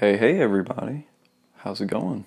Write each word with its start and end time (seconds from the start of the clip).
Hey, 0.00 0.16
hey, 0.16 0.40
everybody. 0.40 1.06
How's 1.58 1.80
it 1.80 1.86
going? 1.86 2.26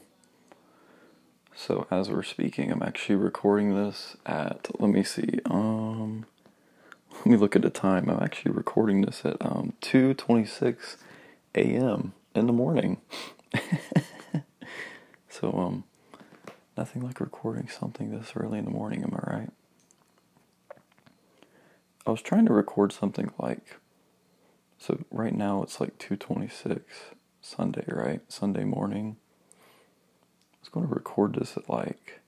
So, 1.53 1.85
as 1.91 2.09
we're 2.09 2.23
speaking, 2.23 2.71
I'm 2.71 2.81
actually 2.81 3.17
recording 3.17 3.75
this 3.75 4.15
at, 4.25 4.69
let 4.79 4.89
me 4.89 5.03
see, 5.03 5.41
um, 5.43 6.25
let 7.11 7.25
me 7.25 7.35
look 7.35 7.57
at 7.57 7.63
the 7.63 7.69
time. 7.69 8.09
I'm 8.09 8.23
actually 8.23 8.53
recording 8.53 9.01
this 9.01 9.25
at 9.25 9.35
um, 9.41 9.73
2.26 9.81 10.95
a.m. 11.55 12.13
in 12.33 12.47
the 12.47 12.53
morning. 12.53 13.01
so, 15.29 15.51
um, 15.51 15.83
nothing 16.77 17.01
like 17.01 17.19
recording 17.19 17.67
something 17.67 18.11
this 18.11 18.31
early 18.37 18.59
in 18.59 18.65
the 18.65 18.71
morning, 18.71 19.03
am 19.03 19.13
I 19.13 19.35
right? 19.35 19.49
I 22.05 22.11
was 22.11 22.21
trying 22.21 22.45
to 22.45 22.53
record 22.53 22.93
something 22.93 23.29
like, 23.37 23.75
so 24.77 25.03
right 25.11 25.35
now 25.35 25.63
it's 25.63 25.81
like 25.81 25.97
226 25.97 27.16
Sunday, 27.47 27.85
right? 27.87 28.21
Sunday 28.27 28.65
morning. 28.65 29.15
I 29.55 30.57
was 30.59 30.69
going 30.69 30.85
to 30.85 30.93
record 30.93 31.35
this 31.35 31.55
at 31.55 31.69
like 31.69 32.19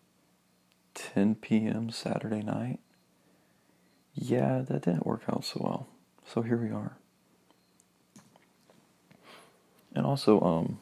10 0.93 1.35
p.m. 1.35 1.89
Saturday 1.89 2.41
night. 2.41 2.79
Yeah, 4.13 4.61
that 4.61 4.83
didn't 4.83 5.05
work 5.05 5.23
out 5.27 5.43
so 5.43 5.59
well. 5.61 5.87
So 6.25 6.41
here 6.41 6.55
we 6.55 6.69
are. 6.71 6.95
And 9.93 10.05
also, 10.05 10.39
um, 10.39 10.79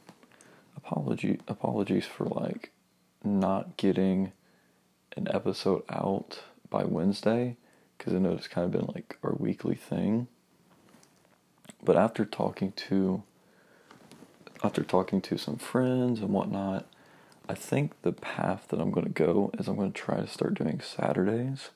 apology 0.75 1.39
apologies 1.47 2.05
for 2.05 2.25
like 2.25 2.71
not 3.23 3.75
getting 3.75 4.33
an 5.15 5.27
episode 5.31 5.81
out 5.89 6.41
by 6.69 6.83
Wednesday 6.83 7.57
because 7.97 8.13
I 8.13 8.19
know 8.19 8.33
it's 8.33 8.47
kind 8.47 8.65
of 8.65 8.71
been 8.71 8.93
like 8.93 9.17
our 9.23 9.33
weekly 9.33 9.75
thing. 9.75 10.27
But 11.83 11.95
after 11.95 12.23
talking 12.23 12.71
to 12.73 13.23
after 14.63 14.83
talking 14.83 15.21
to 15.21 15.37
some 15.37 15.57
friends 15.57 16.19
and 16.19 16.29
whatnot, 16.29 16.87
I 17.49 17.53
think 17.53 18.01
the 18.01 18.11
path 18.11 18.67
that 18.69 18.79
I'm 18.79 18.91
going 18.91 19.05
to 19.05 19.11
go 19.11 19.51
is 19.57 19.67
I'm 19.67 19.75
going 19.75 19.91
to 19.91 19.99
try 19.99 20.19
to 20.19 20.27
start 20.27 20.55
doing 20.55 20.81
Saturdays. 20.81 21.69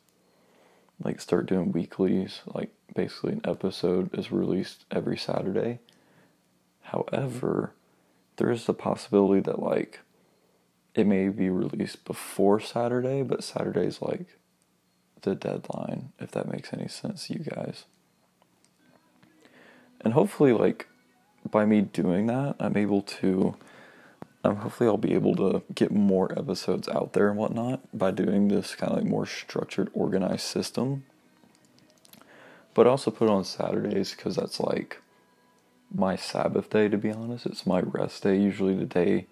Like, 1.04 1.22
start 1.22 1.46
doing 1.48 1.72
weeklies. 1.72 2.42
Like, 2.46 2.70
basically, 2.94 3.34
an 3.34 3.42
episode 3.46 4.14
is 4.18 4.32
released 4.32 4.86
every 4.92 5.18
Saturday. 5.18 5.80
However, 6.82 7.74
there 8.36 8.52
is 8.52 8.66
the 8.66 8.74
possibility 8.74 9.42
that, 9.42 9.62
like, 9.62 10.00
it 10.94 11.08
may 11.08 11.30
be 11.30 11.50
released 11.50 12.04
before 12.06 12.60
Saturday, 12.60 13.24
but 13.24 13.44
Saturday 13.44 13.86
is 13.86 14.02
like 14.02 14.26
the 15.22 15.36
deadline, 15.36 16.12
if 16.20 16.32
that 16.32 16.52
makes 16.52 16.74
any 16.74 16.88
sense 16.88 17.28
to 17.28 17.34
you 17.34 17.40
guys. 17.40 17.86
And 20.02 20.14
hopefully, 20.14 20.52
like, 20.52 20.88
by 21.50 21.66
me 21.66 21.82
doing 21.82 22.28
that, 22.28 22.56
I'm 22.60 22.78
able 22.78 23.02
to. 23.02 23.56
Um, 24.44 24.56
hopefully, 24.58 24.90
I'll 24.90 24.98
be 24.98 25.14
able 25.14 25.36
to 25.36 25.62
get 25.74 25.92
more 25.92 26.32
episodes 26.38 26.88
out 26.88 27.14
there 27.14 27.30
and 27.30 27.38
whatnot 27.38 27.82
by 27.98 28.12
doing 28.12 28.48
this 28.48 28.74
kind 28.76 28.92
of 28.92 28.98
like 29.00 29.08
more 29.08 29.26
structured, 29.26 29.90
organized 29.94 30.42
system. 30.42 31.04
But 32.74 32.88
I 32.88 32.92
also 32.92 33.12
put 33.12 33.28
it 33.28 33.32
on 33.32 33.44
Saturdays 33.44 34.12
because 34.16 34.36
that's 34.36 34.60
like 34.60 35.02
my 35.94 36.16
Sabbath 36.16 36.70
day, 36.70 36.90
to 36.90 36.98
be 36.98 37.12
honest. 37.12 37.46
It's 37.46 37.68
my 37.68 37.82
rest 37.82 38.24
day, 38.24 38.38
usually 38.38 38.76
the 38.76 38.86
day 38.86 39.28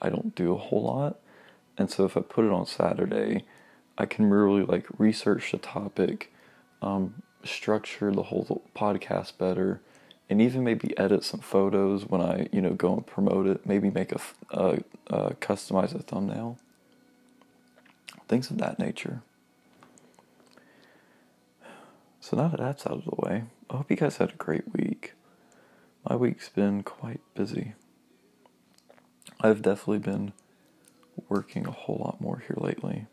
I 0.00 0.08
don't 0.10 0.34
do 0.34 0.52
a 0.52 0.58
whole 0.58 0.82
lot. 0.82 1.18
And 1.76 1.90
so 1.90 2.04
if 2.04 2.16
I 2.16 2.20
put 2.20 2.44
it 2.44 2.50
on 2.52 2.66
Saturday, 2.66 3.44
I 3.96 4.06
can 4.06 4.30
really 4.30 4.62
like 4.62 4.86
research 4.98 5.52
the 5.52 5.58
topic, 5.58 6.32
um, 6.82 7.22
structure 7.44 8.12
the 8.12 8.24
whole 8.24 8.62
podcast 8.74 9.38
better, 9.38 9.80
and 10.30 10.42
even 10.42 10.62
maybe 10.62 10.96
edit 10.98 11.24
some 11.24 11.40
photos 11.40 12.04
when 12.04 12.20
I, 12.20 12.48
you 12.52 12.60
know, 12.60 12.74
go 12.74 12.94
and 12.94 13.06
promote 13.06 13.46
it. 13.46 13.66
Maybe 13.66 13.90
make 13.90 14.12
a, 14.12 14.20
uh, 14.50 14.76
uh, 15.08 15.30
customize 15.40 15.94
a 15.94 16.00
thumbnail. 16.00 16.58
Things 18.28 18.50
of 18.50 18.58
that 18.58 18.78
nature. 18.78 19.22
So 22.20 22.36
now 22.36 22.48
that 22.48 22.60
that's 22.60 22.86
out 22.86 22.98
of 22.98 23.04
the 23.04 23.16
way, 23.16 23.44
I 23.70 23.76
hope 23.76 23.90
you 23.90 23.96
guys 23.96 24.18
had 24.18 24.30
a 24.30 24.36
great 24.36 24.74
week. 24.74 25.14
My 26.08 26.14
week's 26.14 26.50
been 26.50 26.82
quite 26.82 27.20
busy. 27.34 27.72
I've 29.40 29.62
definitely 29.62 30.00
been 30.00 30.32
working 31.28 31.66
a 31.66 31.70
whole 31.70 32.02
lot 32.04 32.20
more 32.20 32.42
here 32.46 32.56
lately. 32.58 33.06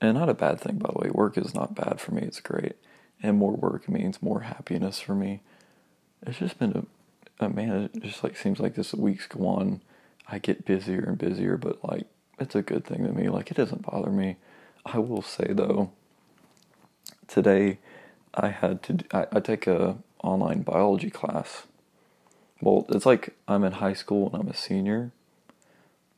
And 0.00 0.16
not 0.16 0.30
a 0.30 0.34
bad 0.34 0.60
thing, 0.60 0.78
by 0.78 0.90
the 0.92 0.98
way. 0.98 1.10
Work 1.10 1.36
is 1.36 1.54
not 1.54 1.74
bad 1.74 2.00
for 2.00 2.12
me, 2.12 2.22
it's 2.22 2.40
great 2.40 2.76
and 3.22 3.38
more 3.38 3.52
work 3.52 3.88
means 3.88 4.22
more 4.22 4.40
happiness 4.40 5.00
for 5.00 5.14
me. 5.14 5.40
It's 6.26 6.38
just 6.38 6.58
been 6.58 6.86
a, 7.40 7.44
a 7.44 7.48
man. 7.48 7.90
It 7.94 8.02
just 8.02 8.22
like 8.22 8.36
seems 8.36 8.60
like 8.60 8.74
this 8.74 8.92
weeks 8.94 9.26
go 9.26 9.46
on, 9.46 9.80
I 10.28 10.38
get 10.38 10.64
busier 10.64 11.00
and 11.00 11.18
busier, 11.18 11.56
but 11.56 11.84
like 11.84 12.06
it's 12.38 12.54
a 12.54 12.62
good 12.62 12.84
thing 12.84 13.04
to 13.04 13.12
me. 13.12 13.28
Like 13.28 13.50
it 13.50 13.56
doesn't 13.56 13.82
bother 13.82 14.10
me. 14.10 14.36
I 14.84 14.98
will 14.98 15.22
say 15.22 15.48
though, 15.50 15.90
today 17.26 17.78
I 18.34 18.48
had 18.48 18.82
to. 18.84 18.98
I, 19.12 19.26
I 19.32 19.40
take 19.40 19.66
a 19.66 19.96
online 20.22 20.62
biology 20.62 21.10
class. 21.10 21.64
Well, 22.60 22.86
it's 22.88 23.06
like 23.06 23.34
I'm 23.46 23.64
in 23.64 23.72
high 23.72 23.92
school 23.94 24.30
and 24.32 24.42
I'm 24.42 24.48
a 24.48 24.54
senior, 24.56 25.12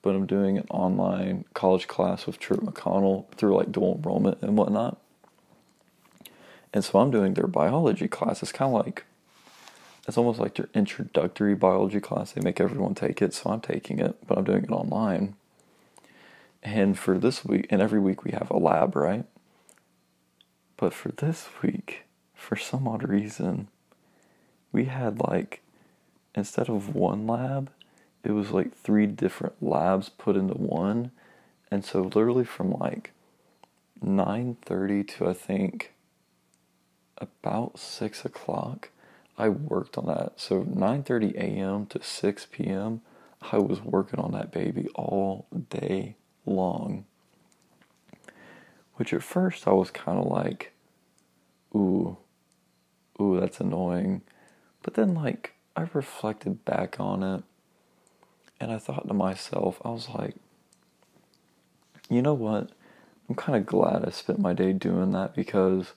but 0.03 0.15
I'm 0.15 0.27
doing 0.27 0.59
an 0.59 0.67
online 0.71 1.45
college 1.55 1.89
class 1.89 2.27
with 2.27 2.39
Truett 2.39 2.65
McConnell 2.65 3.31
through 3.33 3.57
like 3.57 3.73
dual 3.73 3.97
enrollment 3.97 4.39
and 4.43 4.57
whatnot. 4.57 4.99
And 6.73 6.85
so 6.85 6.99
I'm 6.99 7.11
doing 7.11 7.35
their 7.35 7.47
biology 7.47 8.09
class. 8.09 8.43
It's 8.43 8.53
kind 8.53 8.75
of 8.75 8.85
like, 8.85 9.05
it's 10.07 10.19
almost 10.19 10.39
like 10.39 10.55
their 10.55 10.69
introductory 10.75 11.55
biology 11.55 12.01
class. 12.01 12.33
They 12.33 12.41
make 12.41 12.61
everyone 12.61 12.95
take 12.95 13.23
it, 13.23 13.35
so 13.35 13.51
I'm 13.51 13.61
taking 13.61 13.99
it, 13.99 14.17
but 14.27 14.39
I'm 14.39 14.45
doing 14.45 14.65
it 14.65 14.71
online. 14.71 15.35
And 16.63 16.99
for 16.99 17.19
this 17.19 17.45
week, 17.45 17.67
and 17.71 17.81
every 17.81 18.01
week 18.01 18.25
we 18.25 18.33
have 18.33 18.51
a 18.51 18.59
lab, 18.59 18.97
right? 18.97 19.25
But 20.77 20.93
for 20.93 21.11
this 21.11 21.49
week, 21.63 22.05
for 22.35 22.57
some 22.57 22.87
odd 22.87 23.09
reason, 23.09 23.69
we 24.73 24.87
had 24.87 25.21
like, 25.21 25.63
instead 26.35 26.69
of 26.69 26.95
one 26.95 27.27
lab, 27.27 27.71
it 28.25 28.33
was 28.33 28.51
like 28.51 28.77
three 28.77 29.07
different 29.07 29.63
labs 29.63 30.09
put 30.09 30.37
into 30.37 30.55
one. 30.55 31.11
And 31.71 31.85
so 31.85 32.03
literally 32.03 32.45
from 32.45 32.73
like 32.73 33.13
9.30 34.05 35.09
to 35.17 35.29
I 35.29 35.33
think 35.33 35.93
about 37.19 37.79
six 37.79 38.25
o'clock, 38.25 38.91
I 39.37 39.49
worked 39.49 39.99
on 39.99 40.07
that. 40.07 40.41
So 40.41 40.63
9:30 40.65 41.35
a.m. 41.37 41.87
to 41.87 42.03
6 42.03 42.47
p.m. 42.51 43.01
I 43.53 43.59
was 43.59 43.81
working 43.81 44.19
on 44.19 44.33
that 44.33 44.51
baby 44.51 44.89
all 44.95 45.47
day 45.71 46.17
long. 46.45 47.05
Which 48.95 49.13
at 49.15 49.23
first 49.23 49.69
I 49.69 49.73
was 49.73 49.93
kind 49.93 50.19
of 50.19 50.27
like, 50.27 50.73
ooh, 51.75 52.17
ooh, 53.21 53.39
that's 53.39 53.61
annoying. 53.61 54.23
But 54.83 54.95
then 54.95 55.15
like 55.15 55.55
I 55.77 55.87
reflected 55.93 56.65
back 56.65 56.99
on 56.99 57.23
it 57.23 57.45
and 58.61 58.73
I 58.73 58.79
thought 58.79 59.07
to 59.07 59.15
myself, 59.15 59.81
I 59.85 59.91
was 59.91 60.09
like, 60.09 60.35
you 62.11 62.23
know 62.23 62.35
what? 62.35 62.71
I'm 63.29 63.35
kind 63.35 63.57
of 63.57 63.67
glad 63.67 64.05
I 64.05 64.11
spent 64.11 64.41
my 64.41 64.53
day 64.53 64.73
doing 64.73 65.13
that 65.13 65.37
because 65.37 65.93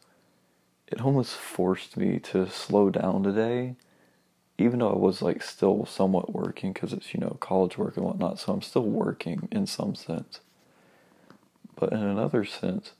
it 0.92 1.02
almost 1.02 1.34
forced 1.36 1.96
me 1.96 2.20
to 2.20 2.50
slow 2.50 2.90
down 2.90 3.24
today, 3.24 3.76
even 4.58 4.80
though 4.80 4.92
I 4.92 4.98
was 4.98 5.22
like 5.22 5.42
still 5.42 5.86
somewhat 5.86 6.34
working 6.34 6.74
because 6.74 6.94
it's, 6.94 7.14
you 7.14 7.20
know, 7.20 7.38
college 7.40 7.78
work 7.78 7.96
and 7.98 8.06
whatnot. 8.06 8.40
So 8.40 8.54
I'm 8.54 8.62
still 8.62 8.86
working 8.86 9.48
in 9.52 9.66
some 9.66 9.96
sense. 9.96 10.42
But 11.76 11.94
in 11.94 12.00
another 12.00 12.44
sense, 12.46 12.92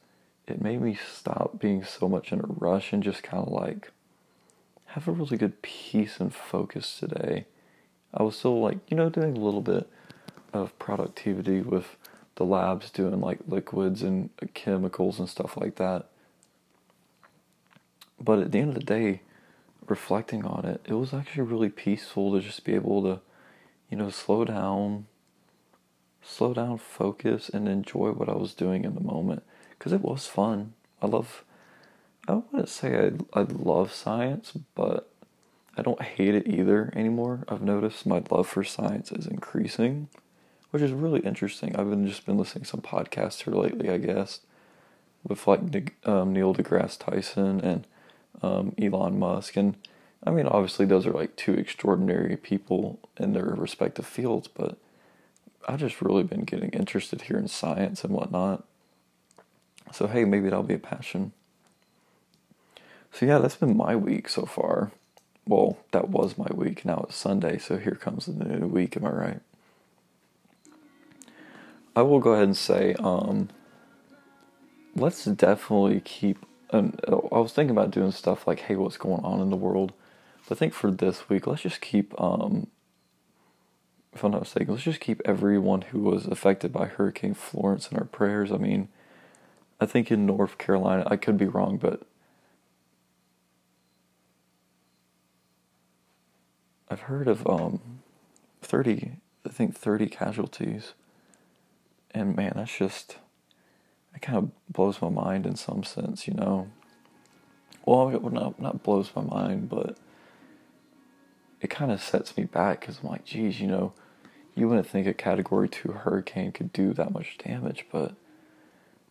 it 0.48 0.62
made 0.62 0.82
me 0.82 0.98
stop 1.14 1.60
being 1.60 1.84
so 1.84 2.08
much 2.08 2.32
in 2.32 2.40
a 2.40 2.48
rush 2.48 2.94
and 2.94 3.04
just 3.04 3.24
kind 3.24 3.46
of 3.46 3.52
like 3.52 3.92
have 4.88 5.08
a 5.08 5.12
really 5.12 5.38
good 5.38 5.62
peace 5.62 6.20
and 6.20 6.34
focus 6.34 6.98
today. 6.98 7.46
I 8.14 8.24
was 8.24 8.38
still 8.38 8.60
like, 8.60 8.80
you 8.90 8.98
know, 8.98 9.10
doing 9.10 9.38
a 9.38 9.40
little 9.40 9.62
bit 9.62 9.90
of 10.54 10.78
productivity 10.80 11.62
with 11.62 11.96
the 12.36 12.46
labs 12.46 12.90
doing 12.90 13.20
like 13.22 13.40
liquids 13.48 14.02
and 14.02 14.30
chemicals 14.54 15.20
and 15.20 15.30
stuff 15.30 15.58
like 15.58 15.76
that. 15.76 16.08
But 18.24 18.40
at 18.40 18.52
the 18.52 18.60
end 18.60 18.70
of 18.70 18.76
the 18.76 18.82
day, 18.82 19.22
reflecting 19.88 20.46
on 20.46 20.66
it, 20.66 20.82
it 20.86 20.94
was 20.94 21.14
actually 21.14 21.44
really 21.44 21.70
peaceful 21.70 22.34
to 22.34 22.40
just 22.40 22.64
be 22.64 22.76
able 22.76 23.02
to, 23.04 23.20
you 23.90 23.98
know, 23.98 24.10
slow 24.10 24.46
down, 24.46 25.08
slow 26.22 26.54
down, 26.54 26.78
focus, 26.78 27.50
and 27.50 27.68
enjoy 27.68 28.12
what 28.12 28.30
I 28.30 28.36
was 28.36 28.54
doing 28.54 28.86
in 28.86 28.94
the 28.94 29.02
moment. 29.02 29.44
Because 29.72 29.92
it 29.92 30.02
was 30.02 30.28
fun. 30.28 30.74
I 31.02 31.08
love, 31.08 31.44
I 32.28 32.34
wouldn't 32.34 32.70
say 32.70 33.12
I, 33.34 33.40
I 33.40 33.44
love 33.44 33.92
science, 33.92 34.54
but 34.76 35.12
I 35.76 35.82
don't 35.82 36.02
hate 36.02 36.36
it 36.36 36.48
either 36.48 36.94
anymore. 36.96 37.44
I've 37.48 37.64
noticed 37.64 38.06
my 38.06 38.22
love 38.30 38.48
for 38.48 38.64
science 38.64 39.12
is 39.12 39.26
increasing, 39.26 40.10
which 40.70 40.84
is 40.84 40.92
really 40.92 41.22
interesting. 41.22 41.76
I've 41.76 41.90
been 41.90 42.08
just 42.08 42.26
been 42.26 42.38
listening 42.38 42.66
to 42.66 42.70
some 42.70 42.82
podcasts 42.82 43.44
here 43.44 43.56
lately, 43.56 43.90
I 43.90 43.98
guess, 43.98 44.42
with 45.28 45.48
like 45.48 45.96
um, 46.06 46.34
Neil 46.34 46.54
deGrasse 46.54 47.00
Tyson 47.00 47.60
and 47.62 47.88
um, 48.42 48.74
Elon 48.82 49.20
Musk, 49.20 49.56
and 49.58 49.76
I 50.24 50.30
mean, 50.30 50.48
obviously, 50.48 50.86
those 50.86 51.08
are 51.08 51.12
like 51.12 51.36
two 51.36 51.54
extraordinary 51.54 52.38
people 52.38 53.00
in 53.18 53.34
their 53.34 53.46
respective 53.46 54.06
fields, 54.06 54.48
but 54.48 54.78
I've 55.68 55.80
just 55.80 56.02
really 56.02 56.24
been 56.24 56.44
getting 56.44 56.70
interested 56.70 57.24
here 57.24 57.38
in 57.38 57.48
science 57.48 58.04
and 58.04 58.14
whatnot. 58.14 58.64
So, 59.92 60.08
hey, 60.08 60.26
maybe 60.26 60.46
that'll 60.46 60.64
be 60.64 60.76
a 60.76 60.80
passion. 60.80 61.34
So, 63.12 63.26
yeah, 63.26 63.40
that's 63.40 63.58
been 63.58 63.76
my 63.76 63.96
week 63.96 64.30
so 64.30 64.46
far. 64.46 64.92
Well, 65.46 65.78
that 65.92 66.10
was 66.10 66.38
my 66.38 66.48
week. 66.54 66.86
Now 66.86 67.06
it's 67.08 67.16
Sunday, 67.16 67.58
so 67.58 67.78
here 67.78 67.96
comes 67.96 68.28
the 68.28 68.46
new 68.46 68.68
week. 68.68 68.96
Am 68.96 69.06
I 69.06 69.10
right? 69.10 69.42
I 71.96 72.04
will 72.04 72.20
go 72.20 72.34
ahead 72.34 72.46
and 72.46 72.58
say, 72.58 72.96
um, 73.00 73.50
let's 74.96 75.26
definitely 75.26 76.00
keep. 76.02 76.46
And 76.72 77.00
I 77.08 77.40
was 77.40 77.52
thinking 77.52 77.76
about 77.76 77.92
doing 77.92 78.12
stuff 78.12 78.48
like, 78.48 78.62
hey, 78.62 78.76
what's 78.76 78.98
going 78.98 79.24
on 79.24 79.42
in 79.42 79.50
the 79.50 79.58
world? 79.58 79.92
But 80.48 80.56
I 80.56 80.60
think 80.60 80.74
for 80.74 80.90
this 80.90 81.28
week, 81.30 81.46
let's 81.48 81.62
just 81.62 81.82
keep. 81.82 82.20
Um, 82.20 82.68
if 84.14 84.24
I'm 84.24 84.32
not 84.32 84.42
mistaken, 84.42 84.74
let's 84.74 84.84
just 84.84 85.00
keep 85.00 85.22
everyone 85.24 85.84
who 85.84 86.00
was 86.00 86.26
affected 86.26 86.74
by 86.74 86.88
Hurricane 86.88 87.34
Florence 87.34 87.90
in 87.90 87.98
our 87.98 88.06
prayers. 88.06 88.52
I 88.52 88.58
mean, 88.58 88.90
I 89.80 89.86
think 89.86 90.12
in 90.12 90.26
North 90.26 90.58
Carolina, 90.58 91.04
I 91.08 91.16
could 91.16 91.38
be 91.38 91.46
wrong, 91.46 91.78
but 91.78 92.02
I've 96.90 97.02
heard 97.02 97.30
of 97.30 97.48
um, 97.48 97.80
30, 98.62 99.14
I 99.46 99.50
think 99.50 99.78
30 99.78 100.08
casualties. 100.08 100.94
And 102.12 102.36
man, 102.36 102.54
that's 102.58 102.78
just, 102.78 103.16
it 104.22 104.26
kind 104.26 104.38
of 104.38 104.52
blows 104.72 105.02
my 105.02 105.10
mind 105.10 105.46
in 105.46 105.56
some 105.56 105.84
sense, 105.84 106.28
you 106.28 106.34
know. 106.34 106.68
Well, 107.86 108.12
not, 108.30 108.62
not 108.62 108.84
blows 108.84 109.12
my 109.16 109.24
mind, 109.24 109.70
but 109.70 109.98
it 111.60 111.70
kind 111.70 111.92
of 111.92 112.02
sets 112.02 112.38
me 112.38 112.44
back 112.44 112.82
because 112.82 113.00
I'm 113.00 113.10
like, 113.10 113.26
geez, 113.26 113.60
you 113.60 113.68
know, 113.68 113.94
you 114.56 114.68
wouldn't 114.68 114.88
think 114.88 115.08
a 115.08 115.14
Category 115.14 115.68
2 115.68 115.92
hurricane 115.92 116.52
could 116.52 116.72
do 116.72 116.94
that 116.94 117.12
much 117.12 117.38
damage, 117.40 117.86
but 117.92 118.14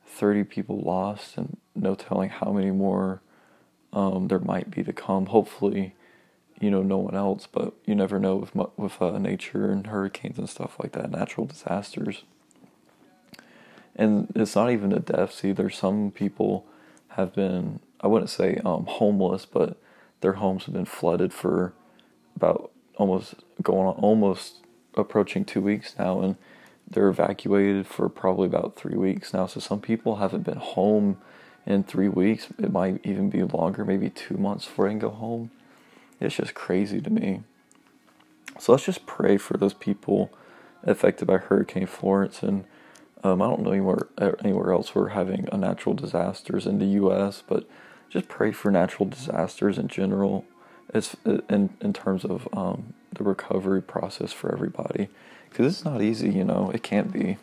30 0.07 0.45
people 0.45 0.81
lost 0.81 1.37
and 1.37 1.57
no 1.75 1.95
telling 1.95 2.31
how 2.31 2.53
many 2.53 2.71
more 2.71 3.21
um, 3.93 4.29
there 4.29 4.39
might 4.39 4.71
be 4.71 4.85
to 4.85 4.93
come. 4.93 5.27
Hopefully, 5.27 5.95
you 6.61 6.71
know, 6.71 6.83
no 6.83 6.99
one 6.99 7.17
else, 7.17 7.49
but 7.51 7.73
you 7.85 7.97
never 7.97 8.21
know 8.21 8.37
with, 8.37 8.55
with 8.77 9.03
uh, 9.03 9.19
nature 9.19 9.73
and 9.73 9.89
hurricanes 9.89 10.39
and 10.39 10.49
stuff 10.49 10.77
like 10.79 10.93
that, 10.93 11.11
natural 11.11 11.47
disasters. 11.47 12.23
And 14.01 14.33
it's 14.35 14.57
not 14.57 14.71
even 14.71 14.89
the 14.89 14.99
deaths 14.99 15.45
either. 15.45 15.69
Some 15.69 16.11
people 16.11 16.67
have 17.09 17.35
been, 17.35 17.81
I 18.01 18.07
wouldn't 18.07 18.31
say 18.31 18.59
um, 18.65 18.87
homeless, 18.87 19.45
but 19.45 19.77
their 20.23 20.33
homes 20.33 20.65
have 20.65 20.73
been 20.73 20.87
flooded 20.87 21.35
for 21.35 21.75
about 22.35 22.71
almost 22.97 23.35
going 23.63 23.87
on 23.87 23.95
almost 23.97 24.65
approaching 24.95 25.45
two 25.45 25.61
weeks 25.61 25.97
now, 25.99 26.23
and 26.23 26.37
they're 26.89 27.11
evacuated 27.11 27.87
for 27.87 28.09
probably 28.09 28.47
about 28.47 28.75
three 28.75 28.97
weeks 28.97 29.35
now. 29.35 29.47
So 29.47 29.61
some 29.61 29.83
people 29.83 30.17
haven't 30.17 30.45
been 30.45 30.57
home 30.57 31.19
in 31.67 31.85
three 31.85 32.09
weeks. 32.09 32.49
It 32.59 32.73
might 32.73 33.01
even 33.05 33.29
be 33.29 33.43
longer, 33.43 33.85
maybe 33.85 34.09
two 34.09 34.39
months 34.39 34.65
before 34.65 34.87
they 34.87 34.93
can 34.93 34.99
go 34.99 35.11
home. 35.11 35.51
It's 36.21 36.37
just 36.37 36.55
crazy 36.55 37.03
to 37.03 37.11
me. 37.11 37.43
So 38.59 38.73
let's 38.73 38.87
just 38.87 39.05
pray 39.05 39.37
for 39.37 39.59
those 39.59 39.75
people 39.75 40.33
affected 40.85 41.27
by 41.27 41.37
Hurricane 41.37 41.87
Florence. 41.87 42.43
And 42.43 42.65
um, 43.23 43.43
I 43.43 43.47
don't 43.47 43.63
know 43.63 43.73
anywhere 43.73 44.09
anywhere 44.43 44.73
else 44.73 44.95
we're 44.95 45.09
having 45.09 45.49
natural 45.53 45.95
disasters 45.95 46.67
in 46.67 46.79
the 46.79 46.87
U.S., 46.87 47.43
but 47.47 47.69
just 48.09 48.29
pray 48.29 48.53
for 48.53 48.71
natural 48.71 49.09
disasters 49.09 49.79
in 49.79 49.89
general 49.89 50.45
as 50.93 51.17
in 51.25 51.71
in 51.81 51.93
terms 51.93 52.25
of 52.25 52.49
um, 52.53 52.95
the 53.13 53.25
recovery 53.25 53.83
process 53.83 54.33
for 54.33 54.53
everybody. 54.53 55.09
Because 55.49 55.75
it's 55.75 55.85
not 55.85 56.01
easy 56.01 56.31
you 56.31 56.45
know 56.45 56.71
it 56.73 56.83
can't 56.83 57.13
be. 57.13 57.37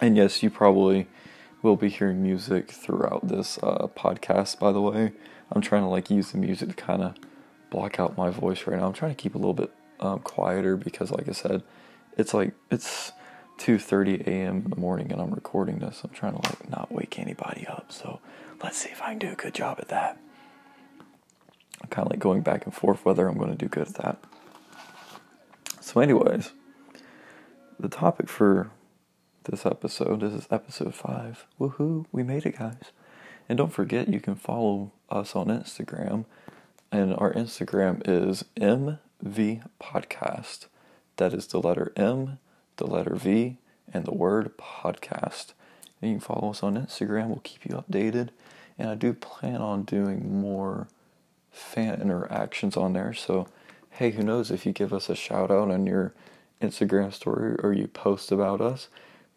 And 0.00 0.16
yes 0.16 0.42
you 0.42 0.50
probably 0.50 1.06
will 1.62 1.76
be 1.76 1.90
hearing 1.90 2.22
music 2.22 2.70
throughout 2.70 3.28
this 3.28 3.58
uh, 3.62 3.86
podcast 3.96 4.58
by 4.58 4.72
the 4.72 4.80
way. 4.80 5.12
I'm 5.52 5.60
trying 5.60 5.82
to 5.82 5.88
like 5.88 6.10
use 6.10 6.32
the 6.32 6.38
music 6.38 6.70
to 6.70 6.74
kind 6.74 7.02
of 7.02 7.14
block 7.70 8.00
out 8.00 8.16
my 8.16 8.30
voice 8.30 8.66
right 8.66 8.78
now. 8.78 8.86
I'm 8.86 8.92
trying 8.92 9.14
to 9.14 9.20
keep 9.20 9.34
a 9.34 9.38
little 9.38 9.54
bit 9.54 9.72
um, 10.00 10.20
quieter 10.20 10.76
because 10.76 11.10
like 11.10 11.28
i 11.28 11.32
said 11.32 11.62
it's 12.16 12.32
like 12.32 12.52
it's 12.70 13.12
2.30 13.60 14.26
a.m 14.26 14.62
in 14.64 14.70
the 14.70 14.76
morning 14.76 15.12
and 15.12 15.20
i'm 15.20 15.30
recording 15.30 15.78
this 15.78 16.02
i'm 16.02 16.10
trying 16.10 16.32
to 16.32 16.48
like 16.48 16.70
not 16.70 16.90
wake 16.90 17.18
anybody 17.18 17.66
up 17.66 17.92
so 17.92 18.20
let's 18.62 18.78
see 18.78 18.88
if 18.90 19.02
i 19.02 19.10
can 19.10 19.18
do 19.18 19.30
a 19.30 19.34
good 19.34 19.54
job 19.54 19.76
at 19.80 19.88
that 19.88 20.18
I'm 21.82 21.88
kind 21.88 22.06
of 22.06 22.12
like 22.12 22.20
going 22.20 22.42
back 22.42 22.64
and 22.64 22.74
forth 22.74 23.04
whether 23.04 23.26
I'm 23.26 23.38
going 23.38 23.50
to 23.50 23.56
do 23.56 23.68
good 23.68 23.88
at 23.88 23.94
that. 23.94 24.18
So, 25.80 26.00
anyways, 26.00 26.52
the 27.78 27.88
topic 27.88 28.28
for 28.28 28.70
this 29.44 29.64
episode 29.64 30.22
is 30.22 30.46
episode 30.50 30.94
five. 30.94 31.46
Woohoo! 31.58 32.04
We 32.12 32.22
made 32.22 32.44
it, 32.44 32.58
guys. 32.58 32.92
And 33.48 33.56
don't 33.56 33.72
forget, 33.72 34.08
you 34.08 34.20
can 34.20 34.34
follow 34.34 34.92
us 35.08 35.34
on 35.34 35.46
Instagram. 35.46 36.26
And 36.92 37.14
our 37.16 37.32
Instagram 37.32 38.02
is 38.06 38.44
MV 38.56 39.62
Podcast. 39.82 40.66
That 41.16 41.32
is 41.32 41.46
the 41.46 41.60
letter 41.60 41.92
M, 41.96 42.38
the 42.80 42.86
letter 42.86 43.14
V, 43.14 43.58
and 43.92 44.04
the 44.04 44.14
word 44.14 44.56
podcast. 44.56 45.52
And 46.00 46.10
you 46.10 46.16
can 46.16 46.20
follow 46.20 46.50
us 46.50 46.62
on 46.62 46.76
Instagram. 46.76 47.28
We'll 47.28 47.40
keep 47.44 47.64
you 47.64 47.76
updated. 47.76 48.30
And 48.78 48.88
I 48.88 48.94
do 48.94 49.12
plan 49.12 49.60
on 49.60 49.82
doing 49.82 50.40
more 50.40 50.88
fan 51.52 52.00
interactions 52.00 52.76
on 52.76 52.94
there. 52.94 53.12
So, 53.12 53.46
hey, 53.90 54.12
who 54.12 54.22
knows 54.22 54.50
if 54.50 54.64
you 54.64 54.72
give 54.72 54.92
us 54.92 55.10
a 55.10 55.14
shout 55.14 55.50
out 55.50 55.70
on 55.70 55.86
your 55.86 56.14
Instagram 56.62 57.12
story 57.12 57.56
or 57.62 57.72
you 57.72 57.86
post 57.86 58.32
about 58.32 58.62
us, 58.62 58.88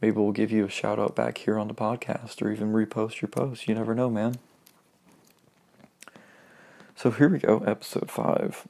maybe 0.02 0.16
we'll 0.16 0.32
give 0.32 0.52
you 0.52 0.66
a 0.66 0.70
shout 0.70 1.00
out 1.00 1.16
back 1.16 1.40
here 1.40 1.60
on 1.60 1.68
the 1.68 1.74
podcast 1.74 2.42
or 2.42 2.50
even 2.50 2.72
repost 2.72 3.22
your 3.22 3.30
post. 3.30 3.68
You 3.68 3.76
never 3.76 3.94
know, 3.94 4.10
man. 4.10 4.36
So 6.96 7.12
here 7.12 7.28
we 7.28 7.40
go, 7.40 7.58
episode 7.60 8.10
five. 8.10 8.66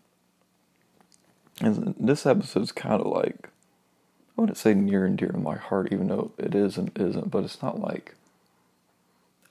And 1.61 1.93
this 1.99 2.25
episode's 2.25 2.71
kind 2.71 2.99
of 2.99 3.07
like, 3.07 3.49
I 4.37 4.41
wouldn't 4.41 4.57
say 4.57 4.73
near 4.73 5.05
and 5.05 5.17
dear 5.17 5.29
to 5.29 5.37
my 5.37 5.55
heart, 5.55 5.91
even 5.91 6.07
though 6.07 6.31
it 6.37 6.55
is 6.55 6.77
and 6.77 6.91
isn't, 6.97 7.29
but 7.29 7.43
it's 7.43 7.61
not 7.61 7.79
like 7.79 8.15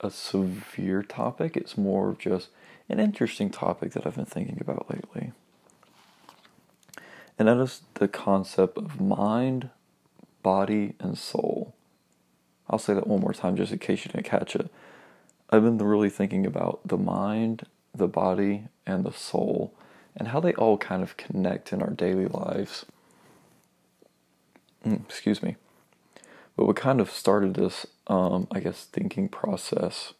a 0.01 0.11
severe 0.11 1.01
topic. 1.03 1.55
It's 1.55 1.77
more 1.77 2.09
of 2.09 2.19
just 2.19 2.49
an 2.89 2.99
interesting 2.99 3.49
topic 3.49 3.93
that 3.93 4.05
I've 4.05 4.15
been 4.15 4.25
thinking 4.25 4.57
about 4.59 4.89
lately. 4.89 5.31
And 7.39 7.47
that 7.47 7.57
is 7.57 7.81
the 7.95 8.07
concept 8.07 8.77
of 8.77 8.99
mind, 8.99 9.69
body, 10.43 10.95
and 10.99 11.17
soul. 11.17 11.73
I'll 12.69 12.79
say 12.79 12.93
that 12.93 13.07
one 13.07 13.21
more 13.21 13.33
time 13.33 13.55
just 13.55 13.71
in 13.71 13.79
case 13.79 14.05
you 14.05 14.11
didn't 14.11 14.25
catch 14.25 14.55
it. 14.55 14.69
I've 15.49 15.63
been 15.63 15.77
really 15.77 16.09
thinking 16.09 16.45
about 16.45 16.81
the 16.85 16.97
mind, 16.97 17.65
the 17.95 18.07
body, 18.07 18.65
and 18.85 19.05
the 19.05 19.13
soul, 19.13 19.73
and 20.15 20.29
how 20.29 20.39
they 20.39 20.53
all 20.53 20.77
kind 20.77 21.03
of 21.03 21.17
connect 21.17 21.71
in 21.71 21.81
our 21.81 21.89
daily 21.89 22.25
lives. 22.25 22.85
Mm, 24.85 25.05
excuse 25.05 25.41
me. 25.41 25.55
But 26.55 26.65
what 26.65 26.75
kind 26.75 27.01
of 27.01 27.09
started 27.09 27.55
this, 27.55 27.87
um, 28.07 28.47
I 28.51 28.59
guess, 28.59 28.85
thinking 28.85 29.27
process 29.29 30.13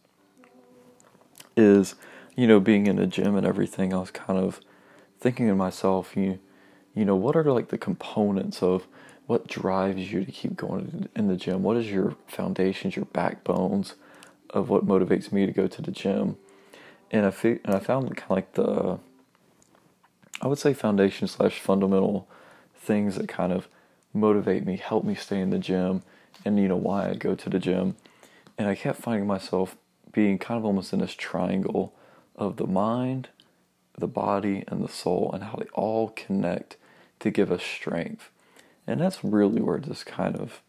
is 1.55 1.95
you 2.35 2.47
know, 2.47 2.59
being 2.59 2.87
in 2.87 2.95
the 2.95 3.07
gym 3.07 3.35
and 3.35 3.45
everything, 3.45 3.93
I 3.93 3.97
was 3.97 4.11
kind 4.11 4.39
of 4.39 4.59
thinking 5.19 5.47
to 5.47 5.55
myself, 5.55 6.15
you, 6.15 6.39
you 6.95 7.05
know, 7.05 7.15
what 7.15 7.35
are 7.35 7.43
like 7.51 7.69
the 7.69 7.77
components 7.77 8.63
of 8.63 8.87
what 9.27 9.47
drives 9.47 10.11
you 10.11 10.25
to 10.25 10.31
keep 10.31 10.55
going 10.55 11.07
in 11.15 11.27
the 11.27 11.35
gym? 11.35 11.63
What 11.63 11.77
is 11.77 11.89
your 11.89 12.15
foundations, 12.27 12.95
your 12.95 13.05
backbones 13.05 13.95
of 14.49 14.69
what 14.69 14.85
motivates 14.85 15.31
me 15.31 15.45
to 15.45 15.51
go 15.51 15.67
to 15.67 15.81
the 15.81 15.91
gym? 15.91 16.37
And 17.11 17.25
I 17.25 17.31
fi- 17.31 17.59
and 17.63 17.75
I 17.75 17.79
found 17.79 18.15
kind 18.17 18.31
of 18.31 18.35
like 18.35 18.53
the, 18.53 18.99
I 20.41 20.47
would 20.47 20.57
say 20.57 20.73
foundation 20.73 21.27
slash 21.27 21.59
fundamental 21.59 22.27
things 22.75 23.15
that 23.15 23.27
kind 23.27 23.53
of 23.53 23.67
motivate 24.13 24.65
me, 24.65 24.77
help 24.77 25.03
me 25.03 25.15
stay 25.15 25.39
in 25.39 25.49
the 25.49 25.59
gym, 25.59 26.03
and 26.45 26.59
you 26.59 26.67
know 26.67 26.75
why 26.77 27.09
I 27.09 27.15
go 27.15 27.35
to 27.35 27.49
the 27.49 27.59
gym. 27.59 27.95
And 28.57 28.67
I 28.67 28.75
kept 28.75 29.01
finding 29.01 29.27
myself 29.27 29.75
being 30.11 30.37
kind 30.37 30.57
of 30.57 30.65
almost 30.65 30.93
in 30.93 30.99
this 30.99 31.15
triangle 31.15 31.93
of 32.35 32.57
the 32.57 32.67
mind, 32.67 33.29
the 33.97 34.07
body, 34.07 34.63
and 34.67 34.83
the 34.83 34.89
soul, 34.89 35.31
and 35.33 35.43
how 35.43 35.55
they 35.55 35.67
all 35.73 36.09
connect 36.09 36.77
to 37.19 37.31
give 37.31 37.51
us 37.51 37.63
strength. 37.63 38.29
And 38.85 39.01
that's 39.01 39.23
really 39.23 39.61
where 39.61 39.79
this 39.79 40.03
kind 40.03 40.35
of 40.35 40.61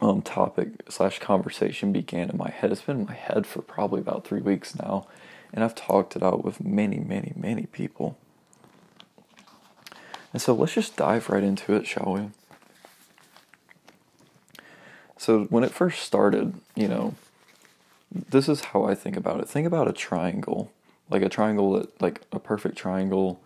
um, 0.00 0.22
topic 0.22 0.68
slash 0.88 1.18
conversation 1.18 1.92
began 1.92 2.30
in 2.30 2.36
my 2.36 2.50
head. 2.50 2.70
It's 2.70 2.82
been 2.82 3.00
in 3.00 3.06
my 3.06 3.14
head 3.14 3.46
for 3.46 3.62
probably 3.62 4.00
about 4.00 4.26
three 4.26 4.40
weeks 4.40 4.76
now, 4.76 5.06
and 5.52 5.64
I've 5.64 5.74
talked 5.74 6.14
it 6.16 6.22
out 6.22 6.44
with 6.44 6.62
many, 6.62 6.98
many, 6.98 7.32
many 7.34 7.66
people. 7.66 8.16
And 10.32 10.42
so 10.42 10.54
let's 10.54 10.74
just 10.74 10.96
dive 10.96 11.28
right 11.30 11.42
into 11.42 11.74
it, 11.74 11.86
shall 11.86 12.12
we? 12.12 12.30
So, 15.16 15.44
when 15.44 15.64
it 15.64 15.72
first 15.72 16.02
started, 16.02 16.54
you 16.76 16.86
know, 16.86 17.14
this 18.12 18.48
is 18.48 18.60
how 18.66 18.84
I 18.84 18.94
think 18.94 19.16
about 19.16 19.40
it. 19.40 19.48
Think 19.48 19.66
about 19.66 19.88
a 19.88 19.92
triangle 19.92 20.70
like 21.10 21.22
a 21.22 21.28
triangle 21.28 21.72
that 21.72 22.00
like 22.00 22.22
a 22.32 22.38
perfect 22.38 22.76
triangle, 22.76 23.40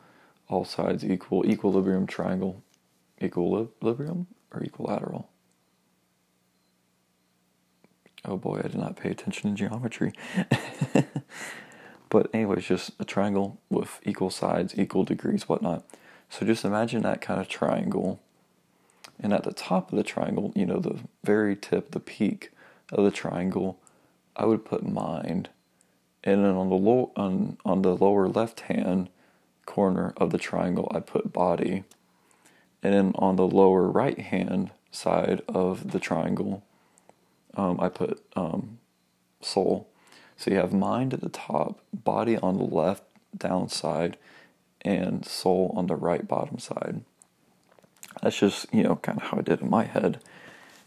all 0.48 0.64
sides 0.64 1.04
equal, 1.04 1.46
equilibrium 1.46 2.06
triangle, 2.06 2.62
equilibrium 3.20 4.26
or 4.52 4.62
equilateral. 4.62 5.28
Oh 8.24 8.36
boy, 8.36 8.60
I 8.64 8.68
did 8.68 8.76
not 8.76 8.96
pay 8.96 9.10
attention 9.10 9.50
in 9.50 9.56
geometry. 9.56 10.12
but 12.08 12.32
anyways, 12.32 12.64
just 12.64 12.92
a 13.00 13.04
triangle 13.04 13.60
with 13.68 14.00
equal 14.04 14.30
sides, 14.30 14.78
equal 14.78 15.04
degrees, 15.04 15.48
whatnot. 15.48 15.84
So 16.32 16.46
just 16.46 16.64
imagine 16.64 17.02
that 17.02 17.20
kind 17.20 17.38
of 17.38 17.46
triangle. 17.46 18.18
And 19.20 19.34
at 19.34 19.44
the 19.44 19.52
top 19.52 19.92
of 19.92 19.98
the 19.98 20.02
triangle, 20.02 20.50
you 20.56 20.64
know, 20.64 20.78
the 20.78 20.98
very 21.22 21.54
tip, 21.54 21.90
the 21.90 22.00
peak 22.00 22.50
of 22.90 23.04
the 23.04 23.10
triangle, 23.10 23.78
I 24.34 24.46
would 24.46 24.64
put 24.64 24.82
mind. 24.82 25.50
And 26.24 26.42
then 26.42 26.54
on 26.54 26.70
the 26.70 26.74
low 26.74 27.12
on 27.16 27.58
on 27.66 27.82
the 27.82 27.94
lower 27.94 28.28
left 28.28 28.60
hand 28.60 29.10
corner 29.66 30.14
of 30.16 30.30
the 30.30 30.38
triangle, 30.38 30.90
I 30.94 31.00
put 31.00 31.34
body. 31.34 31.84
And 32.82 32.94
then 32.94 33.12
on 33.16 33.36
the 33.36 33.46
lower 33.46 33.86
right 33.88 34.18
hand 34.18 34.70
side 34.90 35.42
of 35.48 35.92
the 35.92 36.00
triangle, 36.00 36.64
um, 37.58 37.78
I 37.78 37.90
put 37.90 38.24
um, 38.34 38.78
soul. 39.42 39.86
So 40.38 40.50
you 40.50 40.56
have 40.56 40.72
mind 40.72 41.12
at 41.12 41.20
the 41.20 41.28
top, 41.28 41.80
body 41.92 42.38
on 42.38 42.56
the 42.56 42.64
left 42.64 43.04
down 43.36 43.68
side, 43.68 44.16
and 44.82 45.24
soul 45.24 45.72
on 45.76 45.86
the 45.86 45.96
right 45.96 46.26
bottom 46.26 46.58
side. 46.58 47.02
That's 48.22 48.38
just, 48.38 48.72
you 48.72 48.82
know, 48.82 48.96
kind 48.96 49.18
of 49.18 49.28
how 49.28 49.38
I 49.38 49.42
did 49.42 49.62
in 49.62 49.70
my 49.70 49.84
head. 49.84 50.20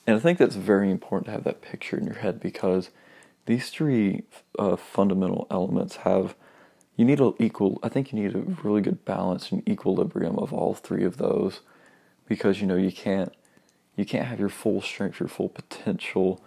And 0.05 0.15
I 0.15 0.19
think 0.19 0.37
that's 0.37 0.55
very 0.55 0.91
important 0.91 1.25
to 1.25 1.31
have 1.31 1.43
that 1.45 1.61
picture 1.61 1.97
in 1.97 2.05
your 2.05 2.15
head 2.15 2.39
because 2.39 2.91
these 3.45 3.69
three 3.69 4.23
uh, 4.59 4.75
fundamental 4.75 5.47
elements 5.49 5.97
have, 5.97 6.35
you 6.95 7.05
need 7.05 7.19
a 7.19 7.33
equal, 7.39 7.79
I 7.81 7.89
think 7.89 8.11
you 8.11 8.21
need 8.21 8.35
a 8.35 8.39
really 8.63 8.81
good 8.81 9.03
balance 9.05 9.51
and 9.51 9.67
equilibrium 9.67 10.37
of 10.37 10.53
all 10.53 10.75
three 10.75 11.03
of 11.03 11.17
those 11.17 11.61
because, 12.27 12.61
you 12.61 12.67
know, 12.67 12.75
you 12.75 12.91
can't, 12.91 13.33
you 13.95 14.05
can't 14.05 14.27
have 14.27 14.39
your 14.39 14.49
full 14.49 14.81
strength, 14.81 15.19
your 15.19 15.29
full 15.29 15.49
potential 15.49 16.43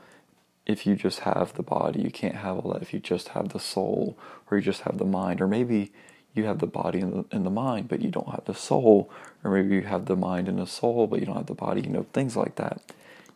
if 0.67 0.87
you 0.87 0.95
just 0.95 1.21
have 1.21 1.55
the 1.55 1.63
body. 1.63 2.03
You 2.03 2.11
can't 2.11 2.37
have 2.37 2.59
all 2.59 2.73
that 2.73 2.83
if 2.83 2.93
you 2.93 3.01
just 3.01 3.29
have 3.29 3.49
the 3.51 3.59
soul 3.59 4.19
or 4.51 4.59
you 4.59 4.63
just 4.63 4.83
have 4.83 4.99
the 4.99 5.05
mind. 5.05 5.41
Or 5.41 5.49
maybe 5.49 5.93
you 6.39 6.47
have 6.47 6.61
the 6.61 6.67
body 6.67 7.01
and 7.01 7.13
the, 7.13 7.37
and 7.37 7.45
the 7.45 7.51
mind, 7.51 7.89
but 7.89 8.01
you 8.01 8.11
don't 8.11 8.31
have 8.31 8.45
the 8.47 8.55
soul. 8.55 9.11
Or 9.45 9.51
maybe 9.51 9.75
you 9.77 9.83
have 9.83 10.07
the 10.07 10.17
mind 10.17 10.49
and 10.49 10.59
the 10.59 10.67
soul, 10.67 11.07
but 11.07 11.21
you 11.21 11.27
don't 11.27 11.37
have 11.37 11.47
the 11.47 11.55
body. 11.55 11.83
You 11.83 11.91
know, 11.91 12.07
things 12.13 12.37
like 12.37 12.57
that. 12.57 12.81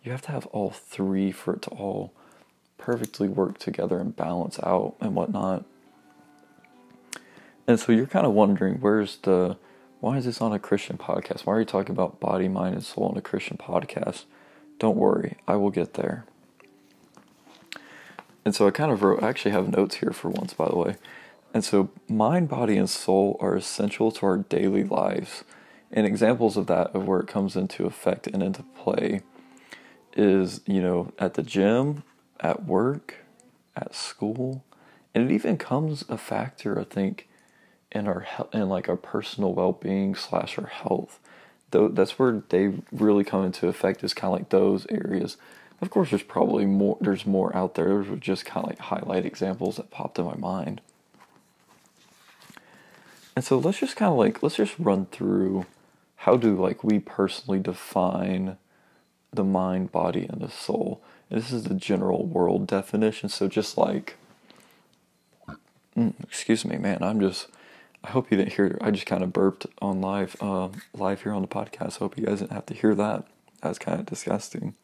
You 0.03 0.13
have 0.13 0.23
to 0.23 0.33
have 0.33 0.47
all 0.47 0.71
three 0.71 1.31
for 1.31 1.55
it 1.55 1.63
to 1.63 1.71
all 1.71 2.13
perfectly 2.79 3.29
work 3.29 3.59
together 3.59 3.99
and 3.99 4.17
balance 4.17 4.59
out 4.61 4.95
and 5.01 5.15
whatnot. 5.15 5.65
And 7.67 7.79
so 7.79 7.93
you're 7.93 8.07
kind 8.07 8.27
of 8.27 8.33
wondering 8.33 8.81
where's 8.81 9.19
the 9.19 9.57
why 10.01 10.17
is 10.17 10.25
this 10.25 10.41
on 10.41 10.53
a 10.53 10.59
Christian 10.59 10.99
podcast? 10.99 11.47
Why 11.47 11.55
are 11.55 11.61
you 11.61 11.65
talking 11.65 11.93
about 11.93 12.19
body, 12.19 12.49
mind, 12.49 12.75
and 12.75 12.85
soul 12.85 13.05
on 13.05 13.17
a 13.17 13.21
Christian 13.21 13.57
podcast? 13.57 14.25
Don't 14.81 14.97
worry, 14.97 15.37
I 15.47 15.55
will 15.55 15.71
get 15.71 15.95
there. 15.95 16.25
And 18.45 18.53
so 18.53 18.67
I 18.67 18.73
kind 18.73 18.91
of 18.91 19.05
wrote, 19.05 19.23
I 19.23 19.29
actually 19.29 19.53
have 19.53 19.69
notes 19.69 19.97
here 19.97 20.11
for 20.11 20.29
once, 20.29 20.55
by 20.55 20.67
the 20.67 20.77
way. 20.77 20.97
And 21.53 21.65
so 21.65 21.91
mind, 22.09 22.49
body, 22.49 22.77
and 22.77 22.89
soul 22.89 23.37
are 23.41 23.55
essential 23.55 24.11
to 24.13 24.27
our 24.27 24.39
daily 24.39 24.85
lives. 24.85 25.45
And 25.91 26.07
examples 26.07 26.57
of 26.57 26.67
that, 26.69 26.95
of 26.95 27.07
where 27.07 27.21
it 27.21 27.27
comes 27.27 27.57
into 27.57 27.85
effect 27.85 28.27
and 28.27 28.43
into 28.43 28.63
play, 28.63 29.21
is, 30.17 30.63
you 30.67 30.81
know, 30.81 31.13
at 31.19 31.35
the 31.35 31.43
gym, 31.43 32.03
at 32.41 32.65
work, 32.65 33.25
at 33.77 33.95
school. 33.95 34.65
And 35.15 35.31
it 35.31 35.35
even 35.35 35.59
comes 35.59 36.05
a 36.09 36.17
factor, 36.17 36.81
I 36.81 36.85
think, 36.85 37.29
in 37.91 38.09
our 38.09 38.27
in 38.55 38.71
like 38.71 38.89
our 38.89 38.97
personal 38.97 39.53
well 39.53 39.73
being 39.73 40.15
slash 40.15 40.59
our 40.59 40.69
health. 40.69 41.21
Though 41.71 41.89
that's 41.89 42.19
where 42.19 42.43
they 42.49 42.73
really 42.91 43.25
come 43.25 43.45
into 43.45 43.69
effect 43.69 44.03
is 44.03 44.15
kind 44.15 44.33
of 44.33 44.41
like 44.41 44.49
those 44.49 44.87
areas 44.89 45.37
of 45.83 45.91
course, 45.91 46.11
there's 46.11 46.23
probably 46.23 46.65
more. 46.65 46.97
There's 47.01 47.27
more 47.27 47.55
out 47.57 47.75
there. 47.75 47.89
Those 47.89 48.09
were 48.09 48.17
just 48.17 48.47
kind 48.47 48.65
of 48.65 48.71
like 48.71 48.79
highlight 48.79 49.27
examples 49.27 49.77
that 49.77 49.91
popped 49.91 50.17
in 50.17 50.25
my 50.25 50.37
mind. 50.37 50.81
And 53.35 53.45
so 53.45 53.59
let's 53.59 53.79
just 53.81 53.97
kind 53.97 54.12
of 54.12 54.19
like 54.19 54.43
let's 54.43 54.57
just 54.57 54.79
run 54.79 55.07
through 55.07 55.67
how 56.17 56.37
do 56.37 56.55
like 56.55 56.85
we 56.85 56.99
personally 56.99 57.59
define 57.59 58.57
the 59.33 59.45
mind, 59.45 59.91
body, 59.91 60.27
and 60.29 60.41
the 60.41 60.51
soul. 60.51 61.03
And 61.31 61.41
this 61.41 61.53
is 61.53 61.65
the 61.65 61.75
general 61.75 62.27
world 62.27 62.67
definition. 62.67 63.29
So 63.29 63.49
just 63.49 63.79
like, 63.79 64.17
mm, 65.97 66.12
excuse 66.23 66.65
me, 66.65 66.77
man, 66.77 67.03
I'm 67.03 67.21
just. 67.21 67.49
I 68.05 68.11
hope 68.11 68.33
you 68.33 68.37
didn't 68.37 68.55
hear. 68.55 68.77
I 68.81 68.91
just 68.91 69.07
kind 69.07 69.23
of 69.23 69.33
burped 69.33 69.67
on 69.81 70.01
live, 70.01 70.35
uh, 70.41 70.71
live 70.93 71.23
here 71.23 71.33
on 71.33 71.43
the 71.43 71.47
podcast. 71.47 71.99
Hope 71.99 72.19
you 72.19 72.27
guys 72.27 72.41
didn't 72.41 72.51
have 72.53 72.67
to 72.67 72.75
hear 72.75 72.97
that. 72.97 73.25
That 73.61 73.69
was 73.69 73.79
kind 73.79 74.01
of 74.01 74.07
disgusting. 74.07 74.75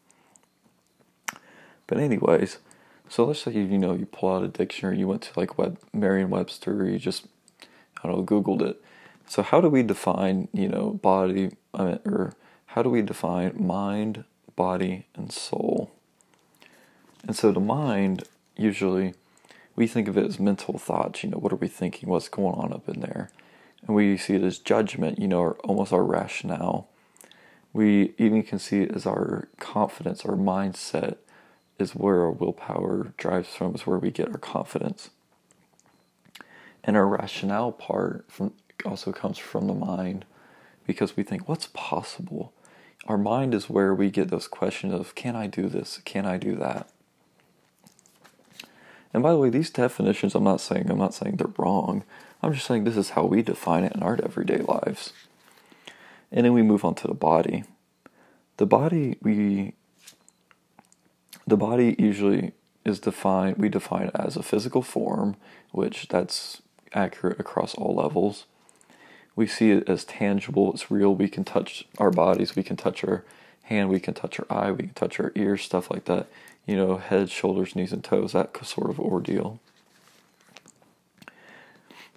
But 1.85 1.97
anyways, 1.97 2.59
so 3.09 3.25
let's 3.25 3.41
say 3.41 3.51
you, 3.51 3.63
you 3.63 3.77
know 3.77 3.93
you 3.93 4.05
pull 4.05 4.33
out 4.33 4.43
a 4.43 4.47
dictionary, 4.47 4.99
you 4.99 5.07
went 5.07 5.23
to 5.23 5.37
like 5.37 5.57
Web 5.57 5.79
Merriam-Webster, 5.91 6.89
you 6.89 6.97
just 6.97 7.25
I 8.03 8.07
don't 8.07 8.17
know 8.17 8.23
Googled 8.23 8.61
it. 8.61 8.81
So 9.27 9.43
how 9.43 9.61
do 9.61 9.69
we 9.69 9.83
define 9.83 10.47
you 10.53 10.67
know 10.67 10.91
body 10.91 11.51
I 11.73 11.83
mean, 11.83 11.99
or 12.05 12.33
how 12.67 12.83
do 12.83 12.89
we 12.89 13.01
define 13.01 13.53
mind, 13.57 14.23
body, 14.55 15.07
and 15.15 15.31
soul? 15.31 15.91
And 17.27 17.35
so 17.35 17.51
the 17.51 17.59
mind 17.59 18.23
usually 18.55 19.13
we 19.75 19.87
think 19.87 20.07
of 20.07 20.17
it 20.17 20.25
as 20.25 20.39
mental 20.39 20.77
thoughts. 20.77 21.23
You 21.23 21.29
know, 21.29 21.37
what 21.37 21.53
are 21.53 21.57
we 21.57 21.67
thinking? 21.67 22.09
What's 22.09 22.29
going 22.29 22.55
on 22.55 22.73
up 22.73 22.89
in 22.89 23.01
there? 23.01 23.31
And 23.85 23.95
we 23.95 24.17
see 24.17 24.35
it 24.35 24.43
as 24.43 24.59
judgment. 24.59 25.19
You 25.19 25.27
know, 25.27 25.39
or 25.39 25.53
almost 25.63 25.93
our 25.93 26.03
rationale. 26.03 26.89
We 27.71 28.13
even 28.17 28.43
can 28.43 28.57
see 28.57 28.81
it 28.81 28.95
as 28.95 29.05
our 29.05 29.47
confidence, 29.59 30.25
our 30.25 30.35
mindset, 30.35 31.17
is 31.77 31.95
where 31.95 32.21
our 32.21 32.31
willpower 32.31 33.13
drives 33.17 33.49
from, 33.49 33.75
is 33.75 33.85
where 33.85 33.99
we 33.99 34.11
get 34.11 34.29
our 34.29 34.39
confidence. 34.39 35.11
And 36.83 36.95
our 36.95 37.07
rationale 37.07 37.71
part 37.71 38.25
from, 38.29 38.53
also 38.85 39.11
comes 39.11 39.37
from 39.37 39.67
the 39.67 39.73
mind 39.73 40.25
because 40.87 41.15
we 41.15 41.23
think, 41.23 41.47
what's 41.47 41.67
possible? 41.67 42.53
Our 43.07 43.17
mind 43.17 43.53
is 43.53 43.69
where 43.69 43.93
we 43.93 44.09
get 44.09 44.29
those 44.29 44.47
questions 44.47 44.93
of, 44.93 45.15
can 45.15 45.35
I 45.35 45.47
do 45.47 45.67
this? 45.67 46.01
Can 46.05 46.25
I 46.25 46.37
do 46.37 46.55
that? 46.55 46.89
And 49.13 49.23
by 49.23 49.31
the 49.31 49.37
way, 49.37 49.49
these 49.49 49.69
definitions, 49.69 50.35
I'm 50.35 50.43
not 50.43 50.61
saying 50.61 50.89
I'm 50.89 50.97
not 50.97 51.13
saying 51.13 51.37
they're 51.37 51.53
wrong. 51.57 52.03
I'm 52.41 52.53
just 52.53 52.65
saying 52.65 52.83
this 52.83 52.97
is 52.97 53.11
how 53.11 53.25
we 53.25 53.41
define 53.41 53.83
it 53.83 53.95
in 53.95 54.03
our 54.03 54.19
everyday 54.23 54.59
lives. 54.59 55.13
And 56.31 56.45
then 56.45 56.53
we 56.53 56.61
move 56.61 56.85
on 56.85 56.95
to 56.95 57.07
the 57.07 57.13
body. 57.13 57.63
The 58.57 58.65
body 58.65 59.17
we 59.21 59.73
the 61.47 61.57
body 61.57 61.95
usually 61.97 62.51
is 62.85 62.99
defined, 62.99 63.57
we 63.57 63.69
define 63.69 64.07
it 64.07 64.15
as 64.15 64.37
a 64.37 64.43
physical 64.43 64.83
form, 64.83 65.35
which 65.71 66.07
that's 66.09 66.61
accurate 66.93 67.39
across 67.39 67.75
all 67.75 67.95
levels. 67.95 68.45
We 69.35 69.47
see 69.47 69.71
it 69.71 69.87
as 69.87 70.03
tangible, 70.03 70.73
it's 70.73 70.91
real. 70.91 71.15
We 71.15 71.29
can 71.29 71.43
touch 71.43 71.85
our 71.97 72.11
bodies, 72.11 72.55
we 72.55 72.63
can 72.63 72.75
touch 72.75 73.03
our 73.03 73.23
hand, 73.63 73.89
we 73.89 73.99
can 73.99 74.13
touch 74.13 74.39
our 74.39 74.47
eye, 74.49 74.71
we 74.71 74.83
can 74.83 74.93
touch 74.93 75.19
our 75.19 75.31
ears, 75.35 75.61
stuff 75.61 75.89
like 75.89 76.05
that. 76.05 76.27
You 76.65 76.75
know, 76.75 76.97
head, 76.97 77.29
shoulders, 77.29 77.75
knees, 77.75 77.93
and 77.93 78.03
toes, 78.03 78.33
that 78.33 78.65
sort 78.65 78.89
of 78.89 78.99
ordeal. 78.99 79.59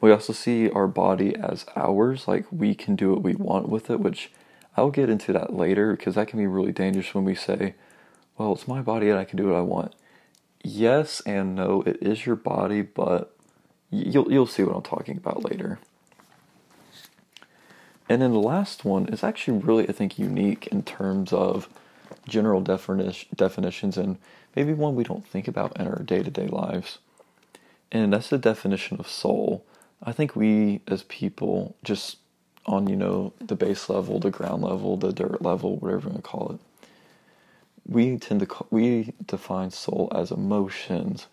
We 0.01 0.11
also 0.11 0.33
see 0.33 0.69
our 0.69 0.89
body 0.89 1.37
as 1.37 1.65
ours, 1.77 2.27
like 2.27 2.45
we 2.51 2.75
can 2.75 2.97
do 2.97 3.13
what 3.13 3.23
we 3.23 3.37
want 3.37 3.69
with 3.69 3.89
it, 3.89 4.01
which 4.01 4.33
I'll 4.77 4.91
get 4.91 5.09
into 5.09 5.33
that 5.33 5.55
later 5.55 5.95
because 5.95 6.17
that 6.17 6.27
can 6.27 6.41
be 6.41 6.47
really 6.47 6.73
dangerous 6.73 7.15
when 7.15 7.25
we 7.25 7.37
say, 7.37 7.75
well, 8.37 8.53
it's 8.53 8.67
my 8.67 8.83
body 8.83 9.11
and 9.11 9.19
I 9.19 9.25
can 9.25 9.37
do 9.37 9.47
what 9.47 9.57
I 9.57 9.61
want. 9.61 9.95
Yes 10.65 11.21
and 11.25 11.55
no, 11.55 11.83
it 11.83 11.99
is 12.03 12.27
your 12.27 12.35
body, 12.37 12.83
but 12.83 13.37
you'll 13.93 14.33
you'll 14.33 14.47
see 14.47 14.65
what 14.65 14.75
I'm 14.75 14.83
talking 14.83 15.17
about 15.17 15.45
later. 15.45 15.79
And 18.09 18.21
then 18.21 18.33
the 18.33 18.39
last 18.39 18.85
one 18.85 19.07
is 19.09 19.23
actually 19.23 19.59
really 19.59 19.89
I 19.89 19.93
think 19.93 20.19
unique 20.19 20.67
in 20.69 20.83
terms 20.83 21.33
of 21.33 21.69
general 22.27 22.61
definition, 22.61 23.29
definitions 23.35 23.97
and 23.97 24.19
maybe 24.57 24.73
one 24.73 24.95
we 24.95 25.05
don't 25.05 25.27
think 25.27 25.47
about 25.49 25.79
in 25.79 25.87
our 25.87 26.03
day-to-day 26.03 26.49
lives. 26.49 26.99
And 27.91 28.13
that's 28.13 28.29
the 28.29 28.39
definition 28.39 28.99
of 28.99 29.09
soul. 29.09 29.65
I 30.03 30.13
think 30.13 30.35
we 30.35 30.81
as 30.89 31.05
people 31.05 31.77
just 31.85 32.17
on, 32.67 32.89
you 32.89 32.97
know, 32.97 33.33
the 33.41 33.55
base 33.55 33.89
level, 33.89 34.19
the 34.19 34.31
ground 34.31 34.63
level, 34.63 34.97
the 34.97 35.13
dirt 35.13 35.43
level, 35.43 35.77
whatever 35.77 36.09
you 36.09 36.11
want 36.11 36.25
to 36.25 36.31
call 36.31 36.53
it, 36.53 36.61
we 37.87 38.17
tend 38.19 38.41
to 38.41 38.67
we 38.71 39.13
define 39.27 39.71
soul 39.71 40.11
as 40.15 40.31
emotions. 40.31 41.27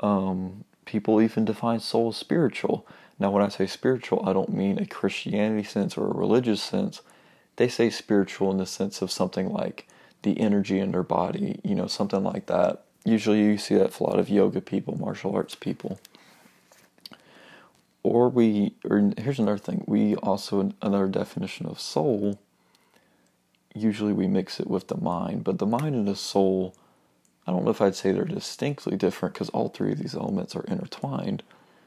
Um, 0.00 0.64
people 0.88 1.20
even 1.22 1.44
define 1.44 1.80
soul 1.80 2.08
as 2.08 2.16
spiritual. 2.16 2.86
Now, 3.18 3.30
when 3.30 3.42
I 3.44 3.48
say 3.48 3.66
spiritual, 3.66 4.22
I 4.28 4.32
don't 4.32 4.54
mean 4.54 4.78
a 4.78 4.86
Christianity 4.86 5.64
sense 5.64 5.98
or 5.98 6.06
a 6.06 6.14
religious 6.14 6.62
sense. 6.62 7.02
They 7.56 7.68
say 7.68 7.90
spiritual 7.90 8.50
in 8.50 8.58
the 8.58 8.66
sense 8.66 9.02
of 9.02 9.10
something 9.10 9.52
like 9.52 9.86
the 10.22 10.40
energy 10.40 10.78
in 10.80 10.92
their 10.92 11.02
body, 11.02 11.60
you 11.62 11.74
know, 11.74 11.86
something 11.88 12.24
like 12.24 12.46
that. 12.46 12.84
Usually, 13.04 13.40
you 13.40 13.58
see 13.58 13.76
that 13.76 13.92
for 13.92 14.08
a 14.08 14.10
lot 14.12 14.20
of 14.20 14.30
yoga 14.30 14.60
people, 14.60 14.96
martial 14.98 15.34
arts 15.36 15.54
people. 15.54 15.98
or 18.02 18.28
we, 18.28 18.74
or 18.88 19.12
here's 19.18 19.38
another 19.38 19.58
thing. 19.58 19.84
We 19.86 20.14
also 20.16 20.72
another 20.82 21.08
definition 21.08 21.66
of 21.66 21.80
soul. 21.80 22.38
Usually 23.74 24.12
we 24.12 24.26
mix 24.26 24.60
it 24.60 24.68
with 24.68 24.88
the 24.88 24.96
mind, 24.96 25.44
but 25.44 25.58
the 25.58 25.66
mind 25.66 25.94
and 25.94 26.08
the 26.08 26.16
soul. 26.16 26.74
I 27.48 27.50
don't 27.50 27.64
know 27.64 27.70
if 27.70 27.80
I'd 27.80 27.94
say 27.94 28.12
they're 28.12 28.26
distinctly 28.26 28.94
different 28.94 29.32
because 29.32 29.48
all 29.48 29.70
three 29.70 29.92
of 29.92 29.98
these 29.98 30.14
elements 30.14 30.54
are 30.54 30.64
intertwined, 30.64 31.42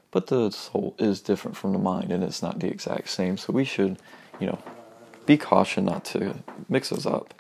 but 0.10 0.26
the 0.26 0.50
soul 0.50 0.96
is 0.98 1.22
different 1.22 1.56
from 1.56 1.72
the 1.72 1.78
mind 1.78 2.12
and 2.12 2.24
it's 2.24 2.42
not 2.42 2.60
the 2.60 2.68
exact 2.68 3.10
same. 3.10 3.38
So 3.38 3.54
we 3.54 3.64
should, 3.64 4.00
you 4.40 4.48
know, 4.48 4.58
be 5.28 5.38
cautious 5.38 5.84
not 5.84 6.04
to 6.06 6.34
mix 6.68 6.90
those 6.90 7.06
up. 7.06 7.36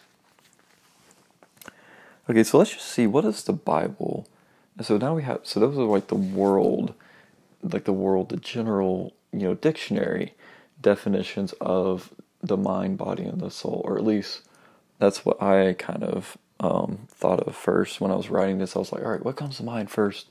Okay, 2.29 2.43
so 2.43 2.59
let's 2.59 2.73
just 2.73 2.85
see 2.85 3.07
what 3.07 3.25
is 3.25 3.43
the 3.43 3.53
Bible. 3.53 4.27
So 4.81 4.97
now 4.97 5.15
we 5.15 5.23
have 5.23 5.39
so 5.41 5.59
those 5.59 5.75
are 5.75 5.81
like 5.81 6.05
the 6.05 6.15
world, 6.15 6.93
like 7.63 7.85
the 7.85 7.91
world, 7.91 8.29
the 8.29 8.37
general 8.37 9.13
you 9.33 9.39
know 9.39 9.55
dictionary 9.55 10.35
definitions 10.79 11.53
of 11.59 12.13
the 12.43 12.55
mind, 12.55 12.99
body, 12.99 13.23
and 13.23 13.41
the 13.41 13.49
soul, 13.49 13.81
or 13.83 13.97
at 13.97 14.03
least 14.03 14.41
that's 14.99 15.25
what 15.25 15.41
I 15.41 15.73
kind 15.73 16.03
of 16.03 16.37
um, 16.61 17.07
thought 17.09 17.41
of 17.41 17.55
first 17.55 17.99
when 17.99 18.11
I 18.11 18.15
was 18.15 18.29
writing 18.29 18.59
this. 18.59 18.77
I 18.77 18.79
was 18.79 18.93
like, 18.93 19.03
all 19.03 19.11
right, 19.11 19.25
what 19.25 19.35
comes 19.35 19.57
to 19.57 19.63
mind 19.63 19.91
first? 19.91 20.27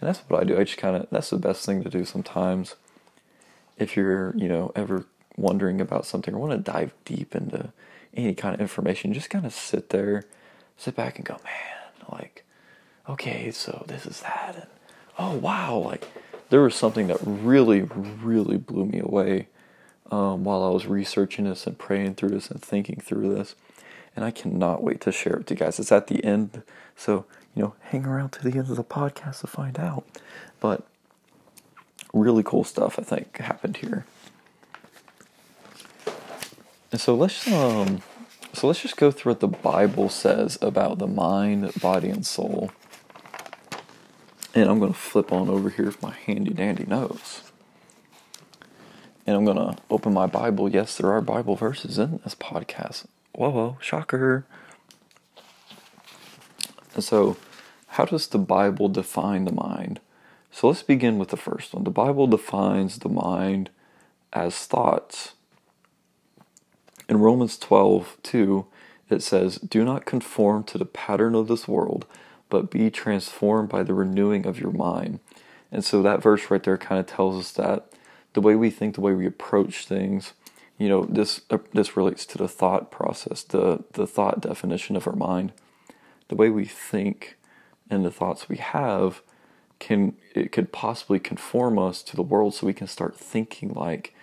And 0.00 0.08
that's 0.08 0.20
what 0.28 0.40
I 0.40 0.44
do. 0.44 0.58
I 0.58 0.64
just 0.64 0.78
kind 0.78 0.96
of 0.96 1.08
that's 1.10 1.30
the 1.30 1.36
best 1.36 1.66
thing 1.66 1.82
to 1.82 1.90
do 1.90 2.06
sometimes. 2.06 2.76
If 3.76 3.96
you're 3.96 4.34
you 4.36 4.48
know 4.48 4.72
ever 4.74 5.04
wondering 5.36 5.82
about 5.82 6.06
something 6.06 6.32
or 6.32 6.38
want 6.38 6.52
to 6.52 6.72
dive 6.72 6.94
deep 7.04 7.36
into 7.36 7.72
any 8.14 8.34
kind 8.34 8.54
of 8.54 8.60
information, 8.62 9.12
just 9.12 9.28
kind 9.28 9.44
of 9.44 9.52
sit 9.52 9.90
there 9.90 10.24
sit 10.76 10.94
back 10.94 11.16
and 11.16 11.24
go, 11.24 11.34
man, 11.44 12.10
like, 12.12 12.44
okay, 13.08 13.50
so 13.50 13.84
this 13.86 14.06
is 14.06 14.20
that, 14.20 14.54
and 14.54 14.66
oh 15.18 15.36
wow, 15.36 15.76
like 15.76 16.06
there 16.50 16.60
was 16.60 16.74
something 16.74 17.06
that 17.08 17.18
really, 17.22 17.82
really 17.82 18.56
blew 18.56 18.86
me 18.86 19.00
away 19.00 19.48
um, 20.10 20.44
while 20.44 20.62
I 20.62 20.70
was 20.70 20.86
researching 20.86 21.46
this 21.46 21.66
and 21.66 21.78
praying 21.78 22.14
through 22.14 22.30
this 22.30 22.50
and 22.50 22.62
thinking 22.62 23.00
through 23.00 23.34
this, 23.34 23.54
and 24.16 24.24
I 24.24 24.30
cannot 24.30 24.82
wait 24.82 25.00
to 25.02 25.12
share 25.12 25.34
it 25.34 25.38
with 25.40 25.50
you 25.50 25.56
guys. 25.56 25.78
It's 25.78 25.92
at 25.92 26.06
the 26.06 26.24
end, 26.24 26.62
so 26.96 27.26
you 27.54 27.62
know, 27.62 27.74
hang 27.82 28.06
around 28.06 28.30
to 28.32 28.42
the 28.42 28.58
end 28.58 28.70
of 28.70 28.76
the 28.76 28.84
podcast 28.84 29.40
to 29.42 29.46
find 29.46 29.78
out. 29.78 30.04
But 30.58 30.86
really 32.12 32.42
cool 32.42 32.64
stuff, 32.64 32.98
I 32.98 33.02
think, 33.02 33.38
happened 33.38 33.76
here. 33.78 34.06
And 36.90 37.00
so 37.00 37.14
let's 37.14 37.46
um 37.52 38.02
so 38.52 38.66
let's 38.66 38.80
just 38.80 38.96
go 38.96 39.10
through 39.10 39.32
what 39.32 39.40
the 39.40 39.48
Bible 39.48 40.08
says 40.08 40.56
about 40.62 40.98
the 40.98 41.06
mind, 41.06 41.70
body, 41.80 42.08
and 42.08 42.24
soul. 42.24 42.70
And 44.54 44.70
I'm 44.70 44.78
going 44.78 44.94
to 44.94 44.98
flip 44.98 45.30
on 45.30 45.50
over 45.50 45.68
here 45.68 45.84
with 45.84 46.00
my 46.00 46.14
handy 46.14 46.54
dandy 46.54 46.86
notes. 46.86 47.52
And 49.26 49.36
I'm 49.36 49.44
going 49.44 49.58
to 49.58 49.76
open 49.90 50.14
my 50.14 50.26
Bible. 50.26 50.70
Yes, 50.70 50.96
there 50.96 51.12
are 51.12 51.20
Bible 51.20 51.54
verses 51.54 51.98
in 51.98 52.20
this 52.24 52.34
podcast. 52.34 53.04
Whoa, 53.36 53.50
whoa, 53.50 53.76
shocker. 53.82 54.46
So, 56.98 57.36
how 57.88 58.06
does 58.06 58.28
the 58.28 58.38
Bible 58.38 58.88
define 58.88 59.44
the 59.44 59.52
mind? 59.52 60.00
So 60.50 60.68
let's 60.68 60.82
begin 60.82 61.18
with 61.18 61.28
the 61.28 61.36
first 61.36 61.74
one. 61.74 61.84
The 61.84 61.90
Bible 61.90 62.26
defines 62.26 62.98
the 62.98 63.10
mind 63.10 63.68
as 64.32 64.56
thoughts. 64.64 65.34
In 67.10 67.18
Romans 67.18 67.58
12, 67.58 68.16
2, 68.22 68.66
it 69.10 69.22
says, 69.22 69.56
Do 69.58 69.84
not 69.84 70.06
conform 70.06 70.64
to 70.64 70.78
the 70.78 70.86
pattern 70.86 71.34
of 71.34 71.46
this 71.46 71.68
world, 71.68 72.06
but 72.48 72.70
be 72.70 72.90
transformed 72.90 73.68
by 73.68 73.82
the 73.82 73.92
renewing 73.92 74.46
of 74.46 74.58
your 74.58 74.72
mind. 74.72 75.20
And 75.70 75.84
so 75.84 76.00
that 76.00 76.22
verse 76.22 76.50
right 76.50 76.62
there 76.62 76.78
kind 76.78 77.00
of 77.00 77.06
tells 77.06 77.38
us 77.38 77.52
that 77.52 77.92
the 78.32 78.40
way 78.40 78.56
we 78.56 78.70
think, 78.70 78.94
the 78.94 79.02
way 79.02 79.12
we 79.12 79.26
approach 79.26 79.84
things, 79.84 80.32
you 80.78 80.88
know, 80.88 81.04
this 81.04 81.40
uh, 81.50 81.58
this 81.72 81.96
relates 81.96 82.26
to 82.26 82.38
the 82.38 82.48
thought 82.48 82.90
process, 82.90 83.42
the 83.42 83.84
the 83.92 84.06
thought 84.06 84.40
definition 84.40 84.96
of 84.96 85.06
our 85.06 85.16
mind. 85.16 85.52
The 86.28 86.36
way 86.36 86.50
we 86.50 86.64
think 86.64 87.36
and 87.88 88.04
the 88.04 88.10
thoughts 88.10 88.48
we 88.48 88.56
have 88.56 89.22
can 89.78 90.16
it 90.34 90.52
could 90.52 90.72
possibly 90.72 91.18
conform 91.18 91.78
us 91.78 92.02
to 92.02 92.16
the 92.16 92.22
world 92.22 92.54
so 92.54 92.66
we 92.66 92.72
can 92.74 92.86
start 92.86 93.16
thinking 93.16 93.72
like 93.72 94.14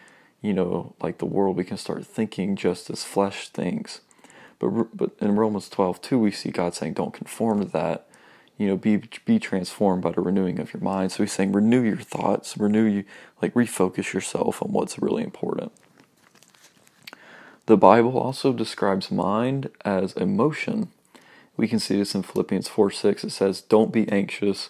you 0.43 0.53
know, 0.53 0.93
like 1.01 1.19
the 1.19 1.25
world, 1.25 1.55
we 1.55 1.63
can 1.63 1.77
start 1.77 2.05
thinking 2.05 2.55
just 2.57 2.89
as 2.89 3.03
flesh 3.03 3.47
thinks. 3.47 4.01
But 4.59 4.95
but 4.95 5.11
in 5.19 5.37
Romans 5.37 5.69
12, 5.69 6.01
too, 6.01 6.19
we 6.19 6.31
see 6.31 6.51
God 6.51 6.75
saying, 6.75 6.93
don't 6.93 7.13
conform 7.13 7.61
to 7.61 7.65
that. 7.71 8.07
You 8.57 8.67
know, 8.67 8.77
be 8.77 9.01
be 9.25 9.39
transformed 9.39 10.03
by 10.03 10.11
the 10.11 10.21
renewing 10.21 10.59
of 10.59 10.73
your 10.73 10.83
mind. 10.83 11.13
So 11.13 11.23
he's 11.23 11.31
saying, 11.31 11.53
renew 11.53 11.81
your 11.81 11.97
thoughts, 11.97 12.57
renew 12.57 12.83
you, 12.83 13.05
like 13.41 13.53
refocus 13.53 14.13
yourself 14.13 14.61
on 14.61 14.71
what's 14.73 14.99
really 14.99 15.23
important. 15.23 15.71
The 17.65 17.77
Bible 17.77 18.17
also 18.17 18.51
describes 18.51 19.09
mind 19.09 19.69
as 19.85 20.13
emotion. 20.13 20.89
We 21.55 21.67
can 21.67 21.79
see 21.79 21.97
this 21.97 22.13
in 22.13 22.23
Philippians 22.23 22.67
4 22.67 22.91
6. 22.91 23.23
It 23.23 23.29
says, 23.29 23.61
Don't 23.61 23.93
be 23.93 24.09
anxious. 24.09 24.69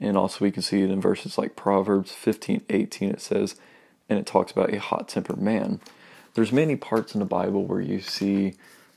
And 0.00 0.16
also, 0.16 0.44
we 0.44 0.50
can 0.50 0.62
see 0.62 0.82
it 0.82 0.90
in 0.90 1.00
verses 1.00 1.38
like 1.38 1.56
Proverbs 1.56 2.12
15 2.12 2.62
18. 2.68 3.10
It 3.10 3.20
says, 3.20 3.56
and 4.08 4.18
it 4.18 4.26
talks 4.26 4.52
about 4.52 4.74
a 4.74 4.78
hot 4.78 5.08
tempered 5.08 5.40
man. 5.40 5.80
There's 6.34 6.52
many 6.52 6.76
parts 6.76 7.14
in 7.14 7.20
the 7.20 7.26
Bible 7.26 7.64
where 7.64 7.80
you 7.80 8.00
see, 8.00 8.54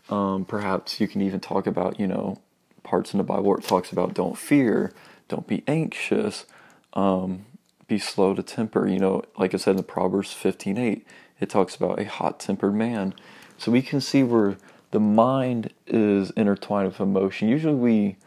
um, 0.09 0.43
perhaps 0.43 0.99
you 0.99 1.07
can 1.07 1.21
even 1.21 1.39
talk 1.39 1.67
about, 1.67 1.99
you 1.99 2.07
know, 2.07 2.41
parts 2.83 3.13
in 3.13 3.19
the 3.19 3.23
Bible 3.23 3.43
where 3.43 3.57
it 3.59 3.63
talks 3.63 3.91
about 3.91 4.13
don't 4.13 4.37
fear, 4.37 4.91
don't 5.27 5.47
be 5.47 5.63
anxious, 5.67 6.45
um, 6.93 7.45
be 7.87 7.99
slow 7.99 8.33
to 8.33 8.43
temper. 8.43 8.87
You 8.87 8.99
know, 8.99 9.23
like 9.37 9.53
I 9.53 9.57
said 9.57 9.71
in 9.71 9.77
the 9.77 9.83
Proverbs 9.83 10.33
15:8, 10.33 11.05
it 11.39 11.49
talks 11.49 11.75
about 11.75 11.99
a 11.99 12.05
hot 12.05 12.39
tempered 12.39 12.73
man. 12.73 13.13
So 13.57 13.71
we 13.71 13.81
can 13.81 14.01
see 14.01 14.23
where 14.23 14.57
the 14.91 14.99
mind 14.99 15.73
is 15.85 16.31
intertwined 16.31 16.87
with 16.87 16.99
emotion. 16.99 17.49
Usually 17.49 17.75
we 17.75 18.17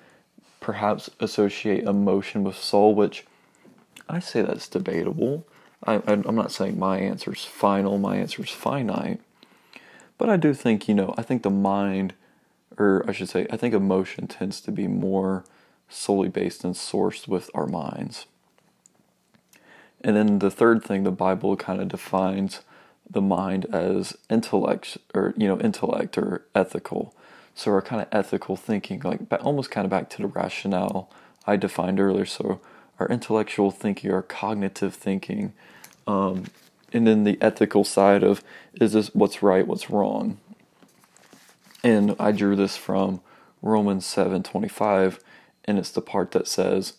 perhaps 0.60 1.08
associate 1.20 1.84
emotion 1.84 2.44
with 2.44 2.56
soul, 2.56 2.94
which 2.94 3.26
I 4.08 4.18
say 4.18 4.42
that's 4.42 4.68
debatable. 4.68 5.46
I, 5.86 6.02
I'm 6.06 6.36
not 6.36 6.52
saying 6.52 6.78
my 6.78 6.98
answer 6.98 7.32
is 7.32 7.44
final, 7.44 7.96
my 7.96 8.16
answer 8.16 8.42
is 8.42 8.50
finite, 8.50 9.20
but 10.18 10.28
I 10.28 10.36
do 10.36 10.52
think, 10.52 10.88
you 10.88 10.94
know, 10.94 11.14
I 11.16 11.22
think 11.22 11.42
the 11.42 11.50
mind, 11.50 12.12
or 12.76 13.02
I 13.08 13.12
should 13.12 13.30
say, 13.30 13.46
I 13.50 13.56
think 13.56 13.72
emotion 13.72 14.26
tends 14.26 14.60
to 14.62 14.72
be 14.72 14.86
more 14.86 15.44
solely 15.88 16.28
based 16.28 16.64
and 16.64 16.74
sourced 16.74 17.26
with 17.26 17.50
our 17.54 17.66
minds. 17.66 18.26
And 20.02 20.16
then 20.16 20.38
the 20.38 20.50
third 20.50 20.84
thing, 20.84 21.04
the 21.04 21.10
Bible 21.10 21.56
kind 21.56 21.80
of 21.80 21.88
defines 21.88 22.60
the 23.10 23.20
mind 23.20 23.66
as 23.72 24.16
intellect, 24.28 24.98
or, 25.14 25.34
you 25.36 25.48
know, 25.48 25.58
intellect 25.60 26.16
or 26.16 26.46
ethical. 26.54 27.14
So 27.54 27.72
our 27.72 27.82
kind 27.82 28.00
of 28.00 28.08
ethical 28.12 28.56
thinking, 28.56 29.00
like 29.00 29.20
almost 29.42 29.70
kind 29.70 29.84
of 29.84 29.90
back 29.90 30.08
to 30.10 30.22
the 30.22 30.28
rationale 30.28 31.10
I 31.46 31.56
defined 31.56 32.00
earlier. 32.00 32.26
So 32.26 32.60
our 32.98 33.08
intellectual 33.08 33.70
thinking, 33.70 34.12
our 34.12 34.22
cognitive 34.22 34.94
thinking, 34.94 35.52
um, 36.06 36.44
and 36.92 37.06
then 37.06 37.24
the 37.24 37.38
ethical 37.40 37.84
side 37.84 38.22
of 38.22 38.42
is 38.74 38.92
this 38.92 39.14
what's 39.14 39.42
right, 39.42 39.66
what's 39.66 39.90
wrong. 39.90 40.38
And 41.82 42.14
I 42.18 42.32
drew 42.32 42.56
this 42.56 42.76
from 42.76 43.20
Romans 43.62 44.06
7:25 44.06 45.20
and 45.64 45.78
it's 45.78 45.90
the 45.90 46.00
part 46.00 46.32
that 46.32 46.48
says 46.48 46.94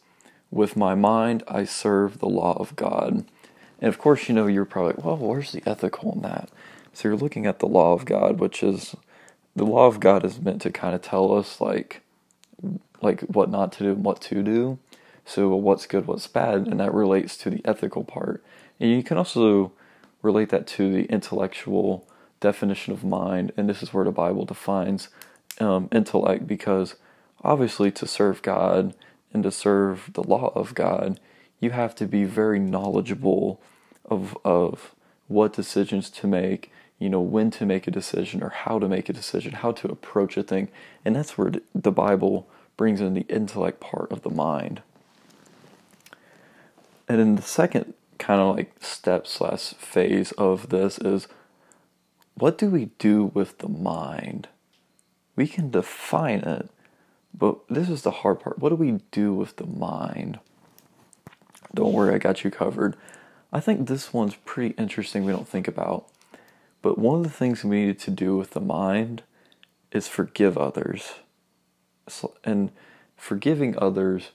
with 0.50 0.76
my 0.76 0.95
mind 0.95 1.43
I 1.47 1.65
serve 1.65 2.19
the 2.19 2.30
law 2.30 2.54
of 2.54 2.76
God. 2.76 3.26
And 3.82 3.89
of 3.89 3.98
course, 3.98 4.30
you 4.30 4.36
know, 4.36 4.48
you're 4.48 4.65
probably 4.65 5.02
well, 5.04 5.17
where's 5.17 5.52
the 5.52 5.63
ethical 5.65 6.13
in 6.13 6.22
that? 6.22 6.50
So 6.94 7.08
you're 7.08 7.17
looking 7.17 7.46
at 7.46 7.60
the 7.60 7.67
law 7.67 7.94
of 7.94 8.06
God, 8.06 8.39
which 8.39 8.63
is 8.63 8.96
the 9.56 9.65
law 9.65 9.88
of 9.88 10.00
God 10.00 10.24
is 10.24 10.39
meant 10.39 10.62
to 10.62 10.72
kind 10.72 10.96
of 10.96 11.02
tell 11.02 11.34
us 11.34 11.60
like 11.60 12.02
like 13.02 13.22
what 13.22 13.50
not 13.50 13.72
to 13.74 13.84
do 13.84 13.91
and 13.91 14.06
what 14.06 14.22
to 14.22 14.44
do. 14.44 14.78
So 15.26 15.50
what's 15.56 15.86
good, 15.86 16.08
what's 16.08 16.28
bad, 16.28 16.67
and 16.67 16.80
that 16.80 16.94
relates 16.94 17.38
to 17.38 17.50
the 17.50 17.62
ethical 17.65 18.04
part. 18.04 18.44
And 18.80 18.91
you 18.91 19.04
can 19.04 19.17
also 19.17 19.72
relate 20.22 20.50
that 20.50 20.67
to 20.67 20.91
the 20.91 21.06
intellectual 21.06 22.08
definition 22.39 22.91
of 22.94 23.04
mind, 23.04 23.52
and 23.56 23.70
this 23.70 23.84
is 23.84 23.94
where 23.94 24.06
the 24.06 24.12
Bible 24.12 24.46
defines 24.46 25.10
um, 25.60 25.88
intellect 25.91 26.48
because 26.48 26.96
obviously 27.44 27.91
to 27.91 28.08
serve 28.08 28.41
God 28.41 28.94
and 29.34 29.44
to 29.44 29.52
serve 29.52 30.12
the 30.13 30.24
law 30.24 30.52
of 30.56 30.76
God, 30.76 31.20
you 31.62 31.69
have 31.69 31.95
to 31.95 32.06
be 32.06 32.26
very 32.26 32.60
knowledgeable 32.60 33.62
of 34.04 34.38
of 34.43 34.93
what 35.28 35.54
decisions 35.54 36.10
to 36.10 36.28
make, 36.28 36.71
you 37.00 37.10
know, 37.10 37.21
when 37.21 37.50
to 37.52 37.65
make 37.65 37.88
a 37.88 37.91
decision 37.91 38.43
or 38.43 38.50
how 38.50 38.78
to 38.80 38.89
make 38.89 39.08
a 39.08 39.13
decision, 39.13 39.54
how 39.54 39.71
to 39.71 39.88
approach 39.88 40.36
a 40.36 40.43
thing. 40.43 40.67
And 41.06 41.15
that's 41.15 41.38
where 41.38 41.54
the 41.74 41.91
Bible 41.91 42.50
brings 42.76 43.00
in 43.00 43.13
the 43.13 43.26
intellect 43.30 43.80
part 43.80 44.12
of 44.12 44.24
the 44.24 44.30
mind. 44.30 44.82
And 47.08 47.19
then 47.19 47.36
the 47.36 47.41
second 47.41 47.93
kind 48.17 48.41
of 48.41 48.56
like 48.56 48.74
step 48.82 49.26
slash 49.26 49.74
phase 49.76 50.32
of 50.34 50.69
this 50.69 50.97
is 50.97 51.28
what 52.36 52.58
do 52.58 52.69
we 52.69 52.86
do 52.97 53.26
with 53.34 53.60
the 53.60 53.69
mind? 53.69 54.47
We 55.36 55.47
can 55.47 55.71
define 55.71 56.39
it, 56.39 56.69
but 57.34 57.60
this 57.69 57.89
is 57.89 58.02
the 58.02 58.12
hard 58.12 58.39
part. 58.39 58.60
What 58.60 58.69
do 58.69 58.76
we 58.76 59.00
do 59.12 59.34
with 59.34 59.56
the 59.56 59.65
mind? 59.65 60.39
Don't 61.74 61.94
worry, 61.94 62.14
I 62.14 62.18
got 62.18 62.44
you 62.44 62.52
covered. 62.52 62.96
I 63.54 63.60
think 63.60 63.88
this 63.88 64.14
one's 64.14 64.36
pretty 64.46 64.76
interesting. 64.78 65.26
We 65.26 65.32
don't 65.32 65.48
think 65.48 65.68
about, 65.68 66.08
but 66.82 66.98
one 66.98 67.20
of 67.20 67.24
the 67.24 67.30
things 67.30 67.64
we 67.64 67.86
need 67.86 68.00
to 68.00 68.12
do 68.12 68.38
with 68.38 68.52
the 68.52 68.62
mind 68.62 69.24
is 69.92 70.08
forgive 70.08 70.58
others, 70.58 71.14
So, 72.08 72.34
and 72.44 72.72
forgiving 73.18 73.78
others 73.78 74.32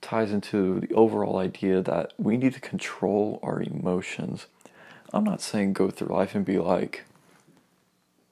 ties 0.00 0.32
into 0.32 0.80
the 0.80 0.94
overall 0.94 1.38
idea 1.38 1.82
that 1.82 2.12
we 2.16 2.36
need 2.36 2.54
to 2.54 2.60
control 2.60 3.38
our 3.42 3.60
emotions. 3.62 4.46
I'm 5.12 5.24
not 5.24 5.42
saying 5.42 5.72
go 5.72 5.90
through 5.90 6.14
life 6.14 6.34
and 6.34 6.44
be 6.44 6.58
like, 6.58 7.04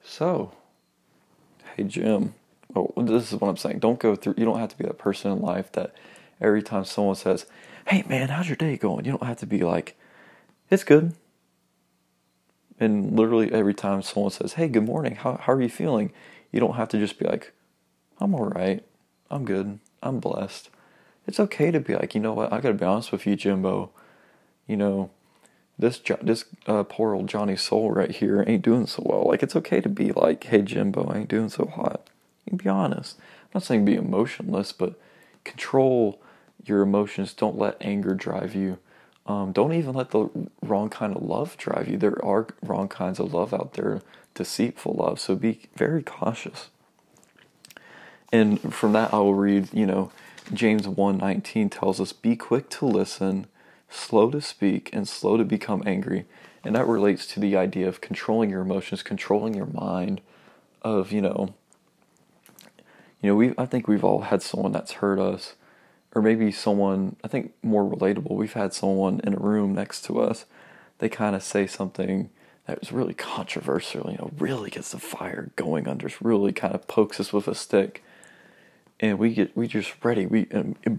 so, 0.01 0.53
hey 1.75 1.83
Jim. 1.83 2.33
Oh, 2.75 2.91
this 2.97 3.31
is 3.31 3.39
what 3.39 3.49
I'm 3.49 3.57
saying. 3.57 3.79
Don't 3.79 3.99
go 3.99 4.15
through. 4.15 4.35
You 4.37 4.45
don't 4.45 4.59
have 4.59 4.69
to 4.69 4.77
be 4.77 4.85
that 4.85 4.97
person 4.97 5.31
in 5.31 5.41
life 5.41 5.71
that 5.73 5.93
every 6.39 6.61
time 6.61 6.85
someone 6.85 7.15
says, 7.15 7.45
"Hey 7.89 8.03
man, 8.07 8.29
how's 8.29 8.47
your 8.47 8.55
day 8.55 8.77
going?" 8.77 9.05
You 9.05 9.11
don't 9.13 9.23
have 9.23 9.37
to 9.37 9.45
be 9.47 9.59
like, 9.63 9.97
"It's 10.69 10.83
good." 10.83 11.13
And 12.79 13.17
literally 13.17 13.51
every 13.51 13.73
time 13.73 14.01
someone 14.01 14.31
says, 14.31 14.53
"Hey, 14.53 14.67
good 14.69 14.85
morning. 14.85 15.15
How 15.15 15.37
how 15.37 15.53
are 15.53 15.61
you 15.61 15.69
feeling?" 15.69 16.11
You 16.51 16.59
don't 16.59 16.75
have 16.75 16.89
to 16.89 16.97
just 16.97 17.19
be 17.19 17.25
like, 17.25 17.53
"I'm 18.19 18.33
all 18.33 18.45
right. 18.45 18.83
I'm 19.29 19.45
good. 19.45 19.79
I'm 20.01 20.19
blessed." 20.19 20.69
It's 21.27 21.39
okay 21.39 21.69
to 21.69 21.79
be 21.79 21.95
like, 21.95 22.15
you 22.15 22.21
know 22.21 22.33
what? 22.33 22.51
I 22.51 22.59
got 22.59 22.69
to 22.69 22.73
be 22.73 22.85
honest 22.85 23.11
with 23.11 23.27
you, 23.27 23.35
Jimbo. 23.35 23.91
You 24.67 24.77
know, 24.77 25.11
this 25.77 26.01
this 26.21 26.45
uh, 26.67 26.83
poor 26.83 27.13
old 27.13 27.27
Johnny 27.27 27.55
Soul 27.55 27.91
right 27.91 28.11
here 28.11 28.43
ain't 28.47 28.63
doing 28.63 28.87
so 28.87 29.03
well. 29.05 29.27
Like 29.27 29.43
it's 29.43 29.55
okay 29.55 29.79
to 29.81 29.89
be 29.89 30.11
like, 30.11 30.43
hey 30.45 30.61
Jimbo, 30.63 31.05
I 31.05 31.19
ain't 31.19 31.29
doing 31.29 31.49
so 31.49 31.65
hot. 31.65 32.09
You 32.45 32.51
can 32.51 32.57
be 32.57 32.69
honest. 32.69 33.17
I'm 33.19 33.49
not 33.55 33.63
saying 33.63 33.85
be 33.85 33.95
emotionless, 33.95 34.71
but 34.71 34.99
control 35.43 36.19
your 36.65 36.81
emotions. 36.81 37.33
Don't 37.33 37.57
let 37.57 37.77
anger 37.81 38.13
drive 38.13 38.55
you. 38.55 38.77
Um, 39.25 39.51
don't 39.51 39.73
even 39.73 39.93
let 39.93 40.11
the 40.11 40.29
wrong 40.61 40.89
kind 40.89 41.15
of 41.15 41.21
love 41.21 41.55
drive 41.57 41.87
you. 41.87 41.97
There 41.97 42.23
are 42.25 42.47
wrong 42.63 42.87
kinds 42.87 43.19
of 43.19 43.33
love 43.33 43.53
out 43.53 43.73
there, 43.73 44.01
deceitful 44.33 44.93
love. 44.93 45.19
So 45.19 45.35
be 45.35 45.67
very 45.75 46.01
cautious. 46.01 46.69
And 48.31 48.73
from 48.73 48.93
that, 48.93 49.13
I 49.13 49.17
will 49.17 49.35
read. 49.35 49.69
You 49.73 49.85
know, 49.85 50.11
James 50.53 50.87
1:19 50.87 51.69
tells 51.69 51.99
us, 51.99 52.13
"Be 52.13 52.35
quick 52.35 52.69
to 52.71 52.85
listen." 52.85 53.47
slow 53.89 54.29
to 54.29 54.41
speak 54.41 54.89
and 54.93 55.07
slow 55.07 55.37
to 55.37 55.43
become 55.43 55.83
angry. 55.85 56.25
And 56.63 56.75
that 56.75 56.87
relates 56.87 57.25
to 57.27 57.39
the 57.39 57.57
idea 57.57 57.87
of 57.87 58.01
controlling 58.01 58.49
your 58.49 58.61
emotions, 58.61 59.03
controlling 59.03 59.53
your 59.53 59.65
mind, 59.65 60.21
of, 60.81 61.11
you 61.11 61.21
know, 61.21 61.53
you 63.21 63.29
know, 63.29 63.35
we 63.35 63.53
I 63.57 63.65
think 63.65 63.87
we've 63.87 64.03
all 64.03 64.21
had 64.21 64.41
someone 64.41 64.71
that's 64.71 64.93
hurt 64.93 65.19
us, 65.19 65.55
or 66.13 66.21
maybe 66.21 66.51
someone 66.51 67.15
I 67.23 67.27
think 67.27 67.53
more 67.63 67.83
relatable. 67.83 68.31
We've 68.31 68.53
had 68.53 68.73
someone 68.73 69.19
in 69.23 69.33
a 69.33 69.39
room 69.39 69.73
next 69.73 70.03
to 70.05 70.19
us. 70.21 70.45
They 70.99 71.09
kind 71.09 71.35
of 71.35 71.43
say 71.43 71.67
something 71.67 72.29
that 72.65 72.79
was 72.79 72.91
really 72.91 73.13
controversial. 73.13 74.09
You 74.11 74.17
know, 74.17 74.31
really 74.37 74.69
gets 74.69 74.91
the 74.91 74.99
fire 74.99 75.51
going 75.55 75.87
under. 75.87 76.09
Really 76.21 76.51
kind 76.51 76.73
of 76.75 76.87
pokes 76.87 77.19
us 77.19 77.31
with 77.33 77.47
a 77.47 77.55
stick, 77.55 78.03
and 78.99 79.17
we 79.19 79.33
get 79.33 79.55
we 79.55 79.67
just 79.67 79.93
ready. 80.03 80.25
We 80.25 80.47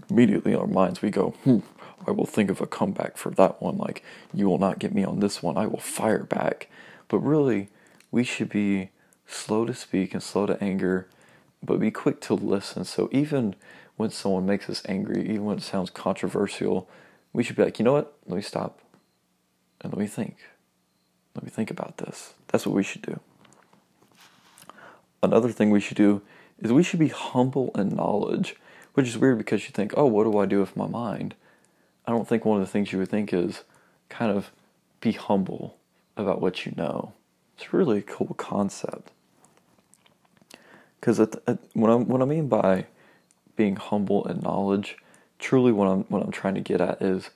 immediately 0.09 0.53
in 0.53 0.59
our 0.59 0.67
minds 0.67 1.01
we 1.01 1.09
go, 1.11 1.31
hmm, 1.43 1.59
I 2.07 2.11
will 2.11 2.25
think 2.25 2.49
of 2.49 2.61
a 2.61 2.67
comeback 2.67 3.17
for 3.17 3.29
that 3.31 3.61
one. 3.61 3.77
Like, 3.77 4.03
you 4.33 4.49
will 4.49 4.57
not 4.57 4.79
get 4.79 4.93
me 4.93 5.03
on 5.03 5.19
this 5.19 5.43
one. 5.43 5.57
I 5.57 5.67
will 5.67 5.79
fire 5.79 6.23
back. 6.23 6.69
But 7.07 7.19
really, 7.19 7.69
we 8.09 8.23
should 8.23 8.49
be 8.49 8.89
slow 9.27 9.65
to 9.65 9.73
speak 9.73 10.13
and 10.13 10.23
slow 10.23 10.45
to 10.45 10.61
anger, 10.63 11.07
but 11.63 11.79
be 11.79 11.91
quick 11.91 12.21
to 12.21 12.33
listen. 12.33 12.85
So 12.85 13.09
even 13.11 13.55
when 13.97 14.09
someone 14.09 14.45
makes 14.45 14.69
us 14.69 14.81
angry, 14.87 15.21
even 15.23 15.45
when 15.45 15.57
it 15.57 15.63
sounds 15.63 15.89
controversial, 15.89 16.89
we 17.33 17.43
should 17.43 17.55
be 17.55 17.63
like, 17.63 17.79
you 17.79 17.85
know 17.85 17.93
what? 17.93 18.13
Let 18.25 18.35
me 18.35 18.41
stop 18.41 18.79
and 19.81 19.91
let 19.91 19.99
me 19.99 20.07
think. 20.07 20.37
Let 21.35 21.43
me 21.43 21.49
think 21.49 21.71
about 21.71 21.97
this. 21.97 22.33
That's 22.47 22.65
what 22.65 22.75
we 22.75 22.83
should 22.83 23.01
do. 23.01 23.19
Another 25.23 25.51
thing 25.51 25.69
we 25.69 25.79
should 25.79 25.97
do 25.97 26.21
is 26.59 26.71
we 26.71 26.83
should 26.83 26.99
be 26.99 27.09
humble 27.09 27.71
in 27.75 27.95
knowledge, 27.95 28.55
which 28.93 29.07
is 29.07 29.17
weird 29.17 29.37
because 29.37 29.63
you 29.63 29.71
think, 29.71 29.93
oh, 29.95 30.05
what 30.05 30.23
do 30.23 30.37
I 30.37 30.45
do 30.45 30.59
with 30.59 30.75
my 30.75 30.87
mind? 30.87 31.35
I 32.05 32.11
don't 32.11 32.27
think 32.27 32.43
one 32.43 32.59
of 32.59 32.65
the 32.65 32.71
things 32.71 32.91
you 32.91 32.99
would 32.99 33.09
think 33.09 33.33
is 33.33 33.63
kind 34.09 34.35
of 34.35 34.51
be 34.99 35.13
humble 35.13 35.77
about 36.17 36.41
what 36.41 36.65
you 36.65 36.73
know. 36.75 37.13
It's 37.55 37.73
really 37.73 37.99
a 37.99 38.03
cool 38.03 38.33
concept. 38.35 39.11
Because 40.99 41.19
what, 41.19 41.41
i 41.47 41.53
what 41.73 42.21
I 42.21 42.25
mean 42.25 42.47
by 42.47 42.85
being 43.55 43.75
humble 43.75 44.27
in 44.27 44.39
knowledge, 44.39 44.97
truly 45.39 45.71
what 45.71 45.87
I'm 45.87 46.03
what 46.03 46.23
I'm 46.23 46.31
trying 46.31 46.55
to 46.55 46.61
get 46.61 46.81
at 46.81 47.01
is 47.01 47.29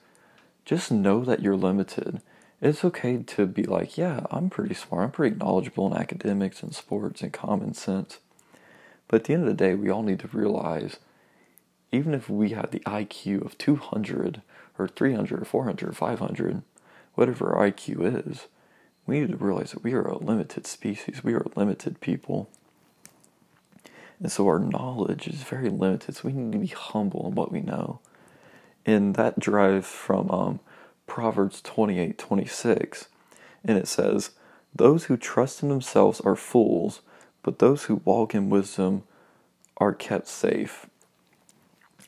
just 0.64 0.90
know 0.90 1.24
that 1.24 1.42
you're 1.42 1.56
limited. 1.56 2.20
It's 2.60 2.84
okay 2.84 3.22
to 3.22 3.46
be 3.46 3.64
like, 3.64 3.98
yeah, 3.98 4.26
I'm 4.30 4.48
pretty 4.48 4.74
smart. 4.74 5.04
I'm 5.04 5.10
pretty 5.10 5.36
knowledgeable 5.36 5.86
in 5.92 6.00
academics 6.00 6.62
and 6.62 6.74
sports 6.74 7.20
and 7.22 7.32
common 7.32 7.74
sense. 7.74 8.18
But 9.08 9.20
at 9.20 9.24
the 9.24 9.34
end 9.34 9.42
of 9.42 9.48
the 9.48 9.54
day, 9.54 9.74
we 9.74 9.90
all 9.90 10.02
need 10.02 10.20
to 10.20 10.28
realize 10.28 10.96
even 11.92 12.14
if 12.14 12.28
we 12.28 12.50
have 12.50 12.70
the 12.70 12.80
IQ 12.80 13.44
of 13.44 13.58
200 13.58 14.42
or 14.78 14.88
300 14.88 15.42
or 15.42 15.44
400 15.44 15.88
or 15.88 15.92
500, 15.92 16.62
whatever 17.14 17.54
our 17.54 17.70
IQ 17.70 18.28
is, 18.28 18.46
we 19.06 19.20
need 19.20 19.30
to 19.30 19.36
realize 19.36 19.70
that 19.70 19.84
we 19.84 19.92
are 19.92 20.02
a 20.02 20.18
limited 20.18 20.66
species. 20.66 21.22
We 21.22 21.34
are 21.34 21.46
limited 21.54 22.00
people. 22.00 22.48
And 24.20 24.32
so 24.32 24.46
our 24.46 24.58
knowledge 24.58 25.28
is 25.28 25.42
very 25.42 25.68
limited. 25.68 26.16
So 26.16 26.28
we 26.28 26.32
need 26.32 26.52
to 26.52 26.58
be 26.58 26.66
humble 26.68 27.26
in 27.28 27.34
what 27.34 27.52
we 27.52 27.60
know. 27.60 28.00
And 28.84 29.14
that 29.16 29.38
derives 29.38 29.88
from 29.88 30.30
um, 30.30 30.60
Proverbs 31.06 31.60
28 31.60 32.16
26. 32.16 33.08
And 33.64 33.76
it 33.76 33.88
says, 33.88 34.30
Those 34.74 35.04
who 35.04 35.16
trust 35.16 35.62
in 35.62 35.68
themselves 35.68 36.20
are 36.20 36.36
fools, 36.36 37.00
but 37.42 37.58
those 37.58 37.84
who 37.84 38.02
walk 38.04 38.34
in 38.34 38.48
wisdom 38.48 39.02
are 39.76 39.92
kept 39.92 40.28
safe. 40.28 40.86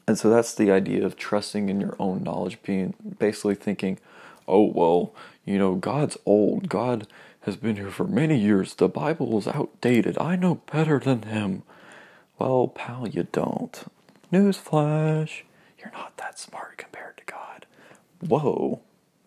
And 0.07 0.19
so 0.19 0.31
that's 0.31 0.55
the 0.55 0.71
idea 0.71 1.05
of 1.05 1.17
trusting 1.17 1.69
in 1.69 1.81
your 1.81 1.95
own 1.99 2.23
knowledge, 2.23 2.63
being 2.63 2.95
basically 3.19 3.55
thinking, 3.55 3.99
oh, 4.47 4.65
well, 4.65 5.15
you 5.45 5.59
know, 5.59 5.75
God's 5.75 6.17
old. 6.25 6.71
God 6.71 7.07
has 7.43 7.57
been 7.57 7.77
here 7.77 7.91
for 7.91 8.05
many 8.05 8.39
years. 8.39 8.75
The 8.75 8.89
Bible 8.89 9.37
is 9.37 9.47
outdated. 9.47 10.17
I 10.19 10.37
know 10.37 10.63
better 10.73 10.99
than 10.99 11.23
him. 11.23 11.63
Well, 12.39 12.69
pal, 12.69 13.09
you 13.09 13.27
don't. 13.33 13.85
Newsflash, 14.33 15.43
you're 15.79 15.93
not 15.93 16.17
that 16.19 16.39
smart 16.39 16.79
compared 16.79 17.17
to 17.19 17.25
God. 17.25 17.67
Whoa, 18.21 18.81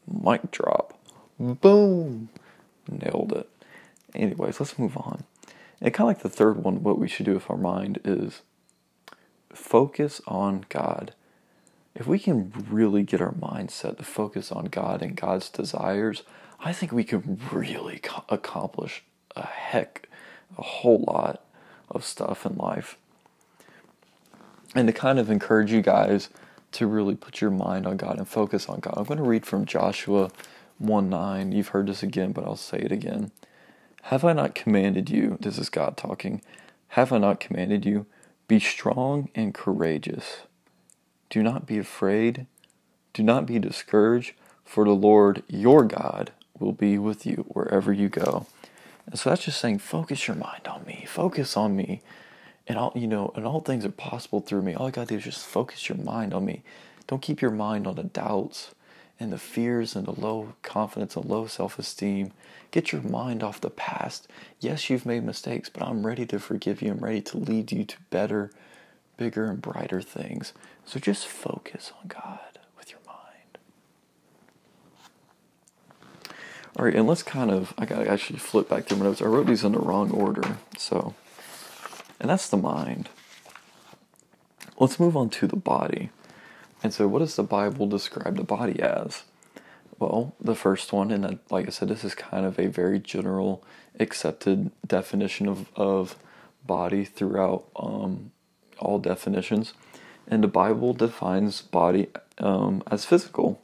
mic 0.07 0.51
drop. 0.51 0.97
Boom, 1.39 2.29
nailed 2.89 3.33
it. 3.33 3.49
Anyways, 4.15 4.59
let's 4.59 4.79
move 4.79 4.95
on. 4.97 5.25
And 5.81 5.93
kind 5.93 6.09
of 6.09 6.15
like 6.17 6.23
the 6.23 6.29
third 6.29 6.63
one, 6.63 6.83
what 6.83 6.99
we 6.99 7.07
should 7.09 7.25
do 7.25 7.33
with 7.33 7.49
our 7.49 7.57
mind 7.57 7.99
is 8.05 8.41
focus 9.53 10.21
on 10.27 10.65
God. 10.69 11.13
If 11.95 12.07
we 12.07 12.19
can 12.19 12.53
really 12.69 13.03
get 13.03 13.21
our 13.21 13.33
mindset 13.33 13.97
to 13.97 14.03
focus 14.03 14.51
on 14.51 14.65
God 14.65 15.01
and 15.01 15.15
God's 15.17 15.49
desires, 15.49 16.23
I 16.59 16.71
think 16.71 16.91
we 16.91 17.03
can 17.03 17.39
really 17.51 17.99
co- 17.99 18.23
accomplish 18.29 19.03
a 19.35 19.45
heck, 19.45 20.07
a 20.57 20.61
whole 20.61 21.03
lot 21.07 21.43
of 21.91 22.05
stuff 22.05 22.45
in 22.45 22.55
life. 22.55 22.97
And 24.73 24.87
to 24.87 24.93
kind 24.93 25.19
of 25.19 25.29
encourage 25.29 25.71
you 25.71 25.81
guys 25.81 26.29
to 26.73 26.87
really 26.87 27.15
put 27.15 27.41
your 27.41 27.51
mind 27.51 27.85
on 27.85 27.97
God 27.97 28.17
and 28.17 28.27
focus 28.27 28.67
on 28.69 28.79
God, 28.79 28.93
I'm 28.97 29.03
going 29.03 29.17
to 29.17 29.23
read 29.23 29.45
from 29.45 29.65
Joshua 29.65 30.31
1 30.77 31.09
9. 31.09 31.51
You've 31.51 31.69
heard 31.69 31.87
this 31.87 32.03
again, 32.03 32.31
but 32.31 32.45
I'll 32.45 32.55
say 32.55 32.79
it 32.79 32.91
again. 32.91 33.31
Have 34.03 34.25
I 34.25 34.33
not 34.33 34.55
commanded 34.55 35.09
you? 35.09 35.37
This 35.39 35.57
is 35.57 35.69
God 35.69 35.97
talking. 35.97 36.41
Have 36.89 37.13
I 37.13 37.19
not 37.19 37.39
commanded 37.39 37.85
you? 37.85 38.05
Be 38.47 38.59
strong 38.59 39.29
and 39.35 39.53
courageous. 39.53 40.41
Do 41.29 41.43
not 41.43 41.65
be 41.65 41.77
afraid. 41.77 42.47
Do 43.13 43.23
not 43.23 43.45
be 43.45 43.59
discouraged, 43.59 44.33
for 44.65 44.85
the 44.85 44.91
Lord 44.91 45.43
your 45.47 45.83
God 45.85 46.31
will 46.59 46.73
be 46.73 46.97
with 46.97 47.25
you 47.25 47.45
wherever 47.49 47.93
you 47.93 48.09
go. 48.09 48.47
And 49.11 49.19
so 49.19 49.29
that's 49.29 49.43
just 49.43 49.59
saying, 49.59 49.79
focus 49.79 50.27
your 50.27 50.37
mind 50.37 50.67
on 50.67 50.85
me. 50.85 51.05
Focus 51.07 51.57
on 51.57 51.75
me. 51.75 52.01
And 52.67 52.77
all 52.77 52.93
you 52.95 53.07
know, 53.07 53.31
and 53.35 53.45
all 53.45 53.59
things 53.59 53.83
are 53.85 53.91
possible 53.91 54.39
through 54.39 54.61
me. 54.61 54.73
All 54.73 54.87
you 54.87 54.91
gotta 54.93 55.07
do 55.07 55.17
is 55.17 55.25
just 55.25 55.45
focus 55.45 55.89
your 55.89 55.97
mind 55.97 56.33
on 56.33 56.45
me. 56.45 56.63
Don't 57.07 57.21
keep 57.21 57.41
your 57.41 57.51
mind 57.51 57.87
on 57.87 57.95
the 57.95 58.03
doubts 58.03 58.73
and 59.19 59.33
the 59.33 59.37
fears 59.37 59.95
and 59.95 60.07
the 60.07 60.19
low 60.19 60.53
confidence 60.61 61.15
and 61.17 61.25
low 61.25 61.45
self 61.45 61.77
esteem. 61.77 62.31
Get 62.71 62.93
your 62.93 63.01
mind 63.01 63.43
off 63.43 63.59
the 63.59 63.69
past. 63.69 64.29
Yes, 64.61 64.89
you've 64.89 65.05
made 65.05 65.23
mistakes, 65.23 65.67
but 65.67 65.83
I'm 65.83 66.05
ready 66.07 66.25
to 66.27 66.39
forgive 66.39 66.81
you. 66.81 66.91
I'm 66.91 66.99
ready 66.99 67.21
to 67.21 67.37
lead 67.37 67.71
you 67.73 67.83
to 67.83 67.97
better, 68.11 68.49
bigger, 69.17 69.45
and 69.45 69.61
brighter 69.61 70.01
things. 70.01 70.53
So 70.85 70.99
just 70.99 71.27
focus 71.27 71.91
on 72.01 72.07
God 72.07 72.59
with 72.77 72.91
your 72.91 73.01
mind. 73.05 73.57
All 76.77 76.85
right, 76.85 76.95
and 76.95 77.05
let's 77.05 77.23
kind 77.23 77.51
of, 77.51 77.73
I 77.77 77.85
got 77.85 77.99
to 77.99 78.09
actually 78.09 78.39
flip 78.39 78.69
back 78.69 78.85
through 78.85 78.97
my 78.97 79.05
notes. 79.05 79.21
I 79.21 79.25
wrote 79.25 79.47
these 79.47 79.65
in 79.65 79.73
the 79.73 79.79
wrong 79.79 80.09
order. 80.11 80.57
So, 80.77 81.13
and 82.19 82.29
that's 82.29 82.47
the 82.47 82.57
mind. 82.57 83.09
Let's 84.79 84.99
move 84.99 85.17
on 85.17 85.29
to 85.31 85.47
the 85.47 85.57
body. 85.57 86.11
And 86.81 86.93
so, 86.93 87.07
what 87.07 87.19
does 87.19 87.35
the 87.35 87.43
Bible 87.43 87.87
describe 87.87 88.37
the 88.37 88.43
body 88.43 88.81
as? 88.81 89.23
Well, 89.99 90.33
the 90.39 90.55
first 90.55 90.93
one, 90.93 91.11
and 91.11 91.39
like 91.51 91.67
I 91.67 91.69
said, 91.69 91.89
this 91.89 92.03
is 92.03 92.15
kind 92.15 92.45
of 92.45 92.57
a 92.57 92.67
very 92.67 92.99
general 92.99 93.63
accepted 93.99 94.71
definition 94.87 95.47
of, 95.47 95.69
of 95.75 96.15
body 96.65 97.03
throughout 97.03 97.65
um, 97.75 98.31
all 98.79 98.97
definitions. 98.97 99.73
And 100.27 100.43
the 100.43 100.47
Bible 100.47 100.93
defines 100.93 101.61
body 101.61 102.07
um, 102.37 102.81
as 102.89 103.05
physical. 103.05 103.61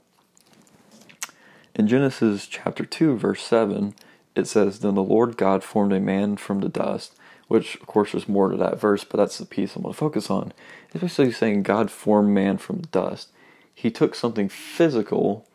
In 1.78 1.86
Genesis 1.86 2.48
chapter 2.48 2.84
2, 2.84 3.18
verse 3.18 3.44
7, 3.44 3.94
it 4.36 4.48
says, 4.48 4.80
Then 4.80 4.96
the 4.96 5.04
Lord 5.04 5.38
God 5.38 5.64
formed 5.64 5.94
a 5.94 6.00
man 6.00 6.36
from 6.36 6.60
the 6.60 6.70
dust, 6.70 7.16
which 7.48 7.76
of 7.76 7.86
course 7.86 8.14
there's 8.14 8.28
more 8.28 8.50
to 8.50 8.58
that 8.58 8.80
verse, 8.80 9.04
but 9.04 9.18
that's 9.18 9.38
the 9.38 9.46
piece 9.46 9.76
I'm 9.76 9.84
going 9.84 9.94
to 9.94 9.98
focus 9.98 10.32
on. 10.32 10.54
It's 10.92 11.02
basically 11.02 11.32
saying 11.34 11.62
God 11.62 11.92
formed 11.92 12.30
man 12.30 12.58
from 12.58 12.82
dust. 12.92 13.30
He 13.76 13.92
took 13.92 14.16
something 14.16 14.50
physical 14.50 15.48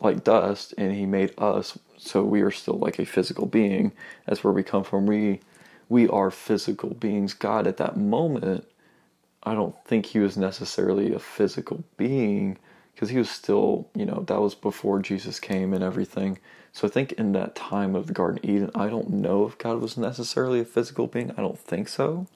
like 0.00 0.22
dust 0.22 0.74
and 0.76 0.92
he 0.92 1.06
made 1.06 1.32
us 1.38 1.78
so 1.96 2.22
we 2.22 2.42
are 2.42 2.50
still 2.50 2.78
like 2.78 2.98
a 2.98 3.04
physical 3.04 3.46
being 3.46 3.92
that's 4.24 4.42
where 4.42 4.52
we 4.52 4.62
come 4.62 4.82
from 4.82 5.04
we 5.04 5.40
we 5.90 6.08
are 6.08 6.30
physical 6.30 6.94
beings 6.94 7.34
god 7.34 7.66
at 7.66 7.76
that 7.76 7.94
moment 7.94 8.66
i 9.42 9.52
don't 9.52 9.76
think 9.84 10.06
he 10.06 10.18
was 10.18 10.38
necessarily 10.38 11.12
a 11.12 11.18
physical 11.18 11.84
being 11.98 12.56
because 12.94 13.10
he 13.10 13.18
was 13.18 13.30
still 13.30 13.88
you 13.94 14.06
know 14.06 14.24
that 14.28 14.40
was 14.40 14.54
before 14.54 15.00
jesus 15.00 15.40
came 15.40 15.74
and 15.74 15.84
everything. 15.84 16.38
So 16.72 16.88
i 16.88 16.90
think 16.90 17.12
in 17.12 17.32
that 17.32 17.56
time 17.56 17.94
of 17.96 18.08
the 18.08 18.14
garden 18.14 18.40
eden 18.44 18.70
i 18.74 18.88
don't 18.88 19.10
know 19.10 19.46
if 19.46 19.58
god 19.58 19.80
was 19.80 19.96
necessarily 19.98 20.60
a 20.60 20.64
physical 20.66 21.06
being. 21.08 21.32
I 21.32 21.36
don't 21.42 21.58
think 21.58 21.88
so. 21.88 22.28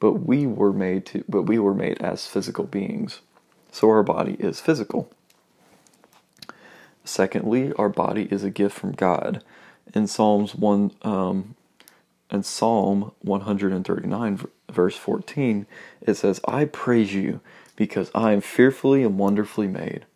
But 0.00 0.14
we 0.14 0.46
were 0.46 0.72
made 0.72 1.06
to 1.06 1.24
but 1.28 1.42
we 1.44 1.58
were 1.58 1.74
made 1.74 2.00
as 2.02 2.26
physical 2.26 2.64
beings. 2.64 3.20
So 3.72 3.88
our 3.90 4.02
body 4.02 4.34
is 4.40 4.60
physical. 4.60 5.10
Secondly, 7.04 7.72
our 7.74 7.88
body 7.88 8.28
is 8.30 8.44
a 8.44 8.50
gift 8.50 8.78
from 8.78 8.92
God. 8.92 9.42
In 9.94 10.06
Psalms 10.06 10.54
one, 10.54 10.92
um, 11.02 11.56
in 12.30 12.42
Psalm 12.42 13.12
139, 13.22 14.40
verse 14.70 14.96
14, 14.96 15.66
it 16.02 16.14
says, 16.14 16.40
"I 16.46 16.66
praise 16.66 17.14
you 17.14 17.40
because 17.86 18.10
I 18.14 18.32
am 18.32 18.40
fearfully 18.40 19.02
and 19.02 19.18
wonderfully 19.18 19.68
made." 19.68 20.06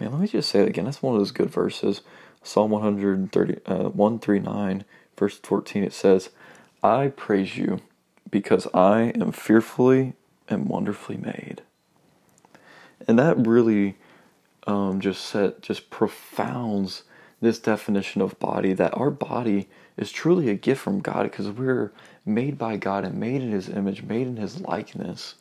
Man, 0.00 0.12
let 0.12 0.20
me 0.20 0.28
just 0.28 0.48
say 0.48 0.60
it 0.60 0.68
again. 0.68 0.84
That's 0.84 1.02
one 1.02 1.14
of 1.14 1.20
those 1.20 1.32
good 1.32 1.50
verses. 1.50 2.02
Psalm 2.42 2.70
130, 2.70 3.60
uh, 3.66 3.88
139, 3.90 4.84
verse 5.16 5.38
14, 5.38 5.82
it 5.84 5.92
says, 5.92 6.30
I 6.82 7.08
praise 7.08 7.56
you 7.56 7.80
because 8.30 8.68
I 8.72 9.12
am 9.20 9.32
fearfully 9.32 10.14
and 10.48 10.68
wonderfully 10.68 11.16
made. 11.16 11.62
And 13.06 13.18
that 13.18 13.44
really 13.44 13.96
um, 14.66 15.00
just 15.00 15.24
set 15.24 15.62
just 15.62 15.90
profounds 15.90 17.02
this 17.40 17.58
definition 17.58 18.22
of 18.22 18.38
body 18.38 18.72
that 18.74 18.96
our 18.96 19.10
body 19.10 19.68
is 19.96 20.12
truly 20.12 20.48
a 20.48 20.54
gift 20.54 20.80
from 20.80 21.00
God 21.00 21.24
because 21.24 21.48
we're 21.50 21.92
made 22.24 22.56
by 22.58 22.76
God 22.76 23.04
and 23.04 23.18
made 23.18 23.42
in 23.42 23.50
His 23.50 23.68
image, 23.68 24.02
made 24.02 24.26
in 24.26 24.36
His 24.36 24.60
likeness, 24.60 25.34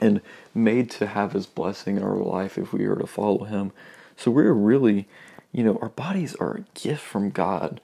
and 0.00 0.20
made 0.54 0.90
to 0.92 1.06
have 1.06 1.32
His 1.32 1.46
blessing 1.46 1.96
in 1.96 2.02
our 2.02 2.16
life 2.16 2.58
if 2.58 2.72
we 2.72 2.84
are 2.86 2.96
to 2.96 3.06
follow 3.06 3.44
Him. 3.44 3.72
So 4.16 4.30
we're 4.30 4.52
really, 4.52 5.08
you 5.52 5.64
know, 5.64 5.78
our 5.80 5.90
bodies 5.90 6.34
are 6.36 6.56
a 6.56 6.78
gift 6.78 7.02
from 7.02 7.30
God, 7.30 7.80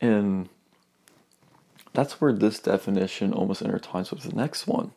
and 0.00 0.48
that's 1.92 2.20
where 2.20 2.32
this 2.32 2.58
definition 2.60 3.32
almost 3.32 3.62
intertwines 3.62 4.10
with 4.10 4.22
the 4.22 4.34
next 4.34 4.66
one. 4.66 4.92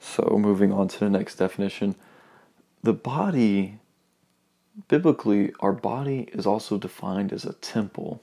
So 0.00 0.36
moving 0.38 0.72
on 0.72 0.88
to 0.88 1.00
the 1.00 1.10
next 1.10 1.36
definition 1.36 1.96
the 2.84 2.92
body, 2.92 3.78
biblically, 4.88 5.52
our 5.60 5.72
body 5.72 6.28
is 6.32 6.46
also 6.46 6.76
defined 6.76 7.32
as 7.32 7.46
a 7.46 7.54
temple. 7.54 8.20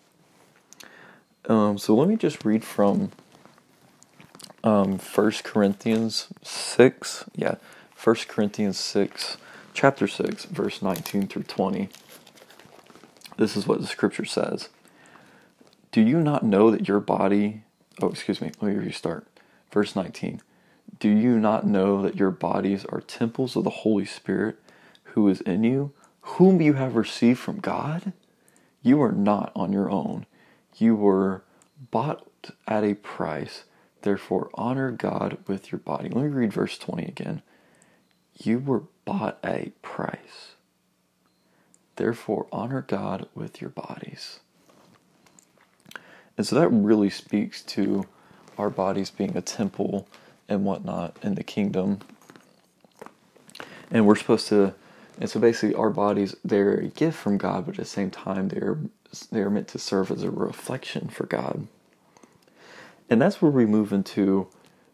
Um, 1.50 1.80
so 1.80 1.95
let 1.95 2.08
me 2.08 2.15
just 2.15 2.45
read 2.45 2.63
from 2.63 3.12
um, 4.63 5.00
1 5.00 5.32
Corinthians 5.43 6.28
6. 6.43 7.26
Yeah, 7.36 7.56
1 8.04 8.15
Corinthians 8.28 8.80
6, 8.80 9.38
chapter 9.74 10.08
6, 10.08 10.45
verse 10.45 10.82
19 10.82 11.28
through 11.28 11.43
20. 11.43 11.89
This 13.38 13.56
is 13.56 13.67
what 13.67 13.80
the 13.80 13.88
scripture 13.88 14.26
says. 14.26 14.69
Do 15.91 16.02
you 16.02 16.19
not 16.19 16.43
know 16.43 16.71
that 16.71 16.88
your 16.88 17.00
body. 17.00 17.63
Oh, 18.02 18.10
excuse 18.10 18.41
me, 18.41 18.52
let 18.60 18.74
me 18.74 18.78
restart. 18.78 19.28
Verse 19.71 19.95
19. 19.95 20.41
Do 21.00 21.10
you 21.10 21.38
not 21.39 21.65
know 21.65 22.02
that 22.02 22.15
your 22.15 22.32
bodies 22.32 22.86
are 22.86 23.02
temples 23.02 23.56
of 23.56 23.63
the 23.63 23.69
Holy 23.69 24.06
Spirit 24.06 24.58
who 25.04 25.28
is 25.28 25.41
in 25.41 25.63
you, 25.63 25.91
whom 26.21 26.62
you 26.62 26.74
have 26.74 26.95
received 26.95 27.39
from 27.39 27.60
God? 27.60 28.13
You 28.82 29.02
are 29.02 29.12
not 29.12 29.52
on 29.56 29.71
your 29.74 29.89
own. 29.89 30.26
You 30.78 30.95
were 30.95 31.43
bought 31.91 32.52
at 32.67 32.84
a 32.84 32.95
price. 32.95 33.63
Therefore, 34.01 34.49
honor 34.55 34.91
God 34.91 35.37
with 35.47 35.71
your 35.71 35.79
body. 35.79 36.09
Let 36.09 36.23
me 36.23 36.29
read 36.29 36.53
verse 36.53 36.77
20 36.77 37.05
again. 37.05 37.41
You 38.37 38.59
were 38.59 38.83
bought 39.05 39.37
a 39.43 39.71
price. 39.81 40.55
Therefore, 41.97 42.47
honor 42.51 42.81
God 42.81 43.27
with 43.35 43.61
your 43.61 43.69
bodies. 43.69 44.39
And 46.37 46.47
so 46.47 46.55
that 46.55 46.69
really 46.69 47.09
speaks 47.09 47.61
to 47.63 48.05
our 48.57 48.69
bodies 48.69 49.11
being 49.11 49.37
a 49.37 49.41
temple 49.41 50.07
and 50.49 50.65
whatnot 50.65 51.17
in 51.21 51.35
the 51.35 51.43
kingdom. 51.43 51.99
And 53.91 54.07
we're 54.07 54.15
supposed 54.15 54.47
to, 54.47 54.73
and 55.19 55.29
so 55.29 55.39
basically 55.39 55.75
our 55.75 55.89
bodies, 55.89 56.35
they're 56.43 56.73
a 56.73 56.87
gift 56.87 57.17
from 57.17 57.37
God, 57.37 57.65
but 57.65 57.75
at 57.75 57.79
the 57.79 57.85
same 57.85 58.09
time, 58.09 58.47
they're, 58.47 58.79
they're 59.31 59.49
meant 59.49 59.67
to 59.69 59.79
serve 59.79 60.09
as 60.09 60.23
a 60.23 60.31
reflection 60.31 61.09
for 61.09 61.25
God. 61.25 61.67
And 63.12 63.21
that's 63.21 63.41
where 63.41 63.52
we 63.52 63.65
move 63.65 63.91
into, 63.91 64.47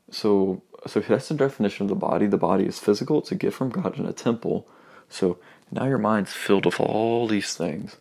so, 0.09 0.63
so 0.87 0.99
that's 1.01 1.29
the 1.29 1.35
definition 1.35 1.83
of 1.83 1.89
the 1.89 1.95
body. 1.95 2.25
The 2.25 2.35
body 2.35 2.65
is 2.65 2.79
physical, 2.79 3.19
it's 3.19 3.31
a 3.31 3.35
gift 3.35 3.55
from 3.55 3.69
God 3.69 3.99
in 3.99 4.07
a 4.07 4.11
temple. 4.11 4.67
So 5.07 5.37
now 5.71 5.85
your 5.85 5.99
mind's 5.99 6.33
filled 6.33 6.65
with 6.65 6.79
all 6.79 7.27
these 7.27 7.53
things. 7.53 7.95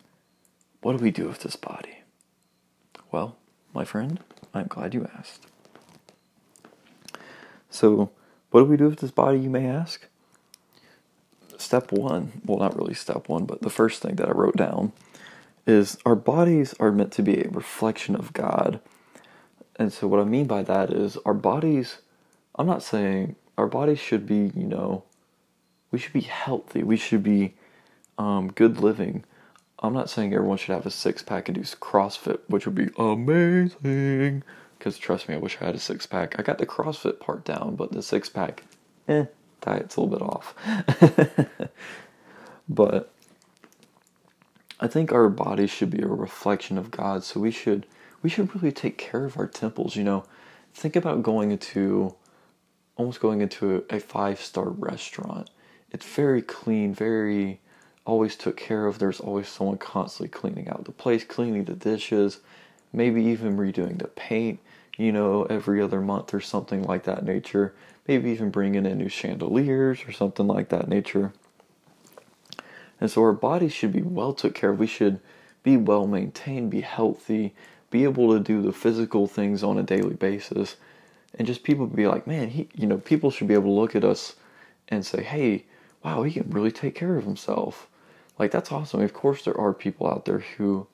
What 0.81 0.97
do 0.97 1.05
we 1.05 1.11
do 1.11 1.29
with 1.29 1.41
this 1.41 1.57
body? 1.57 1.99
Well, 3.13 3.37
my 3.75 3.85
friend, 3.85 4.21
I'm 4.55 4.69
glad 4.69 4.95
you 4.95 5.07
asked. 5.19 5.47
So, 7.69 8.11
what 8.51 8.61
do 8.61 8.67
we 8.67 8.79
do 8.79 8.89
with 8.89 9.01
this 9.01 9.11
body, 9.11 9.39
you 9.39 9.51
may 9.51 9.67
ask? 9.67 10.07
Step 11.59 11.93
one, 11.93 12.41
well, 12.47 12.59
not 12.59 12.75
really 12.75 12.95
step 12.95 13.29
one, 13.29 13.45
but 13.45 13.61
the 13.61 13.69
first 13.69 14.01
thing 14.01 14.17
that 14.17 14.29
I 14.29 14.33
wrote 14.33 14.57
down 14.57 14.93
is 15.67 15.99
our 16.07 16.15
bodies 16.15 16.75
are 16.81 16.91
meant 16.91 17.13
to 17.13 17.23
be 17.23 17.43
a 17.43 17.51
reflection 17.51 18.17
of 18.17 18.33
God. 18.33 18.81
And 19.79 19.93
so, 19.93 20.09
what 20.09 20.21
I 20.21 20.25
mean 20.25 20.47
by 20.47 20.63
that 20.63 20.91
is 20.91 21.19
our 21.27 21.35
bodies, 21.35 21.99
I'm 22.55 22.67
not 22.67 22.83
saying 22.83 23.37
our 23.59 23.67
bodies 23.67 23.99
should 23.99 24.27
be, 24.27 24.51
you 24.55 24.67
know, 24.67 25.05
we 25.91 25.99
should 25.99 26.13
be 26.13 26.23
healthy, 26.23 26.83
we 26.83 26.97
should 26.97 27.23
be 27.23 27.55
um, 28.19 28.51
good 28.53 28.79
living. 28.79 29.25
I'm 29.79 29.93
not 29.93 30.09
saying 30.09 30.33
everyone 30.33 30.57
should 30.57 30.75
have 30.75 30.87
a 30.87 30.91
six 30.91 31.23
pack 31.23 31.49
and 31.49 31.55
do 31.55 31.61
CrossFit, 31.61 32.41
which 32.49 32.65
would 32.65 32.75
be 32.75 32.89
amazing. 32.99 34.43
Because 34.79 34.99
trust 34.99 35.29
me, 35.29 35.35
I 35.35 35.39
wish 35.39 35.59
I 35.61 35.67
had 35.67 35.75
a 35.75 35.79
six 35.79 36.07
pack. 36.07 36.39
I 36.39 36.43
got 36.43 36.59
the 36.59 36.67
CrossFit 36.67 37.21
part 37.21 37.45
down, 37.45 37.77
but 37.77 37.93
the 37.93 38.03
six 38.03 38.29
pack, 38.29 38.65
eh, 39.09 39.27
diet's 39.61 39.97
a 39.97 40.01
little 40.01 40.19
bit 40.19 40.23
off. 40.23 40.55
but 42.69 43.13
I 44.81 44.87
think 44.87 45.13
our 45.13 45.29
bodies 45.29 45.71
should 45.71 45.91
be 45.91 46.03
a 46.03 46.09
reflection 46.09 46.79
of 46.79 46.91
God, 46.91 47.23
so 47.23 47.41
we 47.41 47.51
should 47.51 47.87
we 48.27 48.31
should 48.31 48.53
really 48.57 48.73
take 48.73 48.99
care 48.99 49.25
of 49.25 49.39
our 49.39 49.47
temples. 49.47 49.95
You 49.95 50.03
know, 50.03 50.25
think 50.75 50.97
about 50.97 51.23
going 51.23 51.53
into 51.53 52.17
almost 52.97 53.21
going 53.21 53.41
into 53.41 53.85
a, 53.89 54.01
five 54.01 54.41
star 54.41 54.69
restaurant. 54.69 55.49
It's 55.93 56.05
very 56.05 56.43
clean, 56.43 56.93
very 56.93 57.61
always 58.05 58.35
took 58.35 58.57
care 58.57 58.87
of. 58.87 58.99
There's 58.99 59.21
always 59.21 59.49
someone 59.49 59.79
constantly 59.79 60.29
cleaning 60.29 60.69
out 60.69 60.87
the 60.87 60.91
place, 60.91 61.23
cleaning 61.23 61.67
the 61.67 61.75
dishes, 61.75 62.41
maybe 62.93 63.23
even 63.23 63.57
redoing 63.57 64.01
the 64.01 64.09
paint 64.09 64.59
you 64.97 65.13
know, 65.13 65.45
every 65.45 65.81
other 65.81 66.01
month 66.01 66.35
or 66.35 66.41
something 66.41 66.83
like 66.83 67.05
that 67.05 67.25
nature. 67.25 67.77
Maybe 68.09 68.31
even 68.31 68.51
bringing 68.51 68.87
in 68.87 68.99
new 68.99 69.09
chandeliers 69.09 70.01
or 70.05 70.11
something 70.11 70.49
like 70.49 70.71
that 70.71 70.89
nature. 70.89 71.33
And 73.01 73.09
so 73.09 73.23
our 73.23 73.33
bodies 73.33 73.73
should 73.73 73.93
be 73.93 74.03
well 74.03 74.33
took 74.33 74.57
care 74.57 74.71
of. 74.71 74.81
We 74.81 74.89
should 74.89 75.21
be 75.63 75.77
well 75.77 76.09
maintained, 76.09 76.71
be 76.71 76.81
healthy, 76.81 77.55
be 77.91 78.05
able 78.05 78.33
to 78.33 78.41
do 78.41 78.63
the 78.63 78.73
physical 78.73 79.27
things 79.27 79.63
on 79.63 79.79
a 79.79 79.83
daily 79.83 80.15
basis. 80.15 80.77
And 81.39 81.47
just 81.47 81.63
people 81.63 81.87
be 81.87 82.07
like, 82.07 82.27
man, 82.27 82.51
he, 82.51 82.69
you 82.75 82.87
know, 82.87 82.99
people 82.99 83.31
should 83.31 83.49
be 83.49 83.55
able 83.55 83.75
to 83.75 83.81
look 83.81 83.95
at 83.95 84.05
us 84.05 84.37
and 84.89 85.05
say, 85.05 85.23
hey, 85.23 85.65
wow, 86.03 86.23
he 86.23 86.33
can 86.33 86.51
really 86.51 86.73
take 86.73 86.95
care 86.95 87.17
of 87.17 87.25
himself. 87.25 87.89
Like, 88.39 88.51
that's 88.51 88.73
awesome. 88.73 89.01
Of 89.01 89.13
course, 89.13 89.45
there 89.45 89.59
are 89.59 89.73
people 89.73 90.09
out 90.09 90.25
there 90.25 90.41
who 90.57 90.87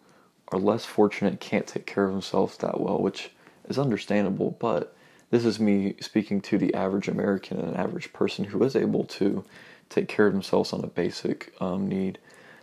are 0.48 0.58
less 0.58 0.84
fortunate, 0.84 1.40
can't 1.40 1.66
take 1.66 1.86
care 1.86 2.04
of 2.04 2.12
themselves 2.12 2.56
that 2.58 2.80
well, 2.80 2.98
which 2.98 3.30
is 3.68 3.78
understandable, 3.78 4.56
but 4.58 4.94
this 5.30 5.44
is 5.44 5.58
me 5.58 5.94
speaking 6.00 6.40
to 6.42 6.58
the 6.58 6.74
average 6.74 7.08
American 7.08 7.58
and 7.58 7.70
an 7.70 7.76
average 7.76 8.12
person 8.12 8.44
who 8.44 8.62
is 8.64 8.76
able 8.76 9.04
to 9.04 9.44
take 9.88 10.08
care 10.08 10.26
of 10.26 10.32
themselves 10.32 10.72
on 10.72 10.84
a 10.84 10.88
basic 10.88 11.54
um, 11.60 11.88
need. 11.88 12.18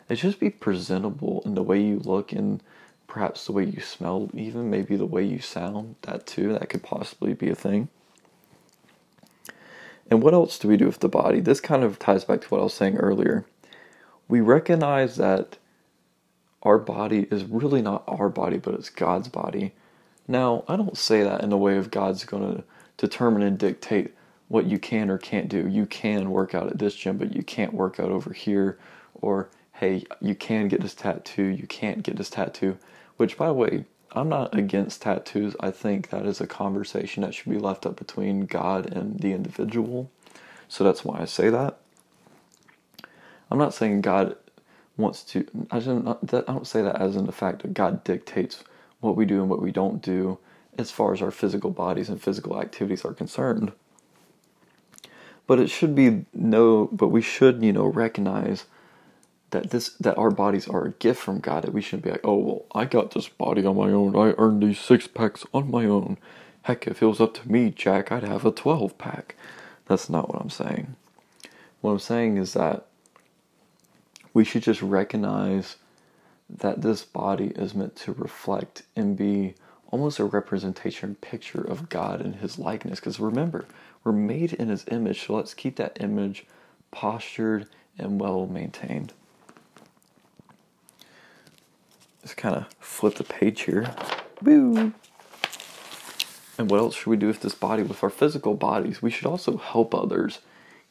It's 0.08 0.22
just 0.22 0.40
be 0.40 0.50
presentable 0.50 1.42
in 1.46 1.56
the 1.56 1.64
way 1.64 1.82
you 1.82 2.00
look 2.00 2.32
and 2.32 2.62
perhaps 3.10 3.46
the 3.46 3.52
way 3.52 3.66
you 3.66 3.82
smell, 3.82 4.30
even 4.34 4.70
maybe 4.70 4.96
the 4.96 5.06
way 5.06 5.24
you 5.26 5.40
sound. 5.40 5.96
That 6.04 6.26
too, 6.26 6.54
that 6.54 6.70
could 6.70 6.84
possibly 6.84 7.34
be 7.34 7.50
a 7.50 7.56
thing. 7.56 7.90
And 10.10 10.24
what 10.24 10.34
else 10.34 10.58
do 10.58 10.68
we 10.68 10.78
do 10.78 10.86
with 10.86 11.00
the 11.00 11.10
body? 11.10 11.42
This 11.42 11.60
kind 11.60 11.84
of 11.84 12.00
ties 12.00 12.24
back 12.24 12.42
to 12.42 12.48
what 12.48 12.62
I 12.62 12.64
was 12.64 12.74
saying 12.74 12.98
earlier. 12.98 13.46
We 14.28 14.42
recognize 14.42 15.18
that 15.18 15.58
our 16.64 16.78
body 16.78 17.28
is 17.32 17.44
really 17.44 17.82
not 17.82 18.04
our 18.08 18.30
body, 18.30 18.58
but 18.58 18.76
it's 18.76 18.90
God's 18.90 19.28
body. 19.28 19.74
Now, 20.28 20.64
I 20.68 20.76
don't 20.76 20.98
say 20.98 21.24
that 21.24 21.42
in 21.44 21.50
the 21.50 21.58
way 21.58 21.78
of 21.78 21.92
God's 21.92 22.26
going 22.26 22.56
to 22.56 22.64
determine 22.98 23.42
and 23.42 23.58
dictate 23.58 24.14
what 24.50 24.66
you 24.66 24.78
can 24.78 25.10
or 25.10 25.18
can't 25.18 25.50
do. 25.50 25.68
You 25.68 25.86
can 25.86 26.32
work 26.32 26.54
out 26.54 26.68
at 26.68 26.78
this 26.78 26.96
gym, 26.96 27.18
but 27.18 27.36
you 27.36 27.44
can't 27.44 27.74
work 27.74 28.00
out 28.00 28.12
over 28.12 28.34
here. 28.34 28.78
Or, 29.16 29.50
hey, 29.74 30.06
you 30.22 30.36
can 30.36 30.68
get 30.68 30.82
this 30.82 30.94
tattoo, 30.94 31.44
you 31.44 31.66
can't 31.66 32.04
get 32.04 32.18
this 32.18 32.30
tattoo. 32.30 32.78
Which, 33.20 33.36
by 33.36 33.48
the 33.48 33.54
way, 33.54 33.84
I'm 34.14 34.30
not 34.30 34.58
against 34.58 35.02
tattoos. 35.02 35.54
I 35.60 35.72
think 35.72 36.10
that 36.10 36.26
is 36.26 36.40
a 36.40 36.48
conversation 36.48 37.22
that 37.22 37.34
should 37.34 37.52
be 37.52 37.60
left 37.60 37.86
up 37.86 37.98
between 37.98 38.46
God 38.46 38.86
and 38.94 39.20
the 39.20 39.34
individual. 39.34 40.10
So 40.70 40.86
that's 40.86 41.04
why 41.04 41.20
I 41.20 41.26
say 41.26 41.50
that. 41.50 41.80
I'm 43.52 43.58
not 43.58 43.74
saying 43.74 44.00
God 44.00 44.38
wants 44.96 45.26
to. 45.26 45.46
I 45.70 45.80
don't. 45.80 46.08
I 46.08 46.40
don't 46.54 46.66
say 46.66 46.82
that 46.82 46.96
as 46.96 47.18
in 47.18 47.26
the 47.26 47.34
fact 47.34 47.64
that 47.64 47.74
God 47.74 48.06
dictates 48.06 48.64
what 49.02 49.18
we 49.18 49.26
do 49.26 49.42
and 49.42 49.50
what 49.50 49.62
we 49.62 49.74
don't 49.74 50.02
do 50.02 50.38
as 50.78 50.90
far 50.90 51.12
as 51.12 51.22
our 51.22 51.30
physical 51.30 51.72
bodies 51.72 52.08
and 52.08 52.22
physical 52.22 52.62
activities 52.62 53.04
are 53.04 53.14
concerned. 53.14 53.74
But 55.46 55.60
it 55.60 55.70
should 55.70 55.94
be 55.94 56.24
no. 56.34 56.88
But 56.94 57.10
we 57.10 57.22
should, 57.22 57.62
you 57.62 57.74
know, 57.74 57.88
recognize 57.88 58.64
that 59.52 59.72
this 59.72 59.90
that 60.00 60.18
our 60.18 60.32
bodies 60.32 60.68
are 60.68 60.86
a 60.86 60.92
gift 60.92 61.22
from 61.22 61.40
God 61.40 61.64
that 61.64 61.74
we 61.74 61.82
shouldn't 61.82 62.04
be 62.04 62.12
like, 62.12 62.22
oh 62.26 62.38
well, 62.38 62.66
I 62.76 62.86
got 62.86 63.12
this 63.12 63.30
body 63.30 63.66
on 63.66 63.78
my 63.78 63.92
own. 63.92 64.16
I 64.16 64.36
earned 64.38 64.64
these 64.64 64.80
six 64.80 65.08
packs 65.08 65.46
on 65.54 65.72
my 65.72 65.86
own. 65.86 66.18
Heck, 66.64 66.88
if 66.88 67.02
it 67.02 67.06
was 67.08 67.22
up 67.22 67.34
to 67.36 67.52
me, 67.52 67.72
Jack, 67.72 68.12
I'd 68.12 68.24
have 68.24 68.46
a 68.46 68.52
twelve 68.52 68.98
pack. 68.98 69.36
That's 69.88 70.10
not 70.10 70.30
what 70.30 70.42
I'm 70.42 70.50
saying. 70.52 70.96
What 71.82 71.92
I'm 71.92 72.00
saying 72.00 72.38
is 72.38 72.54
that 72.54 72.86
we 74.34 74.44
should 74.44 74.64
just 74.64 74.82
recognize 74.82 75.78
that 76.50 76.82
this 76.82 77.04
body 77.04 77.48
is 77.56 77.76
meant 77.76 77.96
to 77.98 78.14
reflect 78.14 78.84
and 78.96 79.18
be 79.18 79.56
almost 79.92 80.20
a 80.20 80.26
representation 80.26 81.16
picture 81.16 81.62
of 81.62 81.90
God 81.90 82.22
and 82.22 82.36
his 82.38 82.60
likeness 82.60 83.00
because 83.00 83.20
remember 83.20 83.66
we're 84.04 84.12
made 84.12 84.54
in 84.54 84.70
his 84.70 84.86
image 84.92 85.26
so 85.26 85.36
let's 85.36 85.54
keep 85.54 85.78
that 85.78 85.98
image 86.02 86.46
postured 86.92 87.68
and 87.98 88.20
well 88.20 88.48
maintained 88.48 89.14
Let's 92.22 92.34
kind 92.34 92.56
of 92.56 92.66
flip 92.80 93.16
the 93.16 93.24
page 93.24 93.62
here. 93.62 93.94
Boo! 94.42 94.94
And 96.58 96.70
what 96.70 96.80
else 96.80 96.96
should 96.96 97.10
we 97.10 97.18
do 97.18 97.28
with 97.28 97.40
this 97.40 97.56
body? 97.56 97.84
With 97.84 98.04
our 98.04 98.10
physical 98.10 98.54
bodies, 98.54 99.02
we 99.02 99.10
should 99.10 99.26
also 99.26 99.58
help 99.58 99.96
others. 99.96 100.40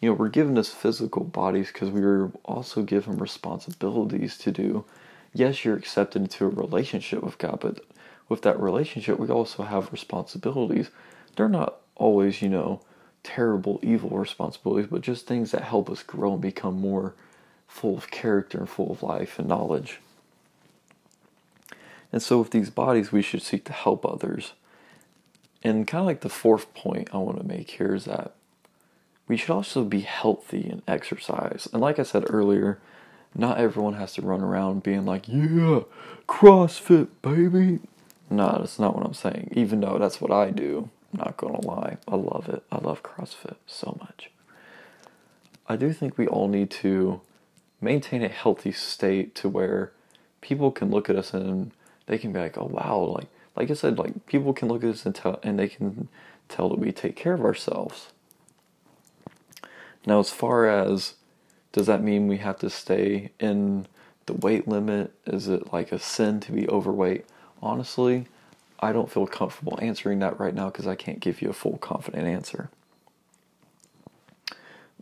You 0.01 0.09
know, 0.09 0.15
we're 0.15 0.29
given 0.31 0.55
this 0.55 0.73
physical 0.73 1.25
bodies 1.25 1.71
because 1.71 1.91
we 1.91 2.03
are 2.03 2.31
also 2.45 2.83
given 2.83 3.19
responsibilities 3.19 4.39
to 4.39 4.51
do. 4.51 4.85
Yes, 5.35 5.65
you're 5.65 5.77
accepted 5.77 6.23
into 6.23 6.47
a 6.47 6.49
relationship 6.49 7.23
with 7.23 7.37
God, 7.37 7.61
but 7.61 7.85
with 8.29 8.43
that 8.43 8.59
relationship, 8.59 9.19
we 9.19 9.29
also 9.29 9.65
have 9.65 9.93
responsibilities. 9.93 10.91
They're 11.37 11.49
not 11.49 11.81
always, 11.97 12.41
you 12.41 12.49
know, 12.49 12.81
terrible, 13.23 13.81
evil 13.83 14.11
responsibilities, 14.11 14.89
but 14.91 15.03
just 15.03 15.27
things 15.27 15.51
that 15.51 15.63
help 15.63 15.91
us 15.91 16.03
grow 16.03 16.33
and 16.33 16.41
become 16.41 16.81
more 16.81 17.15
full 17.67 17.99
of 17.99 18.11
character 18.11 18.59
and 18.59 18.69
full 18.69 18.91
of 18.91 19.03
life 19.03 19.39
and 19.39 19.49
knowledge. 19.49 20.01
And 22.13 22.23
so, 22.23 22.39
with 22.39 22.51
these 22.51 22.71
bodies, 22.71 23.13
we 23.13 23.23
should 23.23 23.43
seek 23.43 23.65
to 23.65 23.73
help 23.73 24.07
others. 24.07 24.53
And 25.63 25.87
kind 25.87 26.01
of 26.01 26.07
like 26.07 26.21
the 26.21 26.29
fourth 26.29 26.73
point 26.75 27.11
I 27.13 27.19
want 27.19 27.39
to 27.39 27.47
make 27.47 27.71
here 27.73 27.95
is 27.95 28.05
that 28.05 28.35
we 29.27 29.37
should 29.37 29.51
also 29.51 29.85
be 29.85 30.01
healthy 30.01 30.69
and 30.71 30.83
exercise. 30.89 31.69
And 31.73 31.83
like 31.83 31.99
I 31.99 32.03
said 32.05 32.25
earlier, 32.31 32.79
not 33.35 33.59
everyone 33.59 33.95
has 33.95 34.15
to 34.15 34.23
run 34.23 34.41
around 34.41 34.83
being 34.83 35.05
like, 35.05 35.29
yeah, 35.29 35.81
CrossFit, 36.27 37.09
baby. 37.21 37.81
No, 38.31 38.59
that's 38.59 38.79
not 38.79 38.97
what 38.97 39.05
I'm 39.05 39.15
saying. 39.15 39.53
Even 39.53 39.81
though 39.81 39.99
that's 39.99 40.21
what 40.21 40.31
I 40.31 40.51
do, 40.51 40.91
I'm 41.13 41.19
not 41.19 41.39
to 41.39 41.67
lie. 41.67 41.99
I 42.07 42.17
love 42.17 42.49
it. 42.49 42.63
I 42.71 42.79
love 42.79 43.03
CrossFit 43.03 43.57
so 43.67 43.97
much. 44.01 44.31
I 45.67 45.77
do 45.77 45.93
think 45.93 46.17
we 46.17 46.27
all 46.27 46.49
need 46.49 46.71
to 46.71 47.21
maintain 47.81 48.23
a 48.23 48.29
healthy 48.29 48.73
state 48.73 49.35
to 49.37 49.49
where 49.49 49.93
people 50.41 50.71
can 50.71 50.91
look 50.91 51.11
at 51.11 51.17
us 51.17 51.35
and 51.35 51.73
they 52.09 52.19
can 52.19 52.33
be 52.33 52.41
like, 52.41 52.59
oh 52.59 52.71
wow, 52.71 53.15
like 53.17 53.29
like 53.55 53.71
I 53.71 53.75
said, 53.75 53.99
like 53.99 54.27
people 54.27 54.53
can 54.53 54.69
look 54.69 54.85
at 54.85 54.91
us 54.91 55.07
and 55.07 55.15
tell, 55.15 55.41
and 55.43 55.59
they 55.59 55.69
can 55.69 56.09
tell 56.49 56.69
that 56.69 56.79
we 56.79 56.93
take 56.93 57.17
care 57.17 57.35
of 57.35 57.45
ourselves. 57.45 58.09
Now, 60.07 60.21
as 60.21 60.31
far 60.31 60.69
as 60.69 61.15
does 61.73 61.87
that 61.87 62.03
mean 62.03 62.29
we 62.29 62.39
have 62.39 62.59
to 62.61 62.71
stay 62.71 63.31
in 63.39 63.87
the 64.27 64.33
weight 64.33 64.67
limit? 64.67 65.13
Is 65.27 65.49
it 65.49 65.73
like 65.73 65.93
a 65.93 65.99
sin 65.99 66.41
to 66.41 66.53
be 66.53 66.69
overweight? 66.69 67.27
Honestly, 67.61 68.27
I 68.81 68.93
don't 68.93 69.11
feel 69.11 69.27
comfortable 69.27 69.79
answering 69.83 70.21
that 70.21 70.39
right 70.39 70.55
now 70.55 70.67
because 70.71 70.87
I 70.87 70.95
can't 70.95 71.21
give 71.21 71.43
you 71.43 71.51
a 71.51 71.53
full 71.55 71.79
confident 71.79 72.27
answer. 72.27 72.71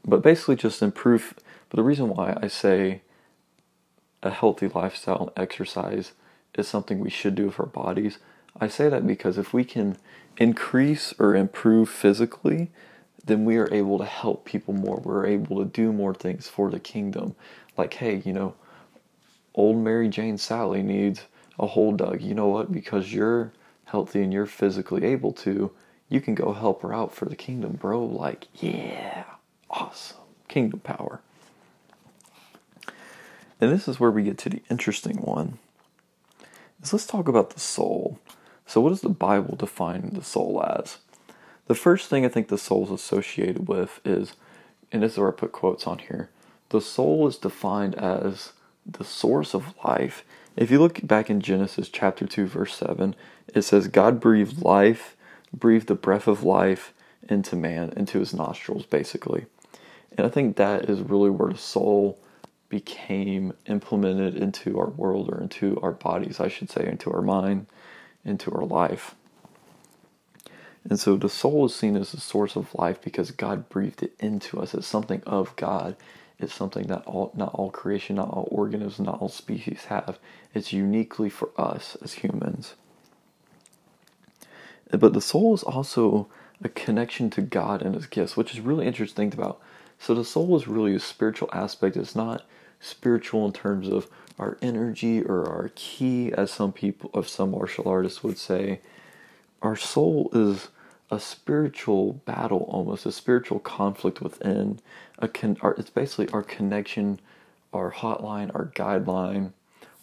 But 0.05 0.23
basically, 0.23 0.57
just 0.57 0.83
improve. 0.83 1.35
But 1.69 1.77
the 1.77 1.83
reason 1.83 2.09
why 2.09 2.39
I 2.41 2.49
say 2.49 3.03
a 4.23 4.31
healthy 4.31 4.69
lifestyle 4.69 5.23
and 5.23 5.31
exercise 5.37 6.13
is 6.57 6.69
something 6.69 6.99
we 6.99 7.11
should 7.11 7.35
do 7.35 7.47
with 7.47 7.61
our 7.61 7.67
bodies. 7.67 8.19
I 8.61 8.69
say 8.69 8.89
that 8.89 9.07
because 9.07 9.39
if 9.39 9.53
we 9.53 9.65
can 9.65 9.97
increase 10.39 11.15
or 11.19 11.35
improve 11.35 11.89
physically, 11.89 12.71
then 13.25 13.45
we 13.45 13.57
are 13.57 13.73
able 13.73 13.99
to 13.99 14.05
help 14.05 14.45
people 14.45 14.73
more. 14.73 15.01
We're 15.03 15.27
able 15.27 15.59
to 15.59 15.65
do 15.65 15.93
more 15.93 16.15
things 16.15 16.49
for 16.49 16.71
the 16.71 16.81
kingdom. 16.81 17.35
Like, 17.77 17.95
hey, 17.95 18.23
you 18.25 18.33
know, 18.33 18.55
old 19.55 19.77
Mary 19.77 20.09
Jane 20.09 20.39
Sally 20.39 20.83
needs 20.83 21.23
a 21.59 21.67
hole 21.67 21.93
dug. 21.93 22.23
You 22.23 22.35
know 22.35 22.49
what? 22.49 22.73
Because 22.73 23.13
you're 23.13 23.53
healthy 23.87 24.23
and 24.23 24.33
you're 24.33 24.47
physically 24.47 25.05
able 25.05 25.33
to, 25.33 25.73
you 26.09 26.21
can 26.21 26.35
go 26.35 26.53
help 26.53 26.83
her 26.83 26.95
out 26.95 27.15
for 27.15 27.25
the 27.27 27.37
kingdom, 27.37 27.73
bro. 27.73 28.05
Like, 28.05 28.47
yeah, 28.55 29.25
awesome. 29.69 30.19
Kingdom 30.49 30.81
power. 30.81 31.21
And 33.61 33.73
this 33.73 33.89
is 33.89 33.99
where 33.99 34.11
we 34.11 34.23
get 34.23 34.39
to 34.39 34.51
the 34.51 34.63
interesting 34.71 35.17
one 35.17 35.59
is 36.87 36.93
let's 36.93 37.07
talk 37.07 37.29
about 37.29 37.51
the 37.51 37.61
soul. 37.61 38.19
So, 38.67 38.81
what 38.81 38.91
does 38.91 39.01
the 39.01 39.09
Bible 39.09 39.57
define 39.57 40.11
the 40.13 40.23
soul 40.23 40.63
as? 40.63 40.99
The 41.67 41.75
first 41.75 42.09
thing 42.09 42.25
I 42.25 42.29
think 42.29 42.49
the 42.49 42.59
soul 42.59 42.85
is 42.85 42.91
associated 42.91 43.69
with 43.69 44.01
is, 44.05 44.35
and 44.93 45.03
this 45.03 45.13
is 45.13 45.19
where 45.19 45.29
I 45.29 45.35
put 45.37 45.53
quotes 45.53 45.87
on 45.87 45.99
here, 45.99 46.31
the 46.71 46.81
soul 46.81 47.27
is 47.27 47.37
defined 47.37 47.95
as 47.97 48.53
the 48.85 49.05
source 49.05 49.55
of 49.55 49.75
life. 49.85 50.25
If 50.57 50.71
you 50.71 50.79
look 50.79 51.07
back 51.07 51.29
in 51.29 51.41
Genesis 51.41 51.89
chapter 51.89 52.27
2, 52.27 52.47
verse 52.47 52.75
7, 52.75 53.15
it 53.55 53.63
says, 53.63 53.89
God 53.89 54.21
breathed 54.21 54.63
life, 54.63 55.17
breathed 55.53 55.89
the 55.89 55.95
breath 55.95 56.27
of 56.27 56.43
life 56.43 56.93
into 57.29 57.57
man, 57.57 57.93
into 57.97 58.21
his 58.21 58.33
nostrils, 58.33 58.87
basically. 58.87 59.47
And 60.17 60.27
I 60.27 60.31
think 60.31 60.57
that 60.57 60.89
is 60.89 61.01
really 61.01 61.31
where 61.31 61.53
the 61.53 61.59
soul 61.59 62.19
became 62.77 63.55
implemented 63.65 64.37
into 64.37 64.79
our 64.79 64.91
world 64.91 65.31
or 65.31 65.41
into 65.41 65.81
our 65.81 65.93
bodies, 65.93 66.39
I 66.39 66.49
should 66.49 66.69
say, 66.69 66.87
into 66.87 67.11
our 67.11 67.23
mind, 67.23 67.69
into 68.23 68.53
our 68.53 68.67
life. 68.67 69.15
And 70.85 71.01
so 71.01 71.17
the 71.17 71.31
soul 71.31 71.65
is 71.65 71.75
seen 71.75 71.97
as 71.97 72.13
the 72.13 72.21
source 72.21 72.55
of 72.55 72.75
life 72.75 73.01
because 73.01 73.31
God 73.31 73.71
breathed 73.71 74.03
it 74.03 74.13
into 74.21 74.61
us. 74.61 74.75
It's 74.75 74.87
something 74.87 75.23
of 75.25 75.57
God. 75.57 75.97
It's 76.39 76.53
something 76.53 76.89
that 76.89 77.03
all, 77.07 77.33
not 77.35 77.55
all 77.55 77.71
creation, 77.71 78.17
not 78.17 78.29
all 78.29 78.47
organisms, 78.51 79.07
not 79.07 79.23
all 79.23 79.31
species 79.31 79.87
have. 79.87 80.19
It's 80.53 80.75
uniquely 80.75 81.31
for 81.31 81.49
us 81.57 81.97
as 82.03 82.13
humans. 82.13 82.75
But 84.91 85.15
the 85.15 85.23
soul 85.23 85.55
is 85.55 85.63
also 85.63 86.29
a 86.63 86.69
connection 86.69 87.31
to 87.31 87.41
God 87.41 87.81
and 87.81 87.95
His 87.95 88.05
gifts, 88.05 88.37
which 88.37 88.53
is 88.53 88.61
really 88.61 88.87
interesting 88.87 89.31
to 89.31 89.37
think 89.37 89.43
about. 89.43 89.63
So 89.99 90.13
the 90.15 90.27
soul 90.27 90.55
is 90.57 90.69
really 90.69 90.95
a 90.95 91.01
spiritual 91.01 91.49
aspect. 91.55 91.97
It's 91.97 92.15
not 92.15 92.45
spiritual 92.81 93.47
in 93.47 93.53
terms 93.53 93.89
of 93.89 94.09
our 94.39 94.59
energy 94.61 95.23
or 95.23 95.49
our 95.49 95.71
ki, 95.75 96.33
as 96.33 96.51
some 96.51 96.73
people, 96.73 97.11
of 97.15 97.29
some 97.29 97.53
martial 97.53 97.89
artists 97.89 98.23
would 98.23 98.39
say. 98.39 98.81
Our 99.63 99.77
soul 99.77 100.31
is 100.33 100.69
a 101.11 101.19
spiritual 101.19 102.15
battle, 102.25 102.67
almost 102.69 103.07
a 103.07 103.13
spiritual 103.13 103.61
conflict 103.61 104.21
within. 104.21 104.81
A 105.19 105.29
con- 105.29 105.57
our, 105.63 105.75
it's 105.75 105.91
basically 105.91 106.29
our 106.31 106.43
connection, 106.43 107.21
our 107.73 107.93
hotline, 107.93 108.55
our 108.55 108.67
guideline, 108.75 109.53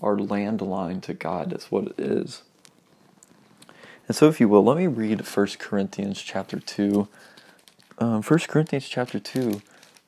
our 0.02 0.18
landline 0.18 1.02
to 1.04 1.14
God. 1.14 1.52
That's 1.52 1.72
what 1.72 1.88
it 1.88 2.00
is. 2.00 2.42
And 4.08 4.16
so, 4.18 4.28
if 4.28 4.40
you 4.40 4.50
will, 4.50 4.64
let 4.64 4.78
me 4.78 4.88
read 4.88 5.26
1 5.26 5.48
Corinthians 5.60 6.22
chapter 6.22 6.60
2. 6.60 7.08
Um, 8.00 8.24
1 8.24 8.40
Corinthians 8.48 8.88
chapter 8.90 9.20
2, 9.20 9.62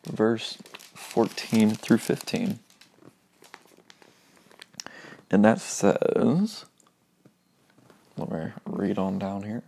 verse 0.07 0.57
14 0.95 1.75
through 1.75 1.97
15. 1.99 2.59
And 5.31 5.45
that 5.45 5.59
says, 5.59 6.65
let 8.17 8.31
me 8.31 8.51
read 8.65 8.97
on 8.97 9.19
down 9.19 9.43
here. 9.43 9.63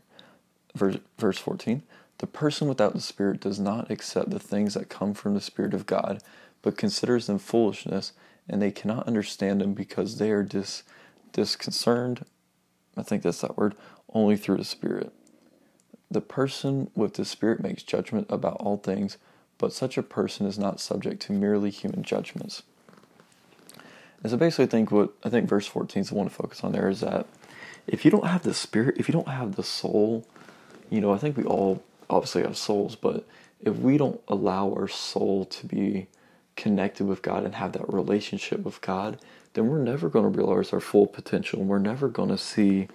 Verse, 0.75 0.97
verse 1.17 1.37
14 1.37 1.83
The 2.19 2.27
person 2.27 2.67
without 2.67 2.93
the 2.93 3.01
Spirit 3.01 3.41
does 3.41 3.59
not 3.59 3.91
accept 3.91 4.29
the 4.29 4.39
things 4.39 4.73
that 4.75 4.89
come 4.89 5.13
from 5.13 5.33
the 5.33 5.41
Spirit 5.41 5.73
of 5.73 5.85
God, 5.85 6.21
but 6.61 6.77
considers 6.77 7.27
them 7.27 7.39
foolishness, 7.39 8.13
and 8.47 8.61
they 8.61 8.71
cannot 8.71 9.07
understand 9.07 9.59
them 9.61 9.73
because 9.73 10.17
they 10.17 10.31
are 10.31 10.43
dis, 10.43 10.83
disconcerted. 11.33 12.25
I 12.95 13.03
think 13.03 13.23
that's 13.23 13.41
that 13.41 13.57
word, 13.57 13.75
only 14.13 14.37
through 14.37 14.57
the 14.57 14.63
Spirit. 14.63 15.11
The 16.09 16.21
person 16.21 16.89
with 16.95 17.15
the 17.15 17.25
Spirit 17.25 17.61
makes 17.61 17.83
judgment 17.83 18.27
about 18.29 18.57
all 18.57 18.77
things, 18.77 19.17
but 19.57 19.73
such 19.73 19.97
a 19.97 20.03
person 20.03 20.45
is 20.45 20.59
not 20.59 20.79
subject 20.79 21.21
to 21.23 21.33
merely 21.33 21.69
human 21.69 22.03
judgments. 22.03 22.63
And 24.21 24.31
so 24.31 24.37
basically, 24.37 24.65
I 24.65 24.69
think 24.69 24.91
what 24.91 25.13
I 25.23 25.29
think 25.29 25.47
verse 25.47 25.67
14 25.67 26.01
is 26.01 26.09
the 26.09 26.15
one 26.15 26.27
to 26.27 26.33
focus 26.33 26.63
on 26.63 26.71
there 26.71 26.89
is 26.89 27.01
that 27.01 27.27
if 27.85 28.03
you 28.03 28.11
don't 28.11 28.27
have 28.27 28.43
the 28.43 28.53
spirit, 28.53 28.97
if 28.97 29.07
you 29.07 29.13
don't 29.13 29.27
have 29.27 29.55
the 29.55 29.63
soul, 29.63 30.25
you 30.89 31.01
know, 31.01 31.13
I 31.13 31.17
think 31.17 31.37
we 31.37 31.43
all 31.43 31.83
obviously 32.09 32.43
have 32.43 32.57
souls, 32.57 32.95
but 32.95 33.25
if 33.61 33.75
we 33.77 33.97
don't 33.97 34.21
allow 34.27 34.69
our 34.69 34.87
soul 34.87 35.45
to 35.45 35.65
be 35.65 36.07
connected 36.55 37.05
with 37.05 37.21
God 37.21 37.43
and 37.43 37.55
have 37.55 37.73
that 37.73 37.91
relationship 37.91 38.63
with 38.63 38.81
God, 38.81 39.19
then 39.53 39.67
we're 39.67 39.81
never 39.81 40.09
going 40.09 40.31
to 40.31 40.37
realize 40.37 40.73
our 40.73 40.79
full 40.79 41.07
potential 41.07 41.63
we're 41.63 41.79
never 41.79 42.07
going 42.07 42.29
to 42.29 42.37
see, 42.37 42.87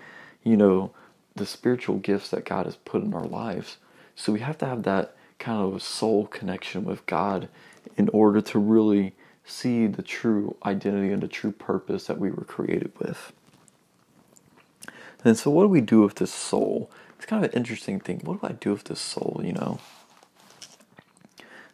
you 0.42 0.56
know, 0.56 0.92
the 1.34 1.46
spiritual 1.46 1.96
gifts 1.96 2.28
that 2.30 2.44
God 2.44 2.66
has 2.66 2.76
put 2.76 3.02
in 3.02 3.14
our 3.14 3.24
lives. 3.24 3.78
So 4.14 4.32
we 4.32 4.40
have 4.40 4.58
to 4.58 4.66
have 4.66 4.82
that 4.82 5.16
kind 5.42 5.60
of 5.60 5.74
a 5.74 5.80
soul 5.80 6.26
connection 6.28 6.84
with 6.84 7.04
God 7.04 7.48
in 7.96 8.08
order 8.10 8.40
to 8.40 8.58
really 8.60 9.12
see 9.44 9.88
the 9.88 10.02
true 10.02 10.56
identity 10.64 11.12
and 11.12 11.20
the 11.20 11.28
true 11.28 11.50
purpose 11.50 12.06
that 12.06 12.18
we 12.18 12.30
were 12.30 12.44
created 12.44 12.92
with. 12.98 13.32
And 15.24 15.36
so, 15.36 15.50
what 15.50 15.64
do 15.64 15.68
we 15.68 15.80
do 15.80 16.00
with 16.00 16.14
this 16.14 16.32
soul? 16.32 16.90
It's 17.16 17.26
kind 17.26 17.44
of 17.44 17.50
an 17.50 17.56
interesting 17.56 17.98
thing. 17.98 18.20
What 18.24 18.40
do 18.40 18.46
I 18.46 18.52
do 18.52 18.70
with 18.70 18.84
this 18.84 19.00
soul, 19.00 19.40
you 19.44 19.52
know? 19.52 19.80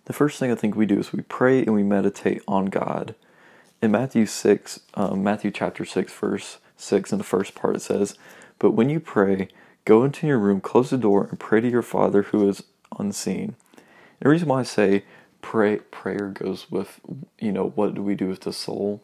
The 0.07 0.13
first 0.15 0.39
thing 0.39 0.51
I 0.51 0.55
think 0.55 0.75
we 0.75 0.87
do 0.87 0.99
is 0.99 1.13
we 1.13 1.21
pray 1.23 1.61
and 1.61 1.75
we 1.75 1.83
meditate 1.83 2.43
on 2.49 2.67
God. 2.67 3.15
In 3.83 3.91
Matthew 3.91 4.25
6, 4.25 4.81
um, 4.95 5.23
Matthew 5.23 5.51
chapter 5.51 5.85
6, 5.85 6.13
verse 6.13 6.59
6, 6.79 7.13
in 7.13 7.19
the 7.19 7.25
first 7.25 7.55
part, 7.55 7.77
it 7.77 7.83
says, 7.83 8.17
But 8.59 8.71
when 8.71 8.89
you 8.89 8.99
pray, 8.99 9.49
go 9.85 10.05
into 10.05 10.27
your 10.27 10.39
room, 10.39 10.63
close 10.63 10.89
the 10.89 10.97
door, 10.97 11.27
and 11.29 11.39
pray 11.39 11.61
to 11.61 11.71
your 11.71 11.83
Father 11.83 12.23
who 12.23 12.49
is 12.49 12.63
unseen. 12.99 13.57
The 14.21 14.29
reason 14.29 14.49
why 14.49 14.61
I 14.61 14.65
say 14.65 15.05
pray 15.41 15.77
prayer 15.77 16.29
goes 16.29 16.71
with 16.71 17.01
you 17.39 17.53
know 17.53 17.69
what 17.77 17.95
do 17.95 18.03
we 18.03 18.15
do 18.15 18.29
with 18.29 18.41
the 18.41 18.53
soul? 18.53 19.03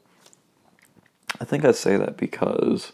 I 1.41 1.45
think 1.45 1.65
i 1.65 1.73
say 1.73 1.97
that 1.97 2.17
because 2.17 2.93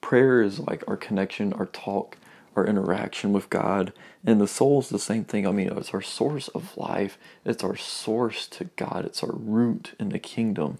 prayer 0.00 0.42
is 0.42 0.58
like 0.60 0.84
our 0.88 0.96
connection 0.96 1.52
our 1.54 1.66
talk 1.66 2.16
our 2.56 2.66
interaction 2.66 3.32
with 3.32 3.50
god 3.50 3.92
and 4.24 4.40
the 4.40 4.46
soul 4.48 4.80
is 4.80 4.88
the 4.88 4.98
same 4.98 5.24
thing. 5.24 5.46
I 5.46 5.50
mean 5.52 5.68
it's 5.76 5.92
our 5.94 6.02
source 6.02 6.48
of 6.48 6.76
life. 6.76 7.18
It's 7.44 7.64
our 7.64 7.76
source 7.76 8.46
to 8.48 8.64
god. 8.76 9.04
It's 9.04 9.22
our 9.22 9.32
root 9.32 9.94
in 9.98 10.10
the 10.10 10.18
kingdom. 10.18 10.78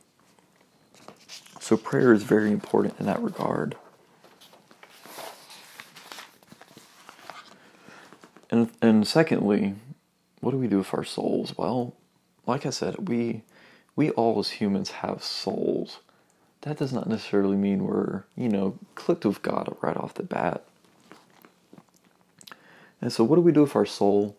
So 1.60 1.76
prayer 1.76 2.12
is 2.12 2.22
very 2.22 2.52
important 2.52 2.94
in 3.00 3.06
that 3.06 3.22
regard 3.22 3.76
and 8.52 8.70
and 8.82 9.08
secondly 9.08 9.76
what 10.42 10.52
do 10.52 10.58
we 10.58 10.68
do 10.68 10.78
with 10.78 10.94
our 10.94 11.04
souls? 11.04 11.56
Well, 11.58 11.94
like 12.46 12.66
I 12.66 12.70
said, 12.70 13.08
we 13.08 13.42
we 13.96 14.10
all 14.10 14.40
as 14.40 14.50
humans 14.50 14.90
have 14.90 15.22
souls. 15.22 16.00
That 16.62 16.78
does 16.78 16.92
not 16.92 17.08
necessarily 17.08 17.56
mean 17.56 17.84
we're, 17.84 18.24
you 18.36 18.48
know, 18.48 18.78
clicked 18.96 19.24
with 19.24 19.42
God 19.42 19.76
right 19.82 19.96
off 19.96 20.14
the 20.14 20.24
bat. 20.24 20.64
And 23.02 23.12
so 23.12 23.24
what 23.24 23.36
do 23.36 23.42
we 23.42 23.52
do 23.52 23.62
with 23.62 23.76
our 23.76 23.86
soul? 23.86 24.36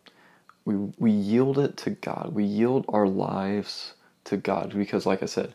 We 0.65 0.75
we 0.99 1.11
yield 1.11 1.59
it 1.59 1.77
to 1.79 1.91
God. 1.91 2.31
We 2.33 2.45
yield 2.45 2.85
our 2.89 3.07
lives 3.07 3.93
to 4.25 4.37
God 4.37 4.73
because 4.75 5.05
like 5.05 5.23
I 5.23 5.27
said, 5.27 5.53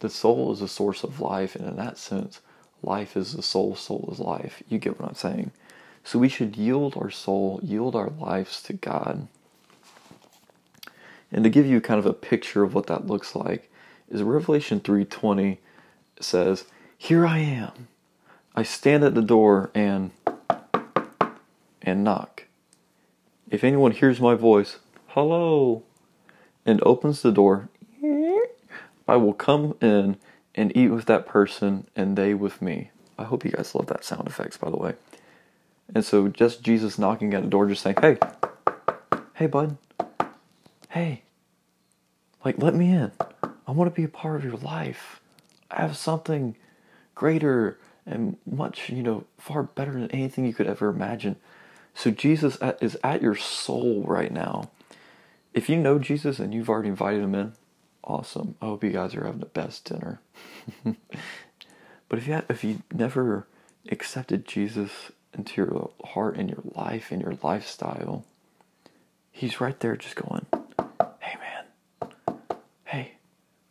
the 0.00 0.10
soul 0.10 0.52
is 0.52 0.62
a 0.62 0.68
source 0.68 1.04
of 1.04 1.20
life 1.20 1.56
and 1.56 1.66
in 1.68 1.76
that 1.76 1.98
sense, 1.98 2.40
life 2.82 3.16
is 3.16 3.34
the 3.34 3.42
soul, 3.42 3.76
soul 3.76 4.08
is 4.12 4.20
life. 4.20 4.62
You 4.68 4.78
get 4.78 5.00
what 5.00 5.08
I'm 5.08 5.14
saying? 5.16 5.52
So 6.04 6.18
we 6.18 6.28
should 6.28 6.56
yield 6.56 6.96
our 6.98 7.10
soul, 7.10 7.58
yield 7.62 7.96
our 7.96 8.10
lives 8.10 8.62
to 8.64 8.74
God. 8.74 9.26
And 11.32 11.42
to 11.42 11.50
give 11.50 11.66
you 11.66 11.80
kind 11.80 11.98
of 11.98 12.06
a 12.06 12.12
picture 12.12 12.62
of 12.62 12.74
what 12.74 12.86
that 12.86 13.06
looks 13.06 13.34
like 13.34 13.70
is 14.08 14.22
Revelation 14.22 14.80
3:20 14.80 15.58
says, 16.20 16.66
"Here 16.96 17.26
I 17.26 17.38
am. 17.38 17.88
I 18.54 18.62
stand 18.62 19.02
at 19.02 19.14
the 19.14 19.22
door 19.22 19.70
and 19.74 20.10
and 21.82 22.04
knock. 22.04 22.44
If 23.50 23.64
anyone 23.64 23.90
hears 23.92 24.20
my 24.20 24.34
voice, 24.34 24.78
hello, 25.08 25.82
and 26.64 26.80
opens 26.82 27.22
the 27.22 27.32
door, 27.32 27.68
I 29.08 29.16
will 29.16 29.34
come 29.34 29.76
in 29.80 30.16
and 30.54 30.76
eat 30.76 30.88
with 30.88 31.06
that 31.06 31.26
person 31.26 31.86
and 31.96 32.16
they 32.16 32.34
with 32.34 32.60
me." 32.62 32.90
I 33.18 33.24
hope 33.24 33.44
you 33.44 33.52
guys 33.52 33.74
love 33.74 33.86
that 33.86 34.04
sound 34.04 34.28
effects 34.28 34.58
by 34.58 34.70
the 34.70 34.76
way. 34.76 34.94
And 35.92 36.04
so 36.04 36.28
just 36.28 36.62
Jesus 36.62 36.98
knocking 36.98 37.34
at 37.34 37.42
the 37.42 37.48
door 37.48 37.66
just 37.66 37.82
saying, 37.82 37.96
"Hey, 38.00 38.18
hey 39.34 39.46
bud, 39.46 39.76
hey, 40.90 41.22
like, 42.44 42.62
let 42.62 42.74
me 42.74 42.90
in. 42.90 43.10
I 43.66 43.72
want 43.72 43.92
to 43.92 44.00
be 44.00 44.04
a 44.04 44.08
part 44.08 44.36
of 44.36 44.44
your 44.44 44.58
life. 44.58 45.20
I 45.70 45.80
have 45.80 45.96
something 45.96 46.56
greater 47.14 47.78
and 48.06 48.36
much, 48.44 48.90
you 48.90 49.02
know, 49.02 49.24
far 49.38 49.62
better 49.62 49.92
than 49.92 50.10
anything 50.10 50.44
you 50.44 50.52
could 50.52 50.66
ever 50.66 50.88
imagine. 50.88 51.36
So 51.94 52.10
Jesus 52.10 52.58
is 52.80 52.98
at 53.02 53.22
your 53.22 53.34
soul 53.34 54.04
right 54.06 54.30
now. 54.30 54.70
If 55.54 55.68
you 55.68 55.76
know 55.76 55.98
Jesus 55.98 56.38
and 56.38 56.52
you've 56.52 56.68
already 56.68 56.88
invited 56.88 57.22
him 57.22 57.34
in, 57.34 57.54
awesome. 58.02 58.56
I 58.60 58.66
hope 58.66 58.84
you 58.84 58.90
guys 58.90 59.14
are 59.14 59.24
having 59.24 59.40
the 59.40 59.46
best 59.46 59.84
dinner. 59.86 60.20
but 60.84 62.18
if 62.18 62.26
you 62.26 62.34
have, 62.34 62.44
if 62.50 62.62
you 62.62 62.82
never 62.92 63.46
accepted 63.90 64.46
Jesus 64.46 65.12
into 65.34 65.62
your 65.62 65.90
heart 66.04 66.36
and 66.36 66.48
your 66.50 66.62
life 66.74 67.10
and 67.10 67.20
your 67.22 67.36
lifestyle, 67.42 68.24
he's 69.30 69.60
right 69.60 69.78
there 69.80 69.96
just 69.96 70.16
going, 70.16 70.46
Hey 71.20 71.36
man, 71.38 72.08
hey, 72.84 73.12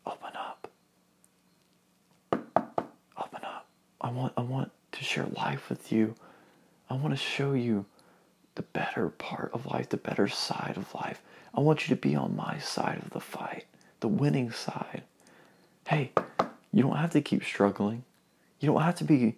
open 0.05 0.32
up. 0.36 0.68
Open 2.32 3.41
up. 3.43 3.68
I 4.01 4.09
want 4.09 4.34
I 4.38 4.41
want 4.41 4.72
to 4.93 5.03
share 5.03 5.26
life 5.26 5.70
with 5.70 5.91
you. 5.91 6.16
I 6.89 6.95
want 6.95 7.11
to 7.14 7.18
show 7.18 7.53
you 7.53 7.86
the 8.55 8.61
better 8.61 9.09
part 9.09 9.51
of 9.53 9.66
life, 9.66 9.89
the 9.89 9.97
better 9.97 10.28
side 10.28 10.76
of 10.78 10.93
life. 10.93 11.22
I 11.55 11.59
want 11.61 11.88
you 11.88 11.95
to 11.95 11.99
be 12.01 12.16
on 12.16 12.36
my 12.36 12.59
side 12.59 12.99
of 13.03 13.09
the 13.11 13.20
fight, 13.20 13.66
the 13.99 14.07
winning 14.07 14.51
side. 14.51 15.03
Hey, 15.88 16.11
you 16.72 16.82
don't 16.84 16.97
have 16.97 17.11
to 17.11 17.22
keep 17.22 17.43
struggling. 17.43 18.03
You 18.59 18.72
don't 18.72 18.82
have 18.82 18.95
to 18.95 19.03
be, 19.03 19.36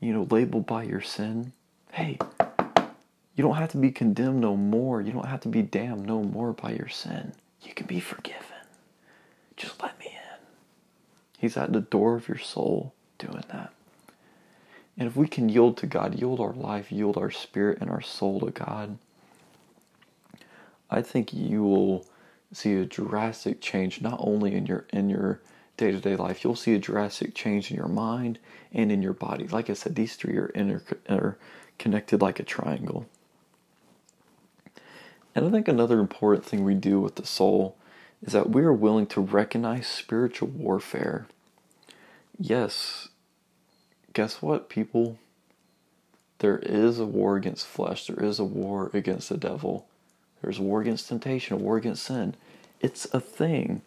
you 0.00 0.12
know, 0.12 0.26
labeled 0.30 0.66
by 0.66 0.82
your 0.84 1.00
sin. 1.00 1.52
Hey, 1.94 2.18
you 3.36 3.44
don't 3.44 3.54
have 3.54 3.70
to 3.70 3.76
be 3.76 3.92
condemned 3.92 4.40
no 4.40 4.56
more. 4.56 5.00
You 5.00 5.12
don't 5.12 5.28
have 5.28 5.42
to 5.42 5.48
be 5.48 5.62
damned 5.62 6.06
no 6.06 6.24
more 6.24 6.52
by 6.52 6.72
your 6.72 6.88
sin. 6.88 7.34
You 7.62 7.72
can 7.72 7.86
be 7.86 8.00
forgiven. 8.00 8.42
Just 9.56 9.80
let 9.80 9.96
me 10.00 10.06
in. 10.06 10.40
He's 11.38 11.56
at 11.56 11.72
the 11.72 11.82
door 11.82 12.16
of 12.16 12.26
your 12.26 12.38
soul 12.38 12.94
doing 13.18 13.44
that. 13.52 13.72
And 14.98 15.06
if 15.06 15.14
we 15.14 15.28
can 15.28 15.48
yield 15.48 15.76
to 15.78 15.86
God, 15.86 16.16
yield 16.16 16.40
our 16.40 16.52
life, 16.52 16.90
yield 16.90 17.16
our 17.16 17.30
spirit 17.30 17.78
and 17.80 17.88
our 17.88 18.00
soul 18.00 18.40
to 18.40 18.50
God, 18.50 18.98
I 20.90 21.00
think 21.00 21.32
you 21.32 21.62
will 21.62 22.06
see 22.52 22.74
a 22.74 22.84
drastic 22.84 23.60
change 23.60 24.00
not 24.00 24.18
only 24.18 24.56
in 24.56 24.66
your 24.66 24.86
in 24.92 25.08
your 25.08 25.40
day-to-day 25.76 26.16
life, 26.16 26.42
you'll 26.42 26.56
see 26.56 26.74
a 26.74 26.78
drastic 26.78 27.36
change 27.36 27.70
in 27.70 27.76
your 27.76 27.88
mind 27.88 28.40
and 28.72 28.90
in 28.90 29.00
your 29.00 29.12
body. 29.12 29.46
Like 29.46 29.70
I 29.70 29.74
said, 29.74 29.94
these 29.94 30.16
three 30.16 30.36
are 30.36 31.38
interconnected 31.84 32.22
like 32.22 32.40
a 32.40 32.42
triangle. 32.42 33.06
And 35.34 35.46
I 35.46 35.50
think 35.50 35.68
another 35.68 36.00
important 36.00 36.44
thing 36.44 36.64
we 36.64 36.74
do 36.74 37.00
with 37.00 37.16
the 37.16 37.26
soul 37.26 37.76
is 38.22 38.32
that 38.32 38.50
we 38.50 38.62
are 38.62 38.72
willing 38.72 39.06
to 39.08 39.20
recognize 39.20 39.86
spiritual 39.86 40.48
warfare. 40.48 41.26
Yes, 42.38 43.08
guess 44.12 44.40
what, 44.40 44.68
people? 44.68 45.18
There 46.38 46.58
is 46.58 46.98
a 46.98 47.06
war 47.06 47.36
against 47.36 47.66
flesh. 47.66 48.06
There 48.06 48.22
is 48.22 48.38
a 48.38 48.44
war 48.44 48.90
against 48.94 49.28
the 49.28 49.36
devil. 49.36 49.86
There's 50.40 50.58
a 50.58 50.62
war 50.62 50.80
against 50.80 51.08
temptation, 51.08 51.54
a 51.54 51.60
war 51.60 51.76
against 51.76 52.04
sin. 52.04 52.34
It's 52.80 53.06
a 53.12 53.20
thing. 53.20 53.82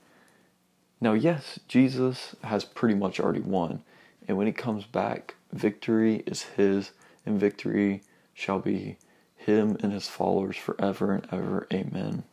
Now, 0.99 1.13
yes, 1.13 1.59
Jesus 1.67 2.35
has 2.43 2.65
pretty 2.65 2.95
much 2.95 3.19
already 3.19 3.41
won. 3.41 3.83
And 4.27 4.37
when 4.37 4.47
he 4.47 4.53
comes 4.53 4.85
back, 4.85 5.35
victory 5.53 6.23
is 6.25 6.43
his, 6.43 6.91
and 7.27 7.39
victory 7.39 8.01
shall 8.33 8.59
be 8.59 8.97
him 9.35 9.77
and 9.81 9.93
his 9.93 10.07
followers 10.07 10.57
forever 10.57 11.13
and 11.13 11.27
ever. 11.31 11.67
Amen. 11.71 12.23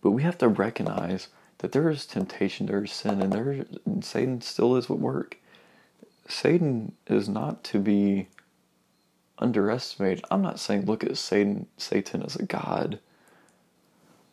But 0.00 0.12
we 0.12 0.22
have 0.22 0.38
to 0.38 0.48
recognize 0.48 1.28
that 1.58 1.72
there 1.72 1.88
is 1.88 2.06
temptation, 2.06 2.66
there 2.66 2.84
is 2.84 2.92
sin, 2.92 3.22
and 3.22 3.32
there 3.32 3.64
and 3.86 4.04
Satan 4.04 4.40
still 4.40 4.76
is 4.76 4.90
at 4.90 4.98
work. 4.98 5.38
Satan 6.28 6.92
is 7.06 7.28
not 7.28 7.64
to 7.64 7.78
be 7.78 8.28
underestimated. 9.38 10.24
I'm 10.30 10.42
not 10.42 10.60
saying 10.60 10.86
look 10.86 11.04
at 11.04 11.16
Satan 11.16 11.66
Satan 11.76 12.22
as 12.22 12.36
a 12.36 12.44
god. 12.44 13.00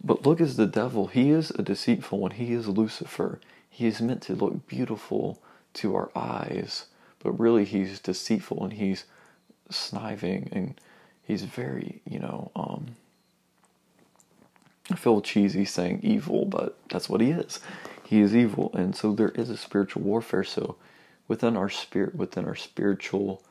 But 0.04 0.26
look 0.26 0.41
as 0.41 0.58
the 0.58 0.66
devil, 0.66 1.08
he 1.08 1.30
is 1.30 1.52
a 1.52 1.62
deceitful 1.62 2.20
one. 2.20 2.32
He 2.32 2.54
is 2.54 2.68
Lucifer. 2.68 3.39
He 3.70 3.88
is 3.88 4.02
meant 4.02 4.22
to 4.24 4.36
look 4.36 4.68
beautiful 4.68 5.41
to 5.76 5.95
our 5.95 6.12
eyes, 6.16 6.88
but 7.24 7.39
really 7.39 7.65
he's 7.65 7.99
deceitful 7.99 8.63
and 8.63 8.74
he's 8.74 9.05
sniving 9.69 10.49
and 10.51 10.80
he's 11.24 11.43
very, 11.43 12.01
you 12.05 12.19
know, 12.19 12.51
um, 12.55 12.95
I 14.89 14.95
feel 14.95 15.22
cheesy 15.22 15.65
saying 15.65 16.01
evil, 16.03 16.45
but 16.45 16.78
that's 16.89 17.09
what 17.09 17.22
he 17.22 17.32
is. 17.32 17.59
He 18.05 18.19
is 18.19 18.36
evil. 18.36 18.72
And 18.74 18.95
so 18.95 19.13
there 19.13 19.30
is 19.30 19.49
a 19.49 19.57
spiritual 19.57 20.01
warfare. 20.01 20.43
So 20.43 20.76
within 21.28 21.55
our 21.55 21.69
spirit, 21.69 22.15
within 22.15 22.45
our 22.45 22.55
spiritual 22.55 23.41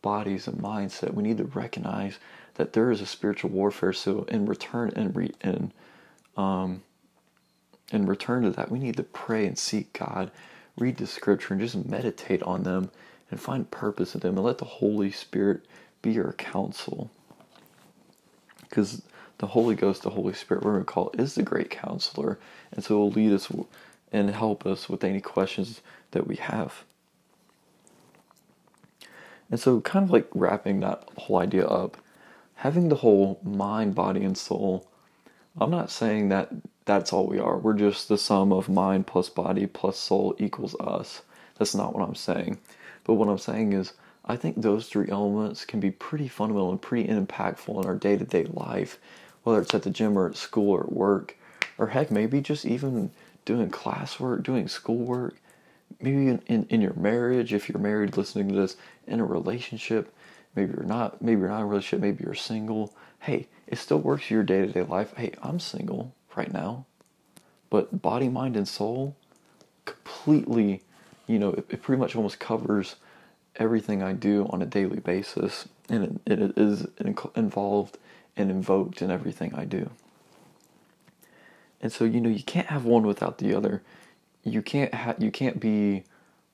bodies 0.00 0.46
and 0.46 0.58
mindset, 0.58 1.12
we 1.12 1.22
need 1.22 1.38
to 1.38 1.44
recognize 1.44 2.18
that 2.54 2.72
there 2.72 2.90
is 2.90 3.00
a 3.00 3.06
spiritual 3.06 3.50
warfare. 3.50 3.92
So 3.92 4.22
in 4.24 4.46
return 4.46 4.92
and 4.96 5.14
re, 5.14 5.32
and 5.42 5.72
um, 6.36 6.82
in 7.92 8.06
return 8.06 8.44
to 8.44 8.50
that, 8.50 8.70
we 8.70 8.78
need 8.78 8.96
to 8.96 9.02
pray 9.02 9.46
and 9.46 9.58
seek 9.58 9.92
God, 9.92 10.30
read 10.76 10.96
the 10.96 11.06
scripture, 11.06 11.54
and 11.54 11.60
just 11.60 11.86
meditate 11.86 12.42
on 12.42 12.62
them 12.62 12.90
and 13.30 13.40
find 13.40 13.70
purpose 13.70 14.14
in 14.14 14.20
them, 14.20 14.36
and 14.36 14.44
let 14.44 14.58
the 14.58 14.64
Holy 14.64 15.10
Spirit 15.10 15.64
be 16.02 16.12
your 16.12 16.32
counsel. 16.32 17.10
Because 18.60 19.02
the 19.38 19.48
Holy 19.48 19.74
Ghost, 19.74 20.02
the 20.02 20.10
Holy 20.10 20.34
Spirit, 20.34 20.64
we're 20.64 20.72
going 20.72 20.84
to 20.84 20.90
call 20.90 21.10
it, 21.10 21.20
is 21.20 21.34
the 21.34 21.42
great 21.42 21.70
counselor, 21.70 22.38
and 22.72 22.84
so 22.84 22.96
it 22.96 22.98
will 22.98 23.10
lead 23.10 23.32
us 23.32 23.50
and 24.12 24.30
help 24.30 24.66
us 24.66 24.88
with 24.88 25.02
any 25.04 25.20
questions 25.20 25.80
that 26.12 26.26
we 26.26 26.36
have. 26.36 26.84
And 29.50 29.60
so, 29.60 29.80
kind 29.80 30.04
of 30.04 30.10
like 30.10 30.28
wrapping 30.34 30.80
that 30.80 31.08
whole 31.16 31.38
idea 31.38 31.66
up, 31.66 31.96
having 32.56 32.88
the 32.88 32.96
whole 32.96 33.40
mind, 33.42 33.94
body, 33.94 34.24
and 34.24 34.36
soul, 34.36 34.88
I'm 35.60 35.70
not 35.70 35.90
saying 35.90 36.30
that 36.30 36.50
that's 36.86 37.12
all 37.12 37.26
we 37.26 37.38
are. 37.38 37.56
We're 37.56 37.74
just 37.74 38.08
the 38.08 38.18
sum 38.18 38.52
of 38.52 38.68
mind 38.68 39.06
plus 39.06 39.28
body 39.28 39.66
plus 39.66 39.98
soul 39.98 40.34
equals 40.38 40.74
us. 40.80 41.22
That's 41.58 41.74
not 41.74 41.94
what 41.94 42.06
I'm 42.06 42.14
saying. 42.14 42.58
But 43.04 43.14
what 43.14 43.28
I'm 43.28 43.38
saying 43.38 43.72
is, 43.72 43.94
I 44.24 44.36
think 44.36 44.60
those 44.60 44.88
three 44.88 45.08
elements 45.10 45.64
can 45.64 45.80
be 45.80 45.90
pretty 45.90 46.28
fundamental 46.28 46.70
and 46.70 46.80
pretty 46.80 47.08
impactful 47.08 47.82
in 47.82 47.88
our 47.88 47.94
day 47.94 48.16
to 48.16 48.24
day 48.24 48.44
life, 48.44 48.98
whether 49.42 49.60
it's 49.60 49.74
at 49.74 49.82
the 49.82 49.90
gym 49.90 50.18
or 50.18 50.28
at 50.28 50.36
school 50.36 50.70
or 50.70 50.84
at 50.84 50.92
work, 50.92 51.36
or 51.78 51.88
heck, 51.88 52.10
maybe 52.10 52.40
just 52.40 52.64
even 52.64 53.10
doing 53.44 53.70
classwork, 53.70 54.42
doing 54.42 54.68
schoolwork, 54.68 55.36
maybe 56.00 56.28
in, 56.28 56.42
in, 56.46 56.66
in 56.70 56.80
your 56.80 56.94
marriage, 56.94 57.52
if 57.52 57.68
you're 57.68 57.78
married 57.78 58.16
listening 58.16 58.48
to 58.48 58.54
this, 58.54 58.76
in 59.06 59.20
a 59.20 59.24
relationship, 59.24 60.14
maybe 60.56 60.72
you're 60.72 60.84
not, 60.84 61.20
maybe 61.20 61.40
you're 61.40 61.50
not 61.50 61.58
in 61.58 61.64
a 61.64 61.66
relationship, 61.66 62.00
maybe 62.00 62.24
you're 62.24 62.34
single. 62.34 62.94
Hey, 63.20 63.48
it 63.66 63.76
still 63.76 63.98
works 63.98 64.30
your 64.30 64.42
day 64.42 64.66
to 64.66 64.72
day 64.72 64.82
life. 64.82 65.12
Hey, 65.16 65.32
I'm 65.42 65.60
single 65.60 66.14
right 66.36 66.52
now, 66.52 66.86
but 67.70 68.02
body, 68.02 68.28
mind, 68.28 68.56
and 68.56 68.68
soul 68.68 69.16
completely, 69.84 70.82
you 71.26 71.38
know, 71.38 71.50
it, 71.50 71.66
it 71.70 71.82
pretty 71.82 72.00
much 72.00 72.16
almost 72.16 72.38
covers 72.38 72.96
everything 73.56 74.02
I 74.02 74.12
do 74.12 74.46
on 74.50 74.62
a 74.62 74.66
daily 74.66 75.00
basis, 75.00 75.68
and 75.88 76.20
it, 76.26 76.40
it 76.40 76.58
is 76.58 76.86
involved 77.36 77.98
and 78.36 78.50
invoked 78.50 79.02
in 79.02 79.10
everything 79.10 79.54
I 79.54 79.64
do. 79.64 79.90
And 81.80 81.92
so, 81.92 82.04
you 82.04 82.20
know, 82.20 82.30
you 82.30 82.42
can't 82.42 82.68
have 82.68 82.84
one 82.84 83.06
without 83.06 83.38
the 83.38 83.54
other. 83.54 83.82
You 84.42 84.62
can't 84.62 84.92
ha- 84.94 85.14
you 85.18 85.30
can't 85.30 85.60
be, 85.60 86.04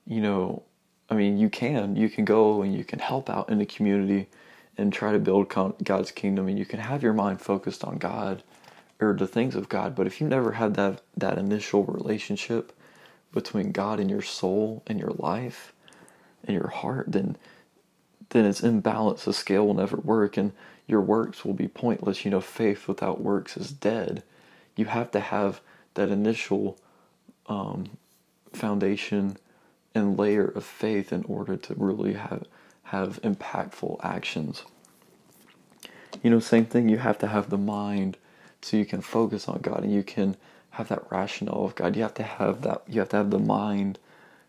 you 0.05 0.21
know, 0.21 0.63
I 1.09 1.15
mean, 1.15 1.37
you 1.37 1.49
can. 1.49 1.95
You 1.95 2.09
can 2.09 2.25
go 2.25 2.61
and 2.61 2.75
you 2.75 2.83
can 2.83 2.99
help 2.99 3.29
out 3.29 3.49
in 3.49 3.59
the 3.59 3.65
community 3.65 4.27
and 4.77 4.91
try 4.91 5.11
to 5.11 5.19
build 5.19 5.49
God's 5.83 6.11
kingdom 6.11 6.47
and 6.47 6.57
you 6.57 6.65
can 6.65 6.79
have 6.79 7.03
your 7.03 7.13
mind 7.13 7.41
focused 7.41 7.83
on 7.83 7.97
God 7.97 8.43
or 9.01 9.13
the 9.13 9.27
things 9.27 9.55
of 9.55 9.69
God, 9.69 9.95
but 9.95 10.07
if 10.07 10.21
you 10.21 10.27
never 10.27 10.53
had 10.53 10.75
that 10.75 11.01
that 11.17 11.37
initial 11.39 11.83
relationship 11.85 12.73
between 13.33 13.71
God 13.71 13.99
and 13.99 14.09
your 14.09 14.21
soul 14.21 14.83
and 14.87 14.99
your 14.99 15.11
life, 15.11 15.73
and 16.43 16.55
your 16.55 16.69
heart, 16.69 17.11
then 17.11 17.37
then 18.29 18.45
it's 18.45 18.61
imbalanced. 18.61 19.25
The 19.25 19.33
scale 19.33 19.67
will 19.67 19.73
never 19.73 19.97
work, 19.97 20.37
and 20.37 20.53
your 20.87 21.01
works 21.01 21.43
will 21.45 21.53
be 21.53 21.67
pointless. 21.67 22.25
You 22.25 22.31
know, 22.31 22.41
faith 22.41 22.87
without 22.87 23.21
works 23.21 23.57
is 23.57 23.71
dead. 23.71 24.23
You 24.75 24.85
have 24.85 25.11
to 25.11 25.19
have 25.19 25.61
that 25.95 26.09
initial 26.09 26.77
um, 27.47 27.97
foundation 28.53 29.37
and 29.93 30.17
layer 30.17 30.45
of 30.45 30.65
faith 30.65 31.11
in 31.11 31.23
order 31.25 31.57
to 31.57 31.73
really 31.75 32.13
have 32.13 32.45
have 32.83 33.21
impactful 33.21 33.99
actions. 34.03 34.63
You 36.23 36.29
know, 36.29 36.39
same 36.39 36.65
thing. 36.65 36.89
You 36.89 36.97
have 36.97 37.17
to 37.19 37.27
have 37.27 37.49
the 37.49 37.57
mind 37.57 38.17
so 38.61 38.77
you 38.77 38.85
can 38.85 39.01
focus 39.01 39.47
on 39.47 39.59
God 39.61 39.83
and 39.83 39.93
you 39.93 40.03
can 40.03 40.37
have 40.71 40.87
that 40.89 41.11
rationale 41.11 41.65
of 41.65 41.75
God. 41.75 41.95
You 41.95 42.03
have 42.03 42.13
to 42.15 42.23
have 42.23 42.61
that. 42.61 42.83
You 42.87 42.99
have 42.99 43.09
to 43.09 43.17
have 43.17 43.31
the 43.31 43.39
mind 43.39 43.99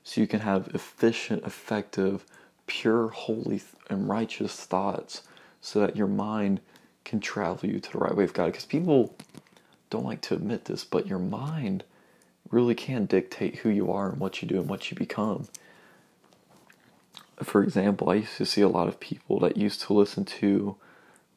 so 0.05 0.21
you 0.21 0.27
can 0.27 0.41
have 0.41 0.69
efficient, 0.75 1.45
effective, 1.45 2.25
pure, 2.67 3.09
holy, 3.09 3.63
and 3.89 4.09
righteous 4.09 4.57
thoughts 4.57 5.23
so 5.61 5.81
that 5.81 5.97
your 5.97 6.07
mind 6.07 6.61
can 7.05 7.21
travel 7.21 7.69
you 7.69 7.81
to 7.81 7.93
the 7.93 7.99
right 7.99 8.15
way 8.15 8.25
of 8.25 8.33
God. 8.33 8.47
Because 8.47 8.65
people 8.65 9.15
don't 9.91 10.05
like 10.05 10.21
to 10.23 10.35
admit 10.35 10.67
this, 10.67 10.85
but 10.85 11.07
your 11.07 11.19
mind 11.19 11.85
really 12.51 12.75
can 12.75 13.07
dictate 13.07 13.57
who 13.57 13.69
you 13.69 13.91
are 13.91 14.11
and 14.11 14.21
what 14.21 14.43
you 14.43 14.49
do 14.49 14.61
and 14.61 14.69
what 14.69 14.91
you 14.91 14.97
become. 14.97 15.49
For 17.43 17.63
example, 17.63 18.11
I 18.11 18.17
used 18.17 18.37
to 18.37 18.47
see 18.47 18.61
a 18.61 18.69
lot 18.69 18.89
of 18.89 19.01
people 19.01 19.41
that 19.41 19.57
used 19.57 19.81
to 19.83 19.93
listen 19.93 20.25
to 20.27 20.77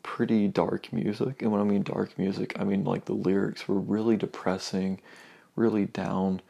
pretty 0.06 0.48
dark 0.48 0.94
music. 0.94 1.42
And 1.42 1.52
when 1.52 1.60
I 1.60 1.64
mean 1.64 1.82
dark 1.82 2.18
music, 2.18 2.56
I 2.60 2.64
mean 2.64 2.84
like 2.84 3.06
the 3.06 3.14
lyrics 3.14 3.68
were 3.68 3.80
really 3.80 4.16
depressing, 4.16 5.02
really 5.56 5.86
down 5.86 6.42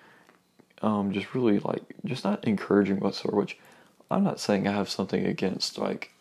um, 0.82 1.12
just 1.12 1.34
really 1.34 1.60
like 1.60 1.84
just 2.04 2.24
not 2.24 2.44
encouraging 2.46 3.00
whatsoever. 3.00 3.38
Which 3.38 3.58
I'm 4.12 4.24
not 4.24 4.40
saying 4.40 4.68
I 4.68 4.74
have 4.74 4.90
something 4.90 5.26
against 5.26 5.78
like 5.78 6.12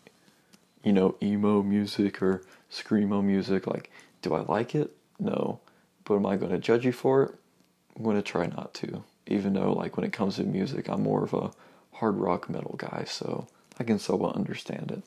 you 0.82 0.92
know 0.92 1.16
emo 1.22 1.62
music 1.62 2.22
or 2.22 2.42
screamo 2.70 3.22
music. 3.22 3.66
Like, 3.66 3.90
do 4.22 4.34
I 4.34 4.40
like 4.40 4.74
it? 4.74 4.90
No, 5.18 5.60
but 6.04 6.14
am 6.14 6.26
I 6.26 6.36
going 6.36 6.52
to 6.52 6.58
judge 6.58 6.84
you 6.84 6.92
for 6.92 7.24
it? 7.24 7.34
I'm 7.96 8.04
going 8.04 8.16
to 8.16 8.22
try 8.22 8.46
not 8.46 8.74
to. 8.74 9.04
Even 9.26 9.54
though 9.54 9.72
like 9.72 9.96
when 9.96 10.06
it 10.06 10.12
comes 10.12 10.36
to 10.36 10.44
music, 10.44 10.88
I'm 10.88 11.02
more 11.02 11.24
of 11.24 11.34
a 11.34 11.50
hard 11.92 12.16
rock 12.16 12.48
metal 12.48 12.76
guy, 12.78 13.04
so 13.06 13.46
I 13.78 13.84
can 13.84 13.98
somewhat 13.98 14.36
understand 14.36 14.92
it. 14.92 15.02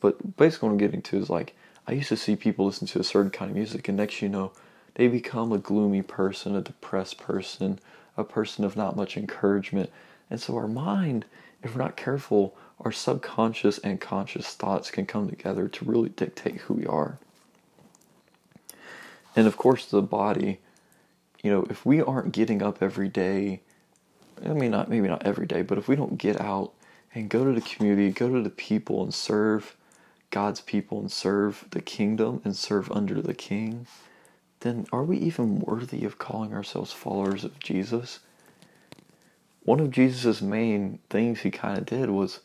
But 0.00 0.36
basically, 0.36 0.68
what 0.68 0.72
I'm 0.72 0.78
getting 0.78 1.02
to 1.02 1.18
is 1.18 1.30
like 1.30 1.54
I 1.86 1.92
used 1.92 2.08
to 2.08 2.16
see 2.16 2.36
people 2.36 2.66
listen 2.66 2.86
to 2.88 3.00
a 3.00 3.04
certain 3.04 3.30
kind 3.30 3.50
of 3.50 3.56
music, 3.56 3.88
and 3.88 3.96
next 3.96 4.22
you 4.22 4.28
know, 4.28 4.52
they 4.94 5.08
become 5.08 5.52
a 5.52 5.58
gloomy 5.58 6.02
person, 6.02 6.56
a 6.56 6.60
depressed 6.60 7.18
person, 7.18 7.78
a 8.16 8.24
person 8.24 8.64
of 8.64 8.76
not 8.76 8.96
much 8.96 9.16
encouragement. 9.16 9.90
And 10.30 10.40
so 10.40 10.56
our 10.56 10.68
mind, 10.68 11.24
if 11.62 11.74
we're 11.74 11.82
not 11.82 11.96
careful, 11.96 12.56
our 12.80 12.92
subconscious 12.92 13.78
and 13.78 14.00
conscious 14.00 14.54
thoughts 14.54 14.90
can 14.90 15.06
come 15.06 15.28
together 15.28 15.68
to 15.68 15.84
really 15.84 16.08
dictate 16.10 16.56
who 16.62 16.74
we 16.74 16.86
are. 16.86 17.18
And 19.36 19.46
of 19.46 19.56
course, 19.56 19.86
the 19.86 20.02
body, 20.02 20.60
you 21.42 21.50
know, 21.50 21.66
if 21.70 21.84
we 21.84 22.00
aren't 22.00 22.32
getting 22.32 22.62
up 22.62 22.82
every 22.82 23.08
day, 23.08 23.60
I 24.44 24.48
mean, 24.48 24.70
not 24.70 24.88
maybe 24.88 25.08
not 25.08 25.26
every 25.26 25.46
day, 25.46 25.62
but 25.62 25.78
if 25.78 25.88
we 25.88 25.96
don't 25.96 26.18
get 26.18 26.40
out 26.40 26.72
and 27.14 27.28
go 27.28 27.44
to 27.44 27.52
the 27.52 27.60
community, 27.60 28.10
go 28.10 28.30
to 28.32 28.42
the 28.42 28.50
people 28.50 29.02
and 29.02 29.12
serve 29.12 29.76
God's 30.30 30.60
people 30.60 31.00
and 31.00 31.10
serve 31.10 31.64
the 31.70 31.80
kingdom 31.80 32.40
and 32.44 32.56
serve 32.56 32.90
under 32.92 33.20
the 33.20 33.34
king, 33.34 33.86
then 34.60 34.86
are 34.92 35.04
we 35.04 35.16
even 35.18 35.60
worthy 35.60 36.04
of 36.04 36.18
calling 36.18 36.54
ourselves 36.54 36.92
followers 36.92 37.44
of 37.44 37.58
Jesus? 37.58 38.20
One 39.64 39.80
of 39.80 39.90
Jesus' 39.90 40.40
main 40.40 41.00
things 41.10 41.40
he 41.40 41.50
kind 41.50 41.78
of 41.78 41.86
did 41.86 42.10
was 42.10 42.40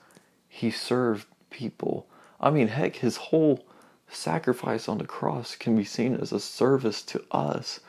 he 0.47 0.71
served 0.71 1.27
people. 1.49 2.07
I 2.39 2.49
mean, 2.49 2.69
heck, 2.69 2.97
his 2.97 3.17
whole 3.17 3.65
sacrifice 4.07 4.87
on 4.87 4.97
the 4.97 5.05
cross 5.05 5.55
can 5.55 5.75
be 5.75 5.83
seen 5.83 6.15
as 6.15 6.31
a 6.31 6.39
service 6.39 7.01
to 7.03 7.23
us, 7.31 7.79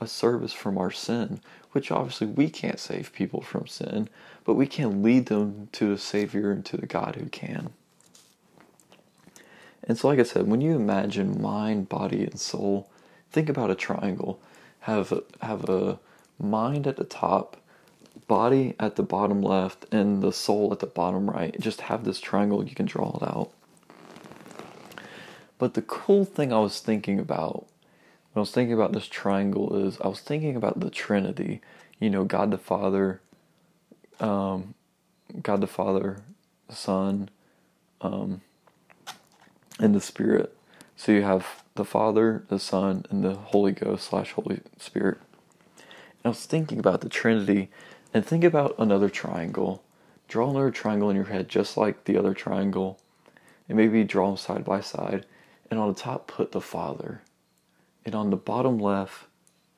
a 0.00 0.06
service 0.06 0.52
from 0.52 0.78
our 0.78 0.90
sin, 0.90 1.40
which 1.72 1.90
obviously 1.90 2.26
we 2.26 2.48
can't 2.50 2.80
save 2.80 3.12
people 3.12 3.40
from 3.40 3.66
sin, 3.66 4.08
but 4.44 4.54
we 4.54 4.66
can 4.66 5.02
lead 5.02 5.26
them 5.26 5.68
to 5.72 5.88
the 5.88 5.98
Savior 5.98 6.50
and 6.50 6.64
to 6.66 6.76
the 6.76 6.86
God 6.86 7.16
who 7.16 7.26
can. 7.26 7.70
And 9.86 9.96
so, 9.96 10.08
like 10.08 10.18
I 10.18 10.24
said, 10.24 10.48
when 10.48 10.60
you 10.60 10.74
imagine 10.74 11.40
mind, 11.40 11.88
body, 11.88 12.24
and 12.24 12.38
soul, 12.38 12.90
think 13.30 13.48
about 13.48 13.70
a 13.70 13.74
triangle. 13.74 14.40
Have 14.80 15.12
a, 15.12 15.22
have 15.42 15.68
a 15.68 15.98
mind 16.38 16.86
at 16.86 16.96
the 16.96 17.04
top, 17.04 17.56
body 18.26 18.74
at 18.80 18.96
the 18.96 19.02
bottom 19.02 19.42
left, 19.42 19.86
and 19.92 20.22
the 20.22 20.32
soul 20.32 20.72
at 20.72 20.80
the 20.80 20.86
bottom 20.86 21.30
right. 21.30 21.58
Just 21.60 21.82
have 21.82 22.04
this 22.04 22.20
triangle. 22.20 22.64
You 22.66 22.74
can 22.74 22.86
draw 22.86 23.16
it 23.16 23.22
out. 23.22 23.50
But 25.58 25.74
the 25.74 25.82
cool 25.82 26.24
thing 26.24 26.52
I 26.52 26.58
was 26.58 26.80
thinking 26.80 27.18
about 27.18 27.66
when 28.36 28.40
I 28.40 28.42
was 28.42 28.50
thinking 28.50 28.74
about 28.74 28.92
this 28.92 29.06
triangle 29.06 29.74
is 29.86 29.98
I 30.02 30.08
was 30.08 30.20
thinking 30.20 30.56
about 30.56 30.80
the 30.80 30.90
Trinity. 30.90 31.62
You 31.98 32.10
know, 32.10 32.24
God 32.24 32.50
the 32.50 32.58
Father, 32.58 33.22
um, 34.20 34.74
God 35.40 35.62
the 35.62 35.66
Father, 35.66 36.18
Son, 36.68 37.30
um, 38.02 38.42
and 39.78 39.94
the 39.94 40.00
Spirit. 40.00 40.56
So 40.96 41.12
you 41.12 41.22
have 41.22 41.62
the 41.74 41.84
Father, 41.84 42.44
the 42.48 42.58
Son, 42.58 43.04
and 43.10 43.22
the 43.22 43.34
Holy 43.34 43.72
Ghost 43.72 44.08
slash 44.08 44.32
Holy 44.32 44.60
Spirit. 44.78 45.18
And 45.76 46.26
I 46.26 46.28
was 46.30 46.46
thinking 46.46 46.78
about 46.78 47.02
the 47.02 47.08
Trinity, 47.08 47.68
and 48.14 48.24
think 48.24 48.44
about 48.44 48.74
another 48.78 49.10
triangle. 49.10 49.82
Draw 50.28 50.50
another 50.50 50.70
triangle 50.70 51.10
in 51.10 51.16
your 51.16 51.26
head, 51.26 51.48
just 51.48 51.76
like 51.76 52.04
the 52.04 52.16
other 52.16 52.34
triangle, 52.34 52.98
and 53.68 53.76
maybe 53.76 54.02
draw 54.04 54.28
them 54.28 54.36
side 54.36 54.64
by 54.64 54.80
side. 54.80 55.26
And 55.70 55.78
on 55.78 55.88
the 55.88 56.00
top, 56.00 56.26
put 56.26 56.52
the 56.52 56.60
Father. 56.60 57.22
And 58.04 58.14
on 58.14 58.30
the 58.30 58.36
bottom 58.36 58.78
left, 58.78 59.24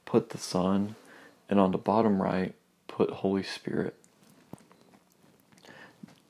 put 0.05 0.31
the 0.31 0.39
Son. 0.39 0.95
And 1.51 1.59
on 1.59 1.73
the 1.73 1.79
bottom 1.79 2.23
right, 2.23 2.55
put 2.87 3.11
Holy 3.11 3.43
Spirit. 3.43 3.95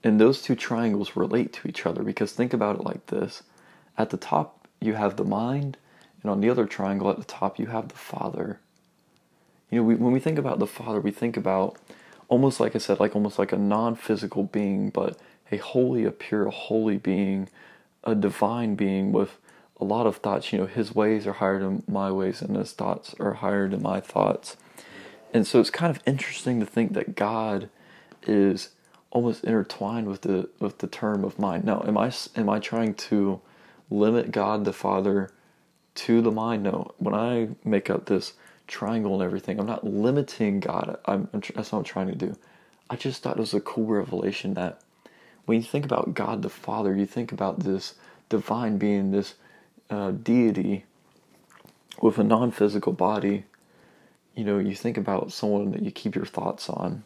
And 0.03 0.21
those 0.21 0.41
two 0.41 0.55
triangles 0.55 1.17
relate 1.17 1.53
to 1.55 1.69
each 1.69 1.85
other 1.85 2.03
because 2.03 2.33
think 2.33 2.53
about 2.53 2.77
it 2.77 2.85
like 2.85 3.07
this. 3.07 3.43
At 3.99 4.11
the 4.11 4.17
top, 4.17 4.69
you 4.81 4.95
have 4.95 5.17
the 5.17 5.25
mind, 5.25 5.77
and 6.23 6.31
on 6.31 6.41
the 6.41 6.49
other 6.49 6.67
triangle 6.67 7.11
at 7.11 7.19
the 7.19 7.25
top, 7.25 7.59
you 7.59 7.67
have 7.67 7.89
the 7.89 7.97
Father. 7.97 8.61
You 9.71 9.81
know, 9.81 9.85
we, 9.85 9.97
when 9.97 10.13
we 10.13 10.21
think 10.21 10.39
about 10.39 10.61
the 10.61 10.67
Father, 10.69 11.01
we 11.01 11.11
think 11.11 11.37
about 11.37 11.77
almost 12.29 12.61
like 12.61 12.77
I 12.77 12.79
said, 12.79 13.01
like 13.01 13.17
almost 13.17 13.39
like 13.39 13.53
a 13.53 13.59
non 13.59 13.97
physical 13.97 14.45
being, 14.45 14.91
but 14.91 15.19
a 15.51 15.57
holy, 15.57 16.05
a 16.05 16.13
pure, 16.13 16.47
a 16.47 16.51
holy 16.51 16.97
being, 16.97 17.49
a 18.05 18.15
divine 18.15 18.77
being 18.77 19.13
with 19.13 19.39
a 19.81 19.85
lot 19.85 20.07
of 20.07 20.19
thoughts. 20.19 20.53
You 20.53 20.61
know, 20.61 20.67
his 20.67 20.95
ways 20.95 21.27
are 21.27 21.35
higher 21.35 21.59
than 21.59 21.83
my 21.89 22.13
ways, 22.13 22.41
and 22.41 22.57
his 22.57 22.73
thoughts 22.73 23.15
are 23.19 23.35
higher 23.35 23.69
than 23.69 23.83
my 23.83 24.01
thoughts. 24.01 24.57
And 25.35 25.47
so 25.47 25.61
it's 25.61 25.71
kind 25.71 25.95
of 25.95 26.03
interesting 26.07 26.61
to 26.61 26.67
think 26.67 26.95
that 26.95 27.17
God 27.17 27.69
is 28.23 28.71
almost 29.11 29.43
intertwined 29.45 30.07
with 30.07 30.23
the 30.23 30.49
with 30.61 30.79
the 30.79 30.87
term 30.87 31.25
of 31.25 31.39
mind. 31.39 31.65
Now, 31.65 31.83
am 31.87 31.99
I 31.99 32.13
am 32.37 32.49
I 32.49 32.61
trying 32.61 32.95
to 32.95 33.41
limit 33.91 34.33
God 34.33 34.65
the 34.65 34.73
Father 34.73 35.31
to 35.97 36.21
the 36.21 36.31
mind? 36.31 36.63
No. 36.65 36.93
When 36.99 37.15
I 37.15 37.49
make 37.65 37.91
up 37.91 38.07
this 38.07 38.35
triangle 38.67 39.15
and 39.15 39.23
everything, 39.23 39.59
I'm 39.59 39.67
not 39.67 39.87
limiting 39.87 40.61
God. 40.61 40.99
I'm, 41.07 41.29
I'm 41.33 41.43
that's 41.55 41.73
what 41.73 41.79
I'm 41.79 41.85
trying 41.85 42.09
to 42.09 42.15
do. 42.15 42.37
I 42.91 42.97
just 42.97 43.23
thought 43.23 43.37
it 43.37 43.41
was 43.41 43.55
a 43.55 43.61
cool 43.61 43.87
revelation 43.87 44.55
that 44.55 44.81
when 45.47 45.59
you 45.59 45.65
think 45.65 45.85
about 45.85 46.15
God 46.15 46.43
the 46.43 46.51
Father, 46.51 46.95
you 46.95 47.07
think 47.07 47.33
about 47.33 47.61
this 47.61 47.95
divine 48.29 48.79
being, 48.79 49.11
this 49.11 49.35
uh, 49.91 50.11
deity 50.11 50.85
with 52.01 52.19
a 52.19 52.25
non-physical 52.25 52.93
body. 52.93 53.45
You 54.35 54.45
know, 54.45 54.59
you 54.59 54.75
think 54.75 54.97
about 54.97 55.33
someone 55.33 55.73
that 55.73 55.83
you 55.83 55.91
keep 55.91 56.15
your 56.15 56.27
thoughts 56.27 56.69
on 56.69 57.03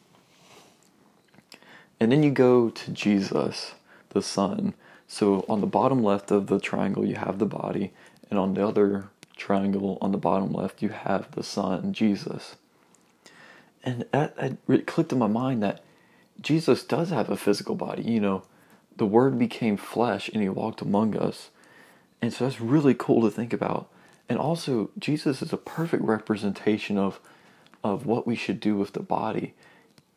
and 2.02 2.10
then 2.10 2.24
you 2.24 2.32
go 2.32 2.68
to 2.68 2.90
Jesus, 2.90 3.74
the 4.08 4.22
Son. 4.22 4.74
So 5.12 5.44
on 5.46 5.60
the 5.60 5.66
bottom 5.66 6.02
left 6.02 6.30
of 6.30 6.46
the 6.46 6.58
triangle, 6.58 7.04
you 7.04 7.16
have 7.16 7.38
the 7.38 7.44
body, 7.44 7.92
and 8.30 8.38
on 8.38 8.54
the 8.54 8.66
other 8.66 9.10
triangle 9.36 9.98
on 10.00 10.10
the 10.10 10.16
bottom 10.16 10.54
left, 10.54 10.80
you 10.80 10.88
have 10.88 11.30
the 11.32 11.42
Son, 11.42 11.92
Jesus. 11.92 12.56
And 13.84 14.06
that, 14.12 14.36
that 14.36 14.56
it 14.66 14.86
clicked 14.86 15.12
in 15.12 15.18
my 15.18 15.26
mind 15.26 15.62
that 15.62 15.84
Jesus 16.40 16.82
does 16.82 17.10
have 17.10 17.28
a 17.28 17.36
physical 17.36 17.74
body. 17.74 18.04
You 18.04 18.20
know, 18.20 18.44
the 18.96 19.04
Word 19.04 19.38
became 19.38 19.76
flesh 19.76 20.30
and 20.30 20.42
He 20.42 20.48
walked 20.48 20.80
among 20.80 21.14
us. 21.14 21.50
And 22.22 22.32
so 22.32 22.46
that's 22.46 22.62
really 22.62 22.94
cool 22.94 23.20
to 23.20 23.30
think 23.30 23.52
about. 23.52 23.90
And 24.30 24.38
also, 24.38 24.88
Jesus 24.98 25.42
is 25.42 25.52
a 25.52 25.58
perfect 25.58 26.04
representation 26.04 26.96
of 26.96 27.20
of 27.84 28.06
what 28.06 28.26
we 28.26 28.34
should 28.34 28.60
do 28.60 28.76
with 28.76 28.94
the 28.94 29.00
body 29.00 29.52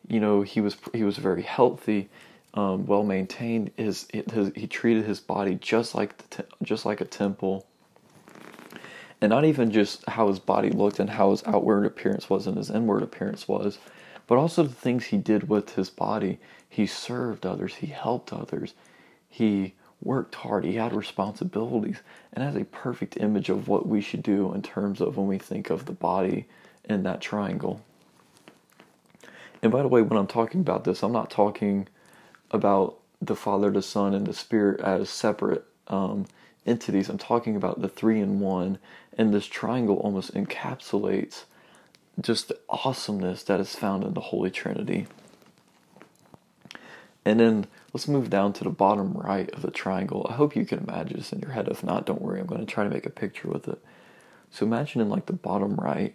you 0.08 0.20
know, 0.20 0.42
he 0.42 0.60
was 0.60 0.76
he 0.92 1.02
was 1.02 1.18
very 1.18 1.42
healthy, 1.42 2.08
um, 2.56 2.86
well 2.86 3.04
maintained. 3.04 3.70
His, 3.76 4.08
his, 4.12 4.52
he 4.56 4.66
treated 4.66 5.04
his 5.04 5.20
body 5.20 5.56
just 5.56 5.94
like 5.94 6.16
the 6.16 6.42
te- 6.42 6.50
just 6.62 6.86
like 6.86 7.00
a 7.00 7.04
temple, 7.04 7.66
and 9.20 9.30
not 9.30 9.44
even 9.44 9.70
just 9.70 10.08
how 10.08 10.28
his 10.28 10.38
body 10.38 10.70
looked 10.70 10.98
and 10.98 11.10
how 11.10 11.30
his 11.30 11.44
outward 11.46 11.84
appearance 11.84 12.28
was 12.28 12.46
and 12.46 12.56
his 12.56 12.70
inward 12.70 13.02
appearance 13.02 13.46
was, 13.46 13.78
but 14.26 14.38
also 14.38 14.62
the 14.62 14.74
things 14.74 15.04
he 15.04 15.18
did 15.18 15.48
with 15.48 15.74
his 15.74 15.90
body. 15.90 16.38
He 16.68 16.86
served 16.86 17.46
others. 17.46 17.76
He 17.76 17.86
helped 17.86 18.32
others. 18.32 18.74
He 19.28 19.74
worked 20.02 20.34
hard. 20.34 20.64
He 20.64 20.74
had 20.74 20.94
responsibilities, 20.94 21.98
and 22.32 22.44
has 22.44 22.56
a 22.56 22.64
perfect 22.64 23.16
image 23.18 23.48
of 23.48 23.68
what 23.68 23.86
we 23.86 24.00
should 24.00 24.22
do 24.22 24.52
in 24.52 24.62
terms 24.62 25.00
of 25.00 25.16
when 25.16 25.26
we 25.26 25.38
think 25.38 25.70
of 25.70 25.86
the 25.86 25.92
body 25.92 26.46
in 26.84 27.02
that 27.02 27.20
triangle. 27.20 27.82
And 29.62 29.72
by 29.72 29.82
the 29.82 29.88
way, 29.88 30.02
when 30.02 30.18
I'm 30.18 30.26
talking 30.26 30.60
about 30.60 30.84
this, 30.84 31.02
I'm 31.02 31.12
not 31.12 31.30
talking 31.30 31.88
about 32.50 32.98
the 33.20 33.36
Father, 33.36 33.70
the 33.70 33.82
Son, 33.82 34.14
and 34.14 34.26
the 34.26 34.34
Spirit 34.34 34.80
as 34.80 35.08
separate 35.10 35.64
um, 35.88 36.26
entities. 36.66 37.08
I'm 37.08 37.18
talking 37.18 37.56
about 37.56 37.80
the 37.80 37.88
three 37.88 38.20
in 38.20 38.40
one, 38.40 38.78
and 39.16 39.32
this 39.32 39.46
triangle 39.46 39.96
almost 39.96 40.34
encapsulates 40.34 41.44
just 42.20 42.48
the 42.48 42.58
awesomeness 42.68 43.42
that 43.44 43.60
is 43.60 43.74
found 43.74 44.04
in 44.04 44.14
the 44.14 44.20
Holy 44.20 44.50
Trinity. 44.50 45.06
And 47.24 47.40
then 47.40 47.66
let's 47.92 48.06
move 48.06 48.30
down 48.30 48.52
to 48.54 48.64
the 48.64 48.70
bottom 48.70 49.12
right 49.12 49.50
of 49.52 49.62
the 49.62 49.70
triangle. 49.70 50.26
I 50.30 50.34
hope 50.34 50.54
you 50.54 50.64
can 50.64 50.78
imagine 50.78 51.16
this 51.16 51.32
in 51.32 51.40
your 51.40 51.50
head. 51.50 51.68
If 51.68 51.82
not, 51.82 52.06
don't 52.06 52.22
worry. 52.22 52.40
I'm 52.40 52.46
going 52.46 52.64
to 52.64 52.72
try 52.72 52.84
to 52.84 52.90
make 52.90 53.04
a 53.04 53.10
picture 53.10 53.48
with 53.48 53.66
it. 53.68 53.82
So 54.50 54.64
imagine 54.64 55.00
in 55.00 55.08
like 55.08 55.26
the 55.26 55.32
bottom 55.32 55.74
right, 55.74 56.14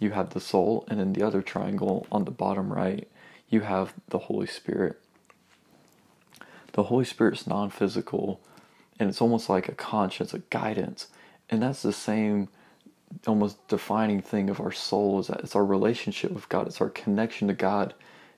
you 0.00 0.10
have 0.10 0.30
the 0.30 0.40
soul, 0.40 0.84
and 0.88 1.00
in 1.00 1.12
the 1.12 1.22
other 1.22 1.42
triangle 1.42 2.06
on 2.10 2.24
the 2.24 2.30
bottom 2.30 2.72
right, 2.72 3.08
you 3.48 3.60
have 3.60 3.94
the 4.08 4.18
Holy 4.18 4.46
Spirit. 4.46 5.00
The 6.72 6.84
Holy 6.84 7.04
Spirit's 7.04 7.46
non 7.46 7.70
physical, 7.70 8.40
and 8.98 9.08
it's 9.08 9.20
almost 9.20 9.48
like 9.48 9.68
a 9.68 9.74
conscience, 9.74 10.34
a 10.34 10.40
guidance. 10.50 11.08
And 11.50 11.62
that's 11.62 11.82
the 11.82 11.92
same 11.92 12.48
almost 13.26 13.66
defining 13.68 14.20
thing 14.20 14.50
of 14.50 14.60
our 14.60 14.72
soul 14.72 15.18
is 15.18 15.28
that 15.28 15.40
it's 15.40 15.56
our 15.56 15.64
relationship 15.64 16.30
with 16.30 16.48
God, 16.48 16.66
it's 16.66 16.80
our 16.80 16.90
connection 16.90 17.48
to 17.48 17.54
God. 17.54 17.94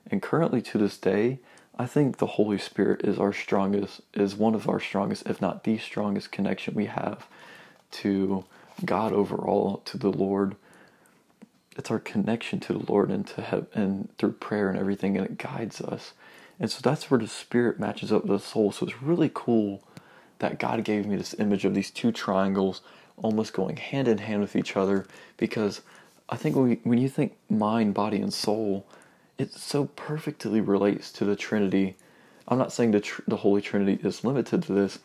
And 0.09 0.21
currently 0.21 0.61
to 0.63 0.77
this 0.77 0.97
day, 0.97 1.39
I 1.77 1.85
think 1.85 2.17
the 2.17 2.25
Holy 2.25 2.57
Spirit 2.57 3.01
is 3.05 3.19
our 3.19 3.33
strongest, 3.33 4.01
is 4.13 4.35
one 4.35 4.55
of 4.55 4.69
our 4.69 4.79
strongest, 4.79 5.27
if 5.27 5.41
not 5.41 5.63
the 5.63 5.77
strongest 5.77 6.31
connection 6.31 6.73
we 6.73 6.85
have 6.85 7.27
to 7.91 8.45
God 8.85 9.11
overall, 9.13 9.81
to 9.85 9.97
the 9.97 10.11
Lord 10.11 10.55
it's 11.77 11.89
our 11.89 11.99
connection 11.99 12.59
to 12.61 12.73
the 12.73 12.91
Lord 12.91 13.09
and 13.09 13.25
to 13.27 13.41
have 13.41 13.67
and 13.73 14.09
through 14.17 14.33
prayer 14.33 14.69
and 14.69 14.77
everything, 14.77 15.17
and 15.17 15.25
it 15.25 15.37
guides 15.37 15.81
us. 15.81 16.13
And 16.61 16.71
so 16.71 16.79
that's 16.83 17.11
where 17.11 17.19
the 17.19 17.27
spirit 17.27 17.79
matches 17.79 18.13
up 18.13 18.23
with 18.23 18.39
the 18.39 18.47
soul. 18.47 18.71
So 18.71 18.85
it's 18.85 19.01
really 19.03 19.31
cool 19.33 19.83
that 20.39 20.59
God 20.59 20.83
gave 20.83 21.07
me 21.07 21.17
this 21.17 21.35
image 21.39 21.65
of 21.65 21.73
these 21.73 21.91
two 21.91 22.13
triangles 22.13 22.81
almost 23.17 23.53
going 23.53 23.77
hand 23.77 24.07
in 24.07 24.19
hand 24.19 24.41
with 24.41 24.55
each 24.55 24.77
other 24.77 25.07
because 25.37 25.81
I 26.29 26.37
think 26.37 26.55
when, 26.55 26.69
we, 26.69 26.79
when 26.83 26.99
you 26.99 27.09
think 27.09 27.35
mind, 27.49 27.95
body, 27.95 28.21
and 28.21 28.33
soul, 28.33 28.85
it 29.39 29.53
so 29.53 29.85
perfectly 29.95 30.61
relates 30.61 31.11
to 31.13 31.25
the 31.25 31.35
Trinity. 31.35 31.95
I'm 32.47 32.59
not 32.59 32.71
saying 32.71 32.91
the, 32.91 33.01
tr- 33.01 33.23
the 33.27 33.37
Holy 33.37 33.61
Trinity 33.61 33.99
is 34.07 34.23
limited 34.23 34.63
to 34.63 34.73
this, 34.73 34.99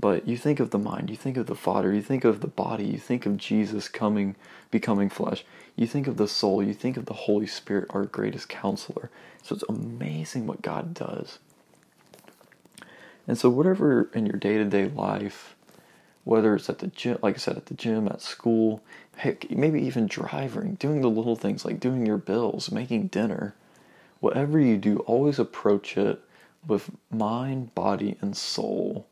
but 0.00 0.28
you 0.28 0.36
think 0.36 0.60
of 0.60 0.70
the 0.70 0.78
mind, 0.78 1.10
you 1.10 1.16
think 1.16 1.36
of 1.36 1.46
the 1.46 1.56
Father, 1.56 1.92
you 1.92 2.02
think 2.02 2.24
of 2.24 2.40
the 2.40 2.46
body, 2.46 2.84
you 2.84 2.98
think 2.98 3.26
of 3.26 3.36
Jesus 3.36 3.88
coming, 3.88 4.36
becoming 4.70 5.08
flesh, 5.08 5.44
you 5.74 5.86
think 5.88 6.06
of 6.06 6.16
the 6.16 6.28
soul, 6.28 6.62
you 6.62 6.72
think 6.72 6.96
of 6.96 7.06
the 7.06 7.14
Holy 7.14 7.46
Spirit, 7.46 7.86
our 7.90 8.04
greatest 8.04 8.48
counselor. 8.48 9.10
So 9.42 9.56
it's 9.56 9.64
amazing 9.68 10.46
what 10.46 10.62
God 10.62 10.94
does. 10.94 11.40
And 13.26 13.36
so, 13.36 13.50
whatever 13.50 14.08
in 14.14 14.24
your 14.24 14.36
day 14.36 14.56
to 14.56 14.64
day 14.64 14.88
life, 14.88 15.56
whether 16.24 16.54
it's 16.54 16.70
at 16.70 16.78
the 16.78 16.86
gym, 16.86 17.18
like 17.20 17.34
I 17.34 17.38
said, 17.38 17.56
at 17.56 17.66
the 17.66 17.74
gym, 17.74 18.06
at 18.06 18.22
school, 18.22 18.82
heck, 19.16 19.50
maybe 19.50 19.82
even 19.82 20.06
driving, 20.06 20.74
doing 20.74 21.00
the 21.00 21.10
little 21.10 21.36
things 21.36 21.64
like 21.64 21.80
doing 21.80 22.06
your 22.06 22.18
bills, 22.18 22.70
making 22.70 23.08
dinner, 23.08 23.54
whatever 24.20 24.60
you 24.60 24.78
do, 24.78 24.98
always 25.00 25.38
approach 25.38 25.98
it 25.98 26.20
with 26.66 26.90
mind, 27.10 27.74
body, 27.74 28.16
and 28.20 28.36
soul 28.36 29.07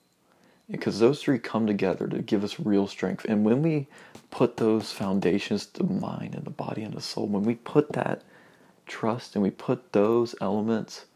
because 0.71 0.99
those 0.99 1.23
three 1.23 1.39
come 1.39 1.67
together 1.67 2.09
to 2.09 2.19
give 2.23 2.43
us 2.45 2.59
real 2.59 2.87
strength. 2.87 3.25
And 3.29 3.45
when 3.45 3.63
we 3.63 3.87
put 4.31 4.57
those 4.57 4.93
foundations, 4.93 5.67
the 5.67 5.85
mind 5.85 6.35
and 6.35 6.45
the 6.45 6.51
body 6.51 6.83
and 6.83 6.95
the 6.95 7.01
soul, 7.01 7.27
when 7.27 7.45
we 7.45 7.55
put 7.55 7.93
that 7.93 8.23
trust 8.87 9.35
and 9.35 9.43
we 9.43 9.51
put 9.51 9.93
those 9.93 10.35
elements 10.41 11.07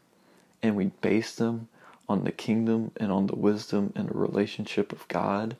and 0.63 0.75
we 0.75 0.87
base 1.01 1.35
them 1.35 1.67
on 2.07 2.23
the 2.23 2.31
kingdom 2.31 2.91
and 2.97 3.11
on 3.11 3.27
the 3.27 3.35
wisdom 3.35 3.91
and 3.95 4.09
the 4.09 4.17
relationship 4.17 4.91
of 4.91 5.07
God, 5.07 5.57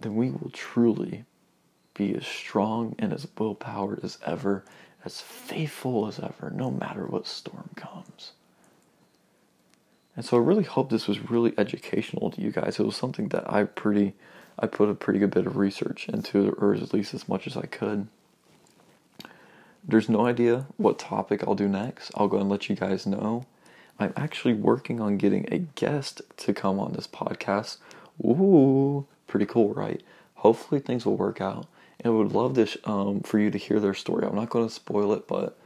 then 0.00 0.14
we 0.16 0.30
will 0.30 0.50
truly 0.52 1.24
be 1.94 2.14
as 2.14 2.26
strong 2.26 2.94
and 2.98 3.12
as 3.12 3.26
willpowered 3.38 4.00
as 4.04 4.18
ever, 4.24 4.64
as 5.04 5.20
faithful 5.20 6.06
as 6.06 6.18
ever, 6.20 6.50
no 6.54 6.70
matter 6.70 7.06
what 7.06 7.26
storm 7.26 7.70
comes. 7.76 8.32
And 10.18 10.24
so 10.24 10.36
I 10.36 10.40
really 10.40 10.64
hope 10.64 10.90
this 10.90 11.06
was 11.06 11.30
really 11.30 11.54
educational 11.56 12.32
to 12.32 12.40
you 12.40 12.50
guys. 12.50 12.80
It 12.80 12.84
was 12.84 12.96
something 12.96 13.28
that 13.28 13.48
I 13.48 13.62
pretty 13.62 14.14
I 14.58 14.66
put 14.66 14.88
a 14.88 14.94
pretty 14.94 15.20
good 15.20 15.30
bit 15.30 15.46
of 15.46 15.56
research 15.56 16.08
into 16.08 16.56
or 16.58 16.74
at 16.74 16.92
least 16.92 17.14
as 17.14 17.28
much 17.28 17.46
as 17.46 17.56
I 17.56 17.66
could. 17.66 18.08
There's 19.86 20.08
no 20.08 20.26
idea 20.26 20.66
what 20.76 20.98
topic 20.98 21.44
I'll 21.46 21.54
do 21.54 21.68
next. 21.68 22.10
I'll 22.16 22.26
go 22.26 22.38
and 22.38 22.48
let 22.48 22.68
you 22.68 22.74
guys 22.74 23.06
know. 23.06 23.46
I'm 24.00 24.12
actually 24.16 24.54
working 24.54 25.00
on 25.00 25.18
getting 25.18 25.46
a 25.52 25.58
guest 25.58 26.20
to 26.38 26.52
come 26.52 26.80
on 26.80 26.94
this 26.94 27.06
podcast. 27.06 27.76
Ooh, 28.20 29.06
pretty 29.28 29.46
cool, 29.46 29.72
right? 29.72 30.02
Hopefully 30.34 30.80
things 30.80 31.06
will 31.06 31.16
work 31.16 31.40
out. 31.40 31.68
And 32.00 32.12
I 32.12 32.16
would 32.16 32.32
love 32.32 32.56
this 32.56 32.76
um, 32.82 33.20
for 33.20 33.38
you 33.38 33.52
to 33.52 33.58
hear 33.58 33.78
their 33.78 33.94
story. 33.94 34.26
I'm 34.26 34.34
not 34.34 34.50
going 34.50 34.66
to 34.66 34.74
spoil 34.74 35.12
it, 35.12 35.28
but 35.28 35.56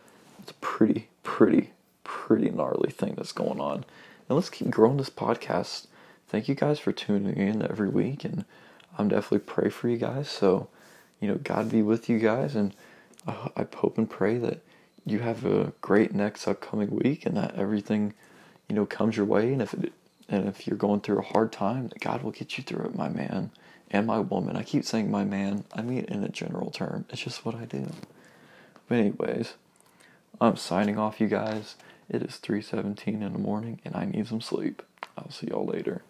it's 0.42 0.50
a 0.50 0.54
pretty, 0.60 1.08
pretty, 1.22 1.70
pretty 2.04 2.50
gnarly 2.50 2.90
thing 2.90 3.14
that's 3.16 3.32
going 3.32 3.58
on. 3.58 3.86
And 4.28 4.36
let's 4.36 4.50
keep 4.50 4.70
growing 4.70 4.96
this 4.96 5.10
podcast. 5.10 5.86
Thank 6.28 6.48
you 6.48 6.54
guys 6.54 6.78
for 6.78 6.92
tuning 6.92 7.36
in 7.36 7.62
every 7.62 7.88
week, 7.88 8.24
and 8.24 8.44
I'm 8.96 9.08
definitely 9.08 9.40
pray 9.40 9.68
for 9.68 9.88
you 9.88 9.98
guys. 9.98 10.28
So, 10.28 10.68
you 11.20 11.28
know, 11.28 11.36
God 11.36 11.70
be 11.70 11.82
with 11.82 12.08
you 12.08 12.18
guys, 12.18 12.54
and 12.54 12.74
I 13.26 13.66
hope 13.76 13.98
and 13.98 14.08
pray 14.08 14.38
that 14.38 14.60
you 15.04 15.20
have 15.20 15.44
a 15.44 15.72
great 15.80 16.14
next 16.14 16.48
upcoming 16.48 16.90
week, 16.90 17.26
and 17.26 17.36
that 17.36 17.54
everything, 17.56 18.14
you 18.68 18.74
know, 18.74 18.86
comes 18.86 19.16
your 19.16 19.26
way. 19.26 19.52
And 19.52 19.60
if 19.60 19.74
it, 19.74 19.92
and 20.28 20.48
if 20.48 20.66
you're 20.66 20.76
going 20.76 21.00
through 21.00 21.18
a 21.18 21.22
hard 21.22 21.52
time, 21.52 21.88
that 21.88 22.00
God 22.00 22.22
will 22.22 22.30
get 22.30 22.56
you 22.56 22.64
through 22.64 22.86
it, 22.86 22.94
my 22.94 23.08
man 23.08 23.50
and 23.92 24.06
my 24.06 24.18
woman. 24.18 24.56
I 24.56 24.62
keep 24.62 24.84
saying 24.84 25.10
my 25.10 25.24
man. 25.24 25.64
I 25.74 25.82
mean 25.82 26.04
in 26.06 26.24
a 26.24 26.28
general 26.28 26.70
term. 26.70 27.04
It's 27.10 27.22
just 27.22 27.44
what 27.44 27.54
I 27.54 27.66
do. 27.66 27.90
But 28.88 28.98
anyways, 28.98 29.54
I'm 30.40 30.56
signing 30.56 30.98
off, 30.98 31.20
you 31.20 31.28
guys. 31.28 31.76
It 32.08 32.22
is 32.22 32.38
3:17 32.38 33.22
in 33.22 33.32
the 33.32 33.38
morning, 33.38 33.80
and 33.84 33.94
I 33.94 34.04
need 34.04 34.26
some 34.26 34.40
sleep. 34.40 34.82
I'll 35.16 35.30
see 35.30 35.48
y'all 35.48 35.66
later. 35.66 36.02